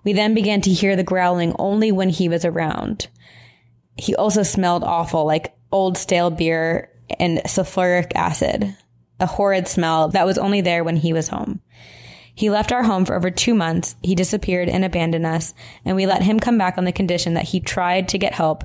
[0.03, 3.07] We then began to hear the growling only when he was around.
[3.97, 6.89] He also smelled awful, like old stale beer
[7.19, 8.75] and sulfuric acid,
[9.19, 11.61] a horrid smell that was only there when he was home.
[12.33, 13.95] He left our home for over two months.
[14.03, 17.45] He disappeared and abandoned us, and we let him come back on the condition that
[17.45, 18.63] he tried to get help,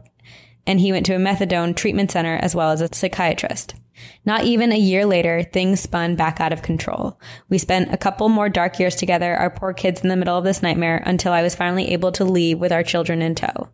[0.66, 3.74] and he went to a methadone treatment center as well as a psychiatrist.
[4.24, 7.18] Not even a year later, things spun back out of control.
[7.48, 10.44] We spent a couple more dark years together, our poor kids in the middle of
[10.44, 13.68] this nightmare, until I was finally able to leave with our children in tow.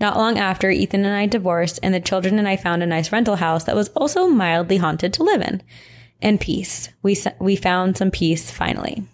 [0.00, 3.12] Not long after, Ethan and I divorced, and the children and I found a nice
[3.12, 5.62] rental house that was also mildly haunted to live in.
[6.20, 6.88] And peace.
[7.02, 9.04] We, we found some peace finally.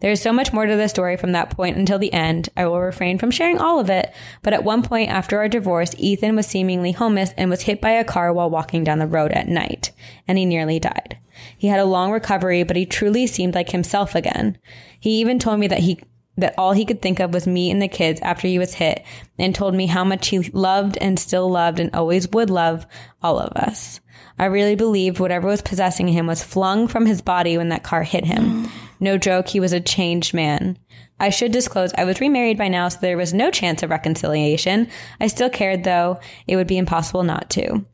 [0.00, 2.48] There is so much more to the story from that point until the end.
[2.56, 4.12] I will refrain from sharing all of it,
[4.42, 7.90] but at one point after our divorce, Ethan was seemingly homeless and was hit by
[7.90, 9.92] a car while walking down the road at night,
[10.26, 11.18] and he nearly died.
[11.56, 14.58] He had a long recovery, but he truly seemed like himself again.
[14.98, 16.00] He even told me that he
[16.36, 19.04] that all he could think of was me and the kids after he was hit
[19.38, 22.86] and told me how much he loved and still loved and always would love
[23.22, 24.00] all of us.
[24.38, 28.02] I really believed whatever was possessing him was flung from his body when that car
[28.02, 28.68] hit him.
[28.98, 30.78] No joke, he was a changed man.
[31.18, 34.88] I should disclose I was remarried by now, so there was no chance of reconciliation.
[35.20, 37.84] I still cared, though it would be impossible not to.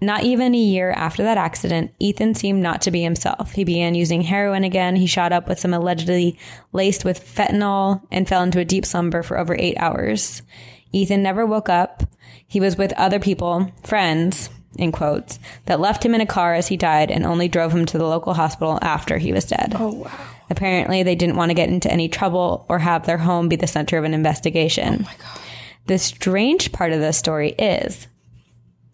[0.00, 3.52] Not even a year after that accident, Ethan seemed not to be himself.
[3.52, 4.96] He began using heroin again.
[4.96, 6.38] He shot up with some allegedly
[6.72, 10.42] laced with fentanyl and fell into a deep slumber for over eight hours.
[10.92, 12.02] Ethan never woke up.
[12.46, 16.68] He was with other people, friends, in quotes, that left him in a car as
[16.68, 19.74] he died and only drove him to the local hospital after he was dead.
[19.76, 20.10] Oh, wow.
[20.48, 23.66] Apparently, they didn't want to get into any trouble or have their home be the
[23.66, 24.96] center of an investigation.
[25.00, 25.40] Oh my God.
[25.86, 28.06] The strange part of this story is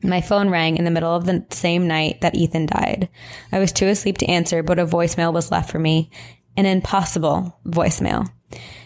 [0.03, 3.09] my phone rang in the middle of the same night that Ethan died.
[3.53, 6.11] I was too asleep to answer, but a voicemail was left for me.
[6.57, 8.29] An impossible voicemail.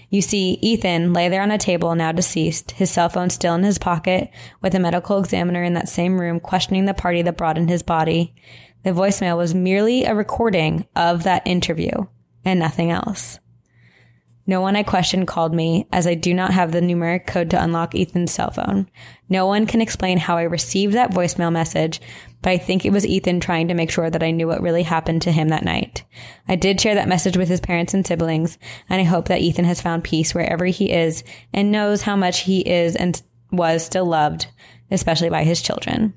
[0.09, 3.63] You see Ethan lay there on a table, now deceased, his cell phone still in
[3.63, 4.31] his pocket,
[4.61, 7.83] with a medical examiner in that same room questioning the party that brought in his
[7.83, 8.35] body.
[8.83, 11.93] The voicemail was merely a recording of that interview
[12.45, 13.40] and nothing else.
[14.47, 17.63] No one I questioned called me, as I do not have the numeric code to
[17.63, 18.91] unlock Ethan's cell phone.
[19.29, 22.01] No one can explain how I received that voicemail message,
[22.43, 24.83] but I think it was Ethan trying to make sure that I knew what really
[24.83, 26.05] happened to him that night.
[26.49, 28.59] I did share that message with his parents and siblings,
[28.89, 31.23] and I hope that Ethan has found peace wherever he is
[31.53, 33.21] and knows how much he is and
[33.53, 34.47] was still loved,
[34.91, 36.15] especially by his children.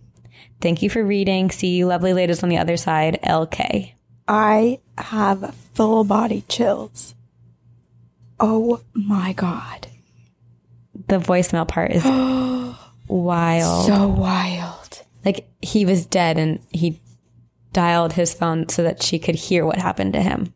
[0.62, 1.52] Thank you for reading.
[1.52, 3.94] See you lovely ladies on the other side, LK.
[4.28, 7.16] I have full body chills.
[8.46, 9.88] Oh my God.
[11.08, 12.04] The voicemail part is
[13.08, 13.86] wild.
[13.86, 15.02] So wild.
[15.24, 17.00] like he was dead and he
[17.72, 20.54] dialed his phone so that she could hear what happened to him.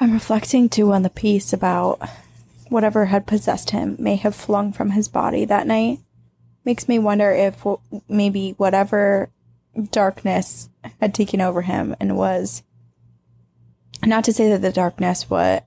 [0.00, 2.00] I'm reflecting too on the piece about
[2.70, 5.98] whatever had possessed him may have flung from his body that night.
[6.64, 7.78] Makes me wonder if w-
[8.08, 9.28] maybe whatever
[9.90, 12.62] darkness had taken over him and was
[14.02, 15.66] not to say that the darkness what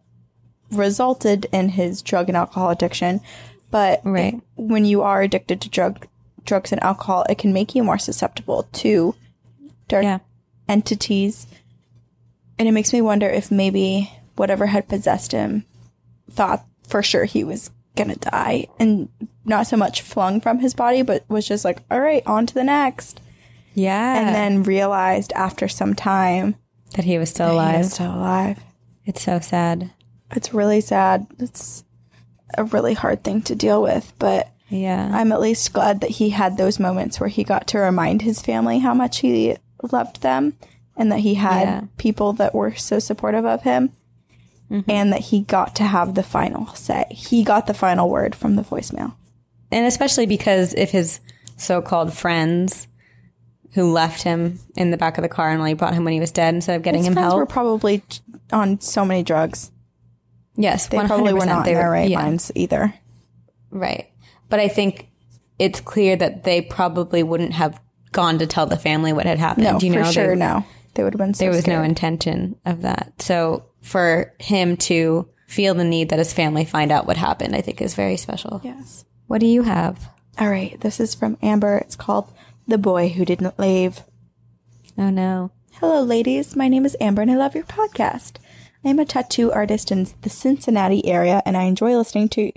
[0.78, 3.22] resulted in his drug and alcohol addiction,
[3.72, 4.40] but Right.
[4.56, 6.08] when you are addicted to drug
[6.46, 9.16] drugs and alcohol, it can make you more susceptible to
[9.88, 10.20] dark Yeah.
[10.68, 11.48] entities.
[12.60, 15.66] And it makes me wonder if maybe whatever had possessed him
[16.30, 19.08] thought for sure he was gonna die and
[19.46, 22.54] not so much flung from his body, but was just like, all right, on to
[22.54, 23.20] the next.
[23.76, 24.20] Yeah.
[24.20, 26.56] And then realized after some time
[26.96, 27.78] that he was still he alive.
[27.80, 28.60] was still alive.
[29.06, 29.92] It's so sad.
[30.36, 31.28] It's really sad.
[31.40, 31.84] It's
[32.58, 35.10] a really hard thing to deal with, but Yeah.
[35.14, 38.42] I'm at least glad that he had those moments where he got to remind his
[38.42, 39.56] family how much he
[39.92, 40.54] loved them
[40.96, 41.82] and that he had Yeah.
[41.98, 43.92] people that were so supportive of him
[44.72, 44.90] mm-hmm.
[44.90, 47.06] and that he got to have the final say.
[47.12, 49.14] He got the final word from the voicemail.
[49.72, 51.20] and especially because if his
[51.58, 52.88] so-called friends
[53.74, 56.20] who left him in the back of the car and only brought him when he
[56.20, 57.36] was dead instead of getting His him help.
[57.38, 58.04] were probably
[58.52, 59.72] on so many drugs.
[60.56, 62.94] Yes, They probably were not in their right yeah, minds either.
[63.72, 64.10] Right.
[64.50, 65.10] But I think
[65.60, 67.80] it's clear that they probably wouldn't have
[68.12, 69.66] gone to tell the family what had happened.
[69.66, 70.66] No, you know, for sure, They- no.
[70.96, 73.20] They would have been so there was no intention of that.
[73.20, 77.62] So for him to feel the need that his family find out what happened, I
[77.62, 78.62] think is very special.
[78.64, 79.04] Yes.
[79.26, 80.08] What do you have?
[80.40, 81.78] All right, this is from Amber.
[81.78, 82.32] It's called
[82.68, 84.02] The Boy Who Didn't Leave.
[85.00, 85.50] Oh no.
[85.74, 86.56] Hello, ladies.
[86.56, 88.34] My name is Amber and I love your podcast.
[88.86, 92.52] I am a tattoo artist in the Cincinnati area and I enjoy listening to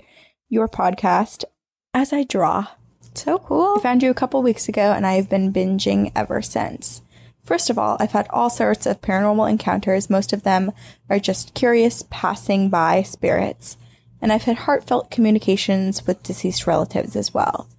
[0.49, 1.45] your podcast
[1.93, 2.67] as I draw.
[3.13, 3.75] So cool.
[3.77, 7.01] I found you a couple weeks ago and I have been binging ever since.
[7.45, 10.09] First of all, I've had all sorts of paranormal encounters.
[10.09, 10.73] Most of them
[11.09, 13.77] are just curious passing by spirits.
[14.21, 17.69] And I've had heartfelt communications with deceased relatives as well.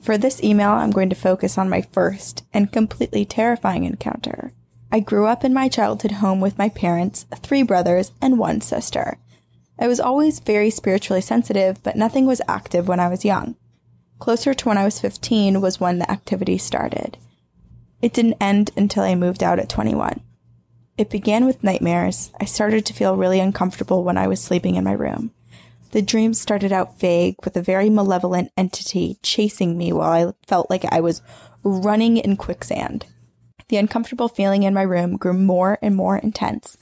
[0.00, 4.52] For this email, I'm going to focus on my first and completely terrifying encounter.
[4.92, 9.18] I grew up in my childhood home with my parents, three brothers, and one sister.
[9.78, 13.54] I was always very spiritually sensitive, but nothing was active when I was young.
[14.18, 17.16] Closer to when I was 15 was when the activity started.
[18.02, 20.20] It didn't end until I moved out at 21.
[20.98, 22.32] It began with nightmares.
[22.40, 25.30] I started to feel really uncomfortable when I was sleeping in my room.
[25.92, 30.68] The dreams started out vague with a very malevolent entity chasing me while I felt
[30.68, 31.22] like I was
[31.62, 33.06] running in quicksand.
[33.70, 36.76] The uncomfortable feeling in my room grew more and more intense,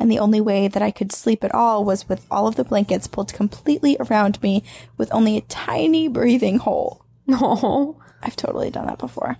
[0.00, 2.64] and the only way that I could sleep at all was with all of the
[2.64, 4.64] blankets pulled completely around me
[4.96, 7.04] with only a tiny breathing hole.
[7.28, 7.96] No.
[8.24, 9.36] I've totally done that before.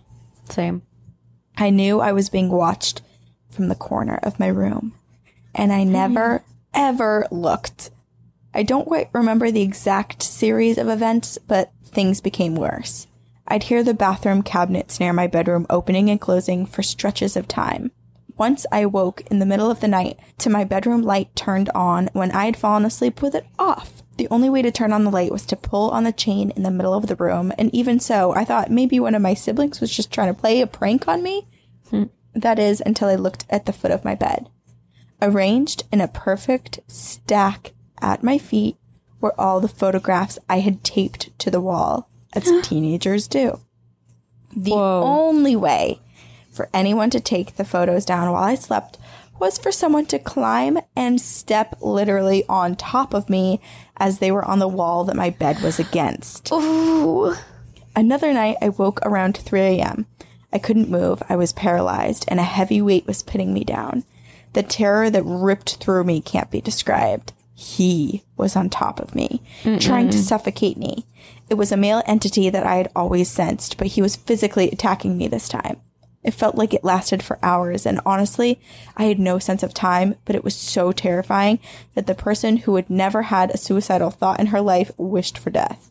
[0.49, 0.83] Same.
[1.57, 3.03] I knew I was being watched
[3.51, 4.95] from the corner of my room,
[5.57, 7.91] and I never, ever looked.
[8.55, 13.09] I don't quite remember the exact series of events, but things became worse.
[13.53, 17.91] I'd hear the bathroom cabinets near my bedroom opening and closing for stretches of time.
[18.39, 22.09] Once I woke in the middle of the night to my bedroom light turned on
[22.15, 24.03] when I had fallen asleep with it off.
[24.17, 26.63] The only way to turn on the light was to pull on the chain in
[26.63, 29.83] the middle of the room, and even so, I thought maybe one of my siblings
[29.83, 31.47] was just trying to play a prank on me.
[31.91, 32.05] Hmm.
[32.35, 34.49] That is, until I looked at the foot of my bed.
[35.21, 38.79] Arranged in a perfect stack at my feet
[39.21, 43.61] were all the photographs I had taped to the wall, as teenagers do.
[44.55, 45.03] The Whoa.
[45.05, 46.01] only way
[46.51, 48.99] for anyone to take the photos down while I slept
[49.39, 53.61] was for someone to climb and step literally on top of me
[53.97, 56.53] as they were on the wall that my bed was against.
[56.53, 57.35] Ooh.
[57.97, 60.07] Another night, I woke around 3 a.m.
[60.53, 61.23] I couldn't move.
[61.29, 64.05] I was paralyzed, and a heavy weight was pinning me down.
[64.53, 67.33] The terror that ripped through me can't be described.
[67.55, 69.43] He was on top of me,
[69.81, 71.07] trying to suffocate me.
[71.53, 75.19] It was a male entity that I had always sensed, but he was physically attacking
[75.19, 75.83] me this time.
[76.25, 78.59] It felt like it lasted for hours, and honestly,
[78.97, 81.59] I had no sense of time, but it was so terrifying
[81.95, 85.51] that the person who had never had a suicidal thought in her life wished for
[85.51, 85.91] death.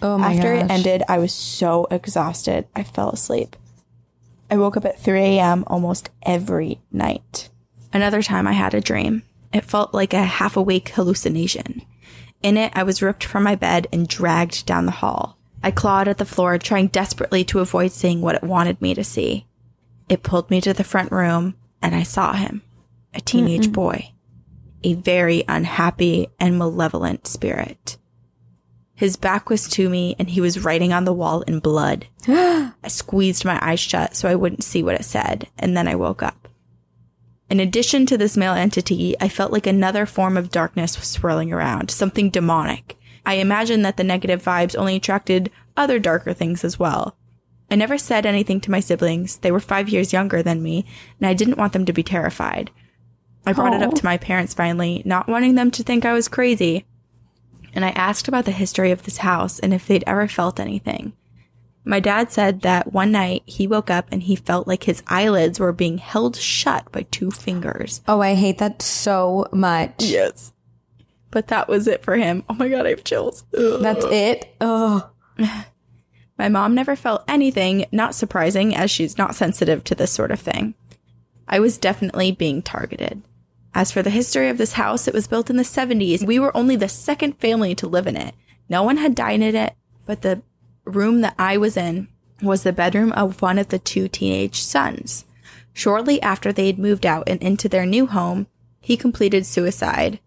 [0.00, 0.64] Oh my After gosh.
[0.64, 3.54] it ended, I was so exhausted, I fell asleep.
[4.50, 5.64] I woke up at 3 a.m.
[5.66, 7.50] almost every night.
[7.92, 9.24] Another time, I had a dream.
[9.52, 11.82] It felt like a half awake hallucination.
[12.42, 15.38] In it, I was ripped from my bed and dragged down the hall.
[15.62, 19.04] I clawed at the floor, trying desperately to avoid seeing what it wanted me to
[19.04, 19.46] see.
[20.08, 22.62] It pulled me to the front room, and I saw him
[23.14, 24.10] a teenage boy,
[24.82, 27.98] a very unhappy and malevolent spirit.
[28.94, 32.06] His back was to me, and he was writing on the wall in blood.
[32.28, 35.94] I squeezed my eyes shut so I wouldn't see what it said, and then I
[35.94, 36.48] woke up.
[37.52, 41.52] In addition to this male entity, I felt like another form of darkness was swirling
[41.52, 42.96] around, something demonic.
[43.26, 47.14] I imagined that the negative vibes only attracted other darker things as well.
[47.70, 49.36] I never said anything to my siblings.
[49.36, 50.86] They were five years younger than me,
[51.20, 52.70] and I didn't want them to be terrified.
[53.44, 56.28] I brought it up to my parents finally, not wanting them to think I was
[56.28, 56.86] crazy.
[57.74, 61.12] And I asked about the history of this house and if they'd ever felt anything.
[61.84, 65.58] My dad said that one night he woke up and he felt like his eyelids
[65.58, 68.02] were being held shut by two fingers.
[68.06, 69.94] Oh, I hate that so much.
[69.98, 70.52] Yes.
[71.30, 72.44] But that was it for him.
[72.48, 73.44] Oh my god, I have chills.
[73.56, 73.80] Ugh.
[73.80, 74.54] That's it.
[74.60, 75.10] Oh.
[76.38, 80.40] My mom never felt anything, not surprising as she's not sensitive to this sort of
[80.40, 80.74] thing.
[81.48, 83.22] I was definitely being targeted.
[83.74, 86.24] As for the history of this house, it was built in the 70s.
[86.24, 88.34] We were only the second family to live in it.
[88.68, 89.74] No one had died in it,
[90.06, 90.42] but the
[90.84, 92.08] room that I was in
[92.42, 95.24] was the bedroom of one of the two teenage sons.
[95.72, 98.46] Shortly after they had moved out and into their new home,
[98.80, 100.18] he completed suicide.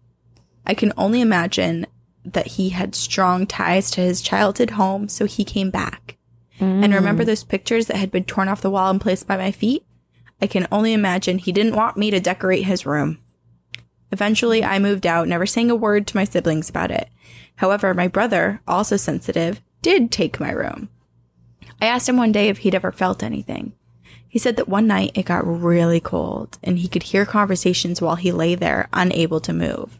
[0.66, 1.86] I can only imagine
[2.24, 6.16] that he had strong ties to his childhood home, so he came back.
[6.58, 6.94] And mm.
[6.94, 9.84] remember those pictures that had been torn off the wall and placed by my feet?
[10.40, 13.18] I can only imagine he didn't want me to decorate his room.
[14.10, 17.08] Eventually, I moved out, never saying a word to my siblings about it.
[17.56, 20.88] However, my brother, also sensitive, did take my room.
[21.80, 23.72] I asked him one day if he'd ever felt anything.
[24.28, 28.16] He said that one night it got really cold and he could hear conversations while
[28.16, 29.98] he lay there, unable to move.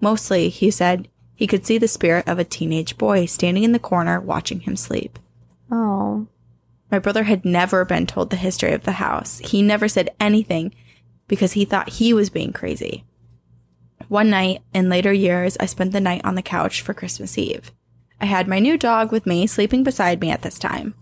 [0.00, 3.78] Mostly, he said, he could see the spirit of a teenage boy standing in the
[3.78, 5.18] corner watching him sleep.
[5.70, 6.28] Oh.
[6.90, 9.38] My brother had never been told the history of the house.
[9.38, 10.74] He never said anything
[11.26, 13.04] because he thought he was being crazy.
[14.08, 17.72] One night in later years, I spent the night on the couch for Christmas Eve.
[18.20, 20.94] I had my new dog with me sleeping beside me at this time.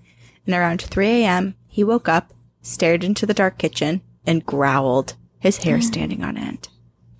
[0.46, 2.32] And around 3 a.m., he woke up,
[2.62, 5.82] stared into the dark kitchen, and growled, his hair hmm.
[5.82, 6.68] standing on end.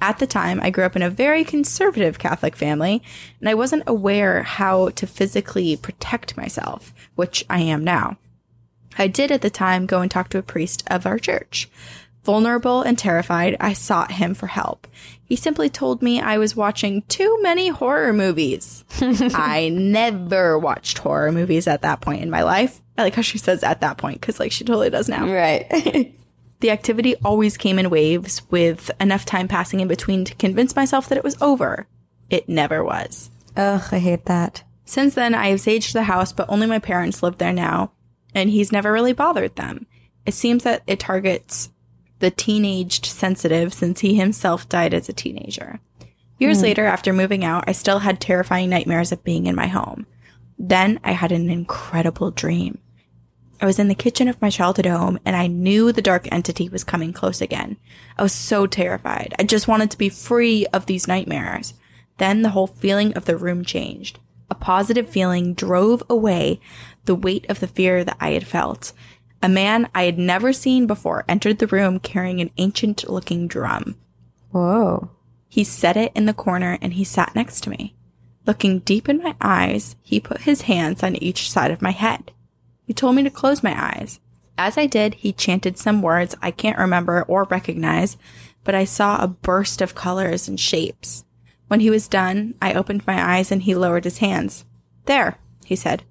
[0.01, 3.03] At the time, I grew up in a very conservative Catholic family,
[3.39, 8.19] and I wasn't aware how to physically protect myself, which I am now.
[8.99, 11.71] I did at the time go and talk to a priest of our church.
[12.25, 14.87] Vulnerable and terrified, I sought him for help.
[15.25, 18.85] He simply told me I was watching too many horror movies.
[19.01, 22.81] I never watched horror movies at that point in my life.
[22.97, 25.27] I like how she says at that point because like she totally does now.
[25.27, 26.15] Right.
[26.63, 31.09] The activity always came in waves with enough time passing in between to convince myself
[31.09, 31.89] that it was over.
[32.31, 33.33] It never was.
[33.57, 34.63] Ugh, I hate that.
[34.85, 37.91] Since then, I have saged the house, but only my parents live there now,
[38.33, 39.89] and he's never really bothered them.
[40.25, 41.71] It seems that it targets
[42.23, 45.81] the teenaged sensitive since he himself died as a teenager.
[46.39, 46.63] Years hmm.
[46.63, 50.07] later, after moving out, I still had terrifying nightmares of being in my home.
[50.57, 52.79] Then I had an incredible dream.
[53.61, 56.69] I was in the kitchen of my childhood home and I knew the dark entity
[56.69, 57.77] was coming close again.
[58.17, 59.35] I was so terrified.
[59.41, 61.75] I just wanted to be free of these nightmares.
[62.19, 64.21] Then the whole feeling of the room changed.
[64.49, 66.61] A positive feeling drove away
[67.05, 68.93] the weight of the fear that I had felt.
[69.43, 73.97] A man I had never seen before entered the room carrying an ancient looking drum.
[74.53, 75.11] Whoa.
[75.49, 77.97] He set it in the corner and he sat next to me.
[78.47, 82.31] Looking deep in my eyes, he put his hands on each side of my head.
[82.87, 84.21] He told me to close my eyes.
[84.57, 88.17] As I did, he chanted some words I can't remember or recognize,
[88.65, 91.25] but I saw a burst of colors and shapes.
[91.69, 94.65] When he was done, I opened my eyes and he lowered his hands.
[95.07, 96.05] There, he said.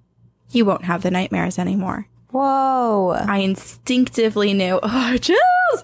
[0.49, 2.07] You won't have the nightmares anymore.
[2.31, 3.11] Whoa.
[3.11, 5.83] I instinctively knew, oh, chills!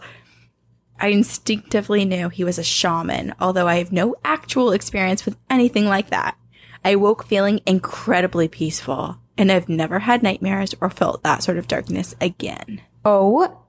[0.99, 5.85] I instinctively knew he was a shaman, although I have no actual experience with anything
[5.85, 6.37] like that.
[6.83, 11.67] I woke feeling incredibly peaceful, and I've never had nightmares or felt that sort of
[11.67, 12.81] darkness again.
[13.05, 13.59] Oh,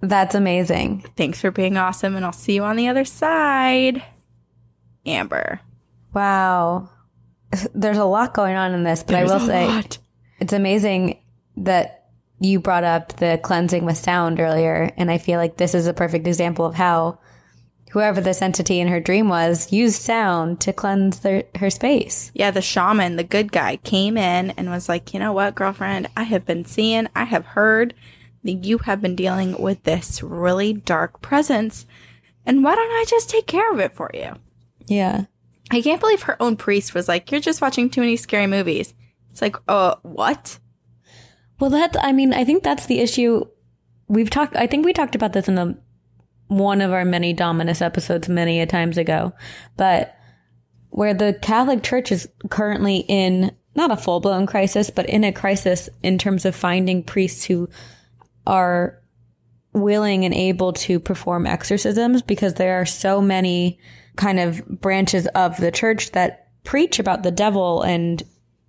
[0.00, 1.04] that's amazing.
[1.16, 4.02] Thanks for being awesome, and I'll see you on the other side.
[5.06, 5.60] Amber.
[6.12, 6.90] Wow.
[7.74, 9.98] There's a lot going on in this, but I will say lot.
[10.40, 11.20] it's amazing
[11.58, 12.01] that
[12.42, 14.90] you brought up the cleansing with sound earlier.
[14.96, 17.18] And I feel like this is a perfect example of how
[17.92, 22.32] whoever this entity in her dream was used sound to cleanse their, her space.
[22.34, 26.08] Yeah, the shaman, the good guy, came in and was like, you know what, girlfriend,
[26.16, 27.94] I have been seeing, I have heard
[28.44, 31.86] that you have been dealing with this really dark presence.
[32.44, 34.34] And why don't I just take care of it for you?
[34.86, 35.26] Yeah.
[35.70, 38.94] I can't believe her own priest was like, you're just watching too many scary movies.
[39.30, 40.58] It's like, uh, what?
[41.60, 43.44] Well, that, I mean, I think that's the issue.
[44.08, 45.78] We've talked, I think we talked about this in the,
[46.48, 49.32] one of our many Dominus episodes many a times ago,
[49.76, 50.16] but
[50.90, 55.32] where the Catholic Church is currently in not a full blown crisis, but in a
[55.32, 57.68] crisis in terms of finding priests who
[58.46, 58.98] are
[59.72, 63.78] willing and able to perform exorcisms because there are so many
[64.16, 68.22] kind of branches of the church that preach about the devil and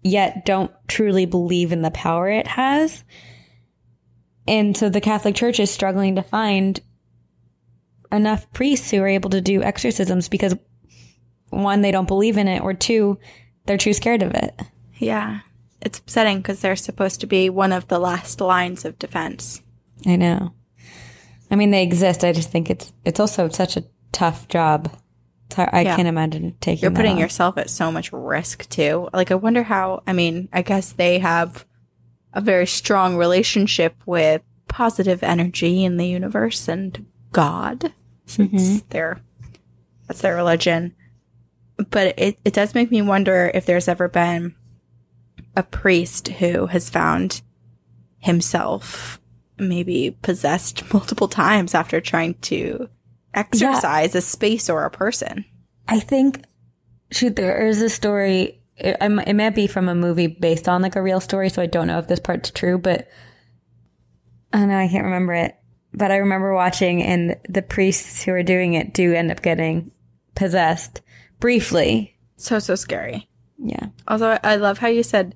[0.04, 3.04] yet don't truly believe in the power it has.
[4.48, 6.80] And so the Catholic Church is struggling to find
[8.12, 10.56] enough priests who are able to do exorcisms because
[11.50, 13.20] one, they don't believe in it, or two,
[13.66, 14.60] they're too scared of it.
[14.98, 15.42] Yeah.
[15.82, 19.62] It's upsetting because they're supposed to be one of the last lines of defense.
[20.06, 20.54] I know.
[21.52, 22.24] I mean, they exist.
[22.24, 24.92] I just think it's it's also such a tough job.
[25.54, 25.96] Hard, I Yeah.
[25.96, 26.82] can't imagine taking.
[26.82, 27.18] You're putting on.
[27.20, 29.10] yourself at so much risk too.
[29.14, 31.66] Like, I wonder how, I mean, I guess they have
[32.34, 37.94] a very strong relationship with positive energy in the universe and God,
[38.26, 38.88] since mm-hmm.
[38.90, 39.22] they're,
[40.08, 40.96] that's their religion.
[41.90, 44.56] But it, it does make me wonder if there's ever been
[45.56, 47.42] a priest who has found
[48.18, 49.20] himself
[49.58, 52.90] maybe possessed multiple times after trying to
[53.34, 55.46] exorcise a space or a person.
[55.88, 56.44] I think,
[57.12, 58.62] shoot, there is a story.
[58.78, 61.68] It, it might be from a movie based on like a real story, so I
[61.68, 63.08] don't know if this part's true, but
[64.54, 65.56] oh, I know I can't remember it.
[65.94, 69.92] But I remember watching, and the priests who are doing it do end up getting
[70.34, 71.02] possessed
[71.40, 72.18] briefly.
[72.38, 73.30] So, so scary.
[73.60, 73.88] Yeah.
[74.08, 75.36] Also, I love how you said,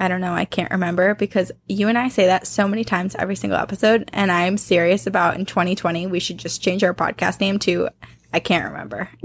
[0.00, 3.14] I don't know, I can't remember because you and I say that so many times
[3.16, 4.08] every single episode.
[4.14, 7.88] And I'm serious about in 2020, we should just change our podcast name to
[8.32, 9.08] I can't remember.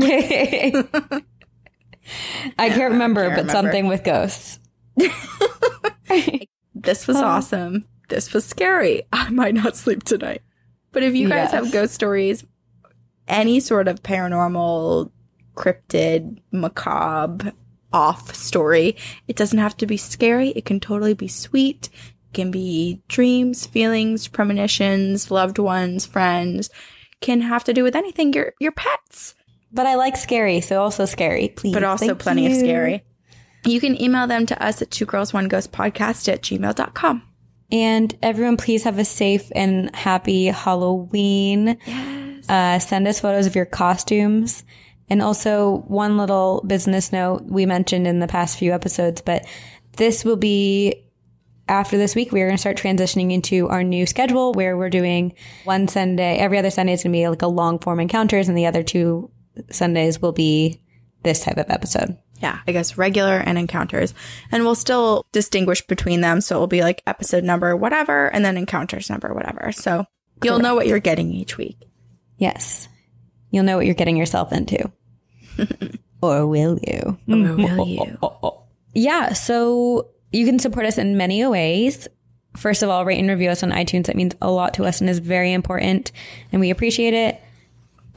[2.60, 3.52] I can't remember, can't but remember.
[3.52, 4.60] something with ghosts.
[6.78, 7.86] This was awesome.
[8.10, 9.04] this was scary.
[9.12, 10.42] I might not sleep tonight.
[10.92, 11.54] But if you guys Yes.
[11.54, 12.46] have ghost stories,
[13.28, 15.10] any sort of paranormal,
[15.56, 17.54] cryptid, macabre,
[17.96, 18.96] off story,
[19.28, 20.50] it doesn't have to be scary.
[20.50, 21.90] It can totally be sweet.
[22.30, 26.70] It can be dreams, feelings, premonitions, loved ones, friends.
[27.22, 28.34] Can have to do with anything.
[28.34, 29.34] Your your pets
[29.72, 31.74] But I like scary, so also scary, please.
[31.74, 33.04] but also Thank plenty of scary.
[33.66, 37.24] You can email them to us at two girls one ghost podcast at gmail.com.
[37.72, 41.78] And everyone, please have a safe and happy Halloween.
[41.88, 42.50] Yes.
[42.50, 44.64] Uh, send us photos of your costumes.
[45.10, 49.46] And also, one little business note we mentioned in the past few episodes, but
[49.98, 51.06] this will be
[51.68, 52.32] after this week.
[52.32, 55.34] We are going to start transitioning into our new schedule where we're doing
[55.64, 58.58] one Sunday, every other Sunday is going to be like a long form encounters, and
[58.58, 59.32] the other two
[59.72, 60.82] Sundays will be
[61.24, 62.18] this type of episode.
[62.42, 64.14] Yeah, I guess regular and encounters.
[64.52, 66.42] And we'll still distinguish between them.
[66.42, 69.72] So it will be like episode number whatever and then encounters number whatever.
[69.72, 70.06] So
[70.44, 71.78] you'll know what you're getting each week.
[72.38, 72.90] Yes.
[73.56, 74.92] You'll know what you're getting yourself into.
[76.22, 77.18] or will you?
[77.26, 78.18] Or will you?
[78.94, 79.32] Yeah.
[79.32, 82.10] So you can support us in many ways.
[82.58, 84.08] First of all, rate and review us on iTunes.
[84.08, 86.12] That means a lot to us and is very important,
[86.52, 87.42] and we appreciate it.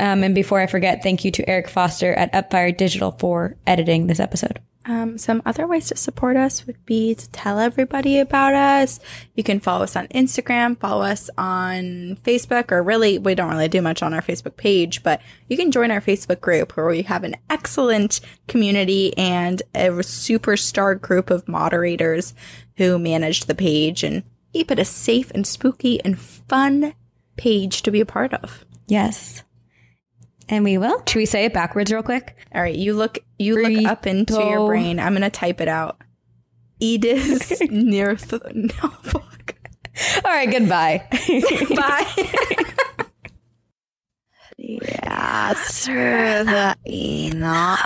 [0.00, 4.08] Um, and before I forget, thank you to Eric Foster at Upfire Digital for editing
[4.08, 4.60] this episode.
[4.84, 9.00] Um, some other ways to support us would be to tell everybody about us.
[9.34, 13.68] You can follow us on Instagram, follow us on Facebook, or really, we don't really
[13.68, 17.02] do much on our Facebook page, but you can join our Facebook group where we
[17.02, 22.34] have an excellent community and a superstar group of moderators
[22.76, 24.22] who manage the page and
[24.52, 26.94] keep it a safe and spooky and fun
[27.36, 28.64] page to be a part of.
[28.86, 29.42] Yes.
[30.48, 31.02] And we will.
[31.06, 32.36] Should we say it backwards real quick?
[32.54, 34.98] All right, you look you look up into your brain.
[34.98, 36.00] I'm gonna type it out.
[36.80, 39.54] Edith near th- no fuck.
[40.24, 40.50] All right.
[40.50, 41.06] Goodbye.
[41.74, 42.06] Bye.
[44.56, 47.78] yeah, sir, the ina.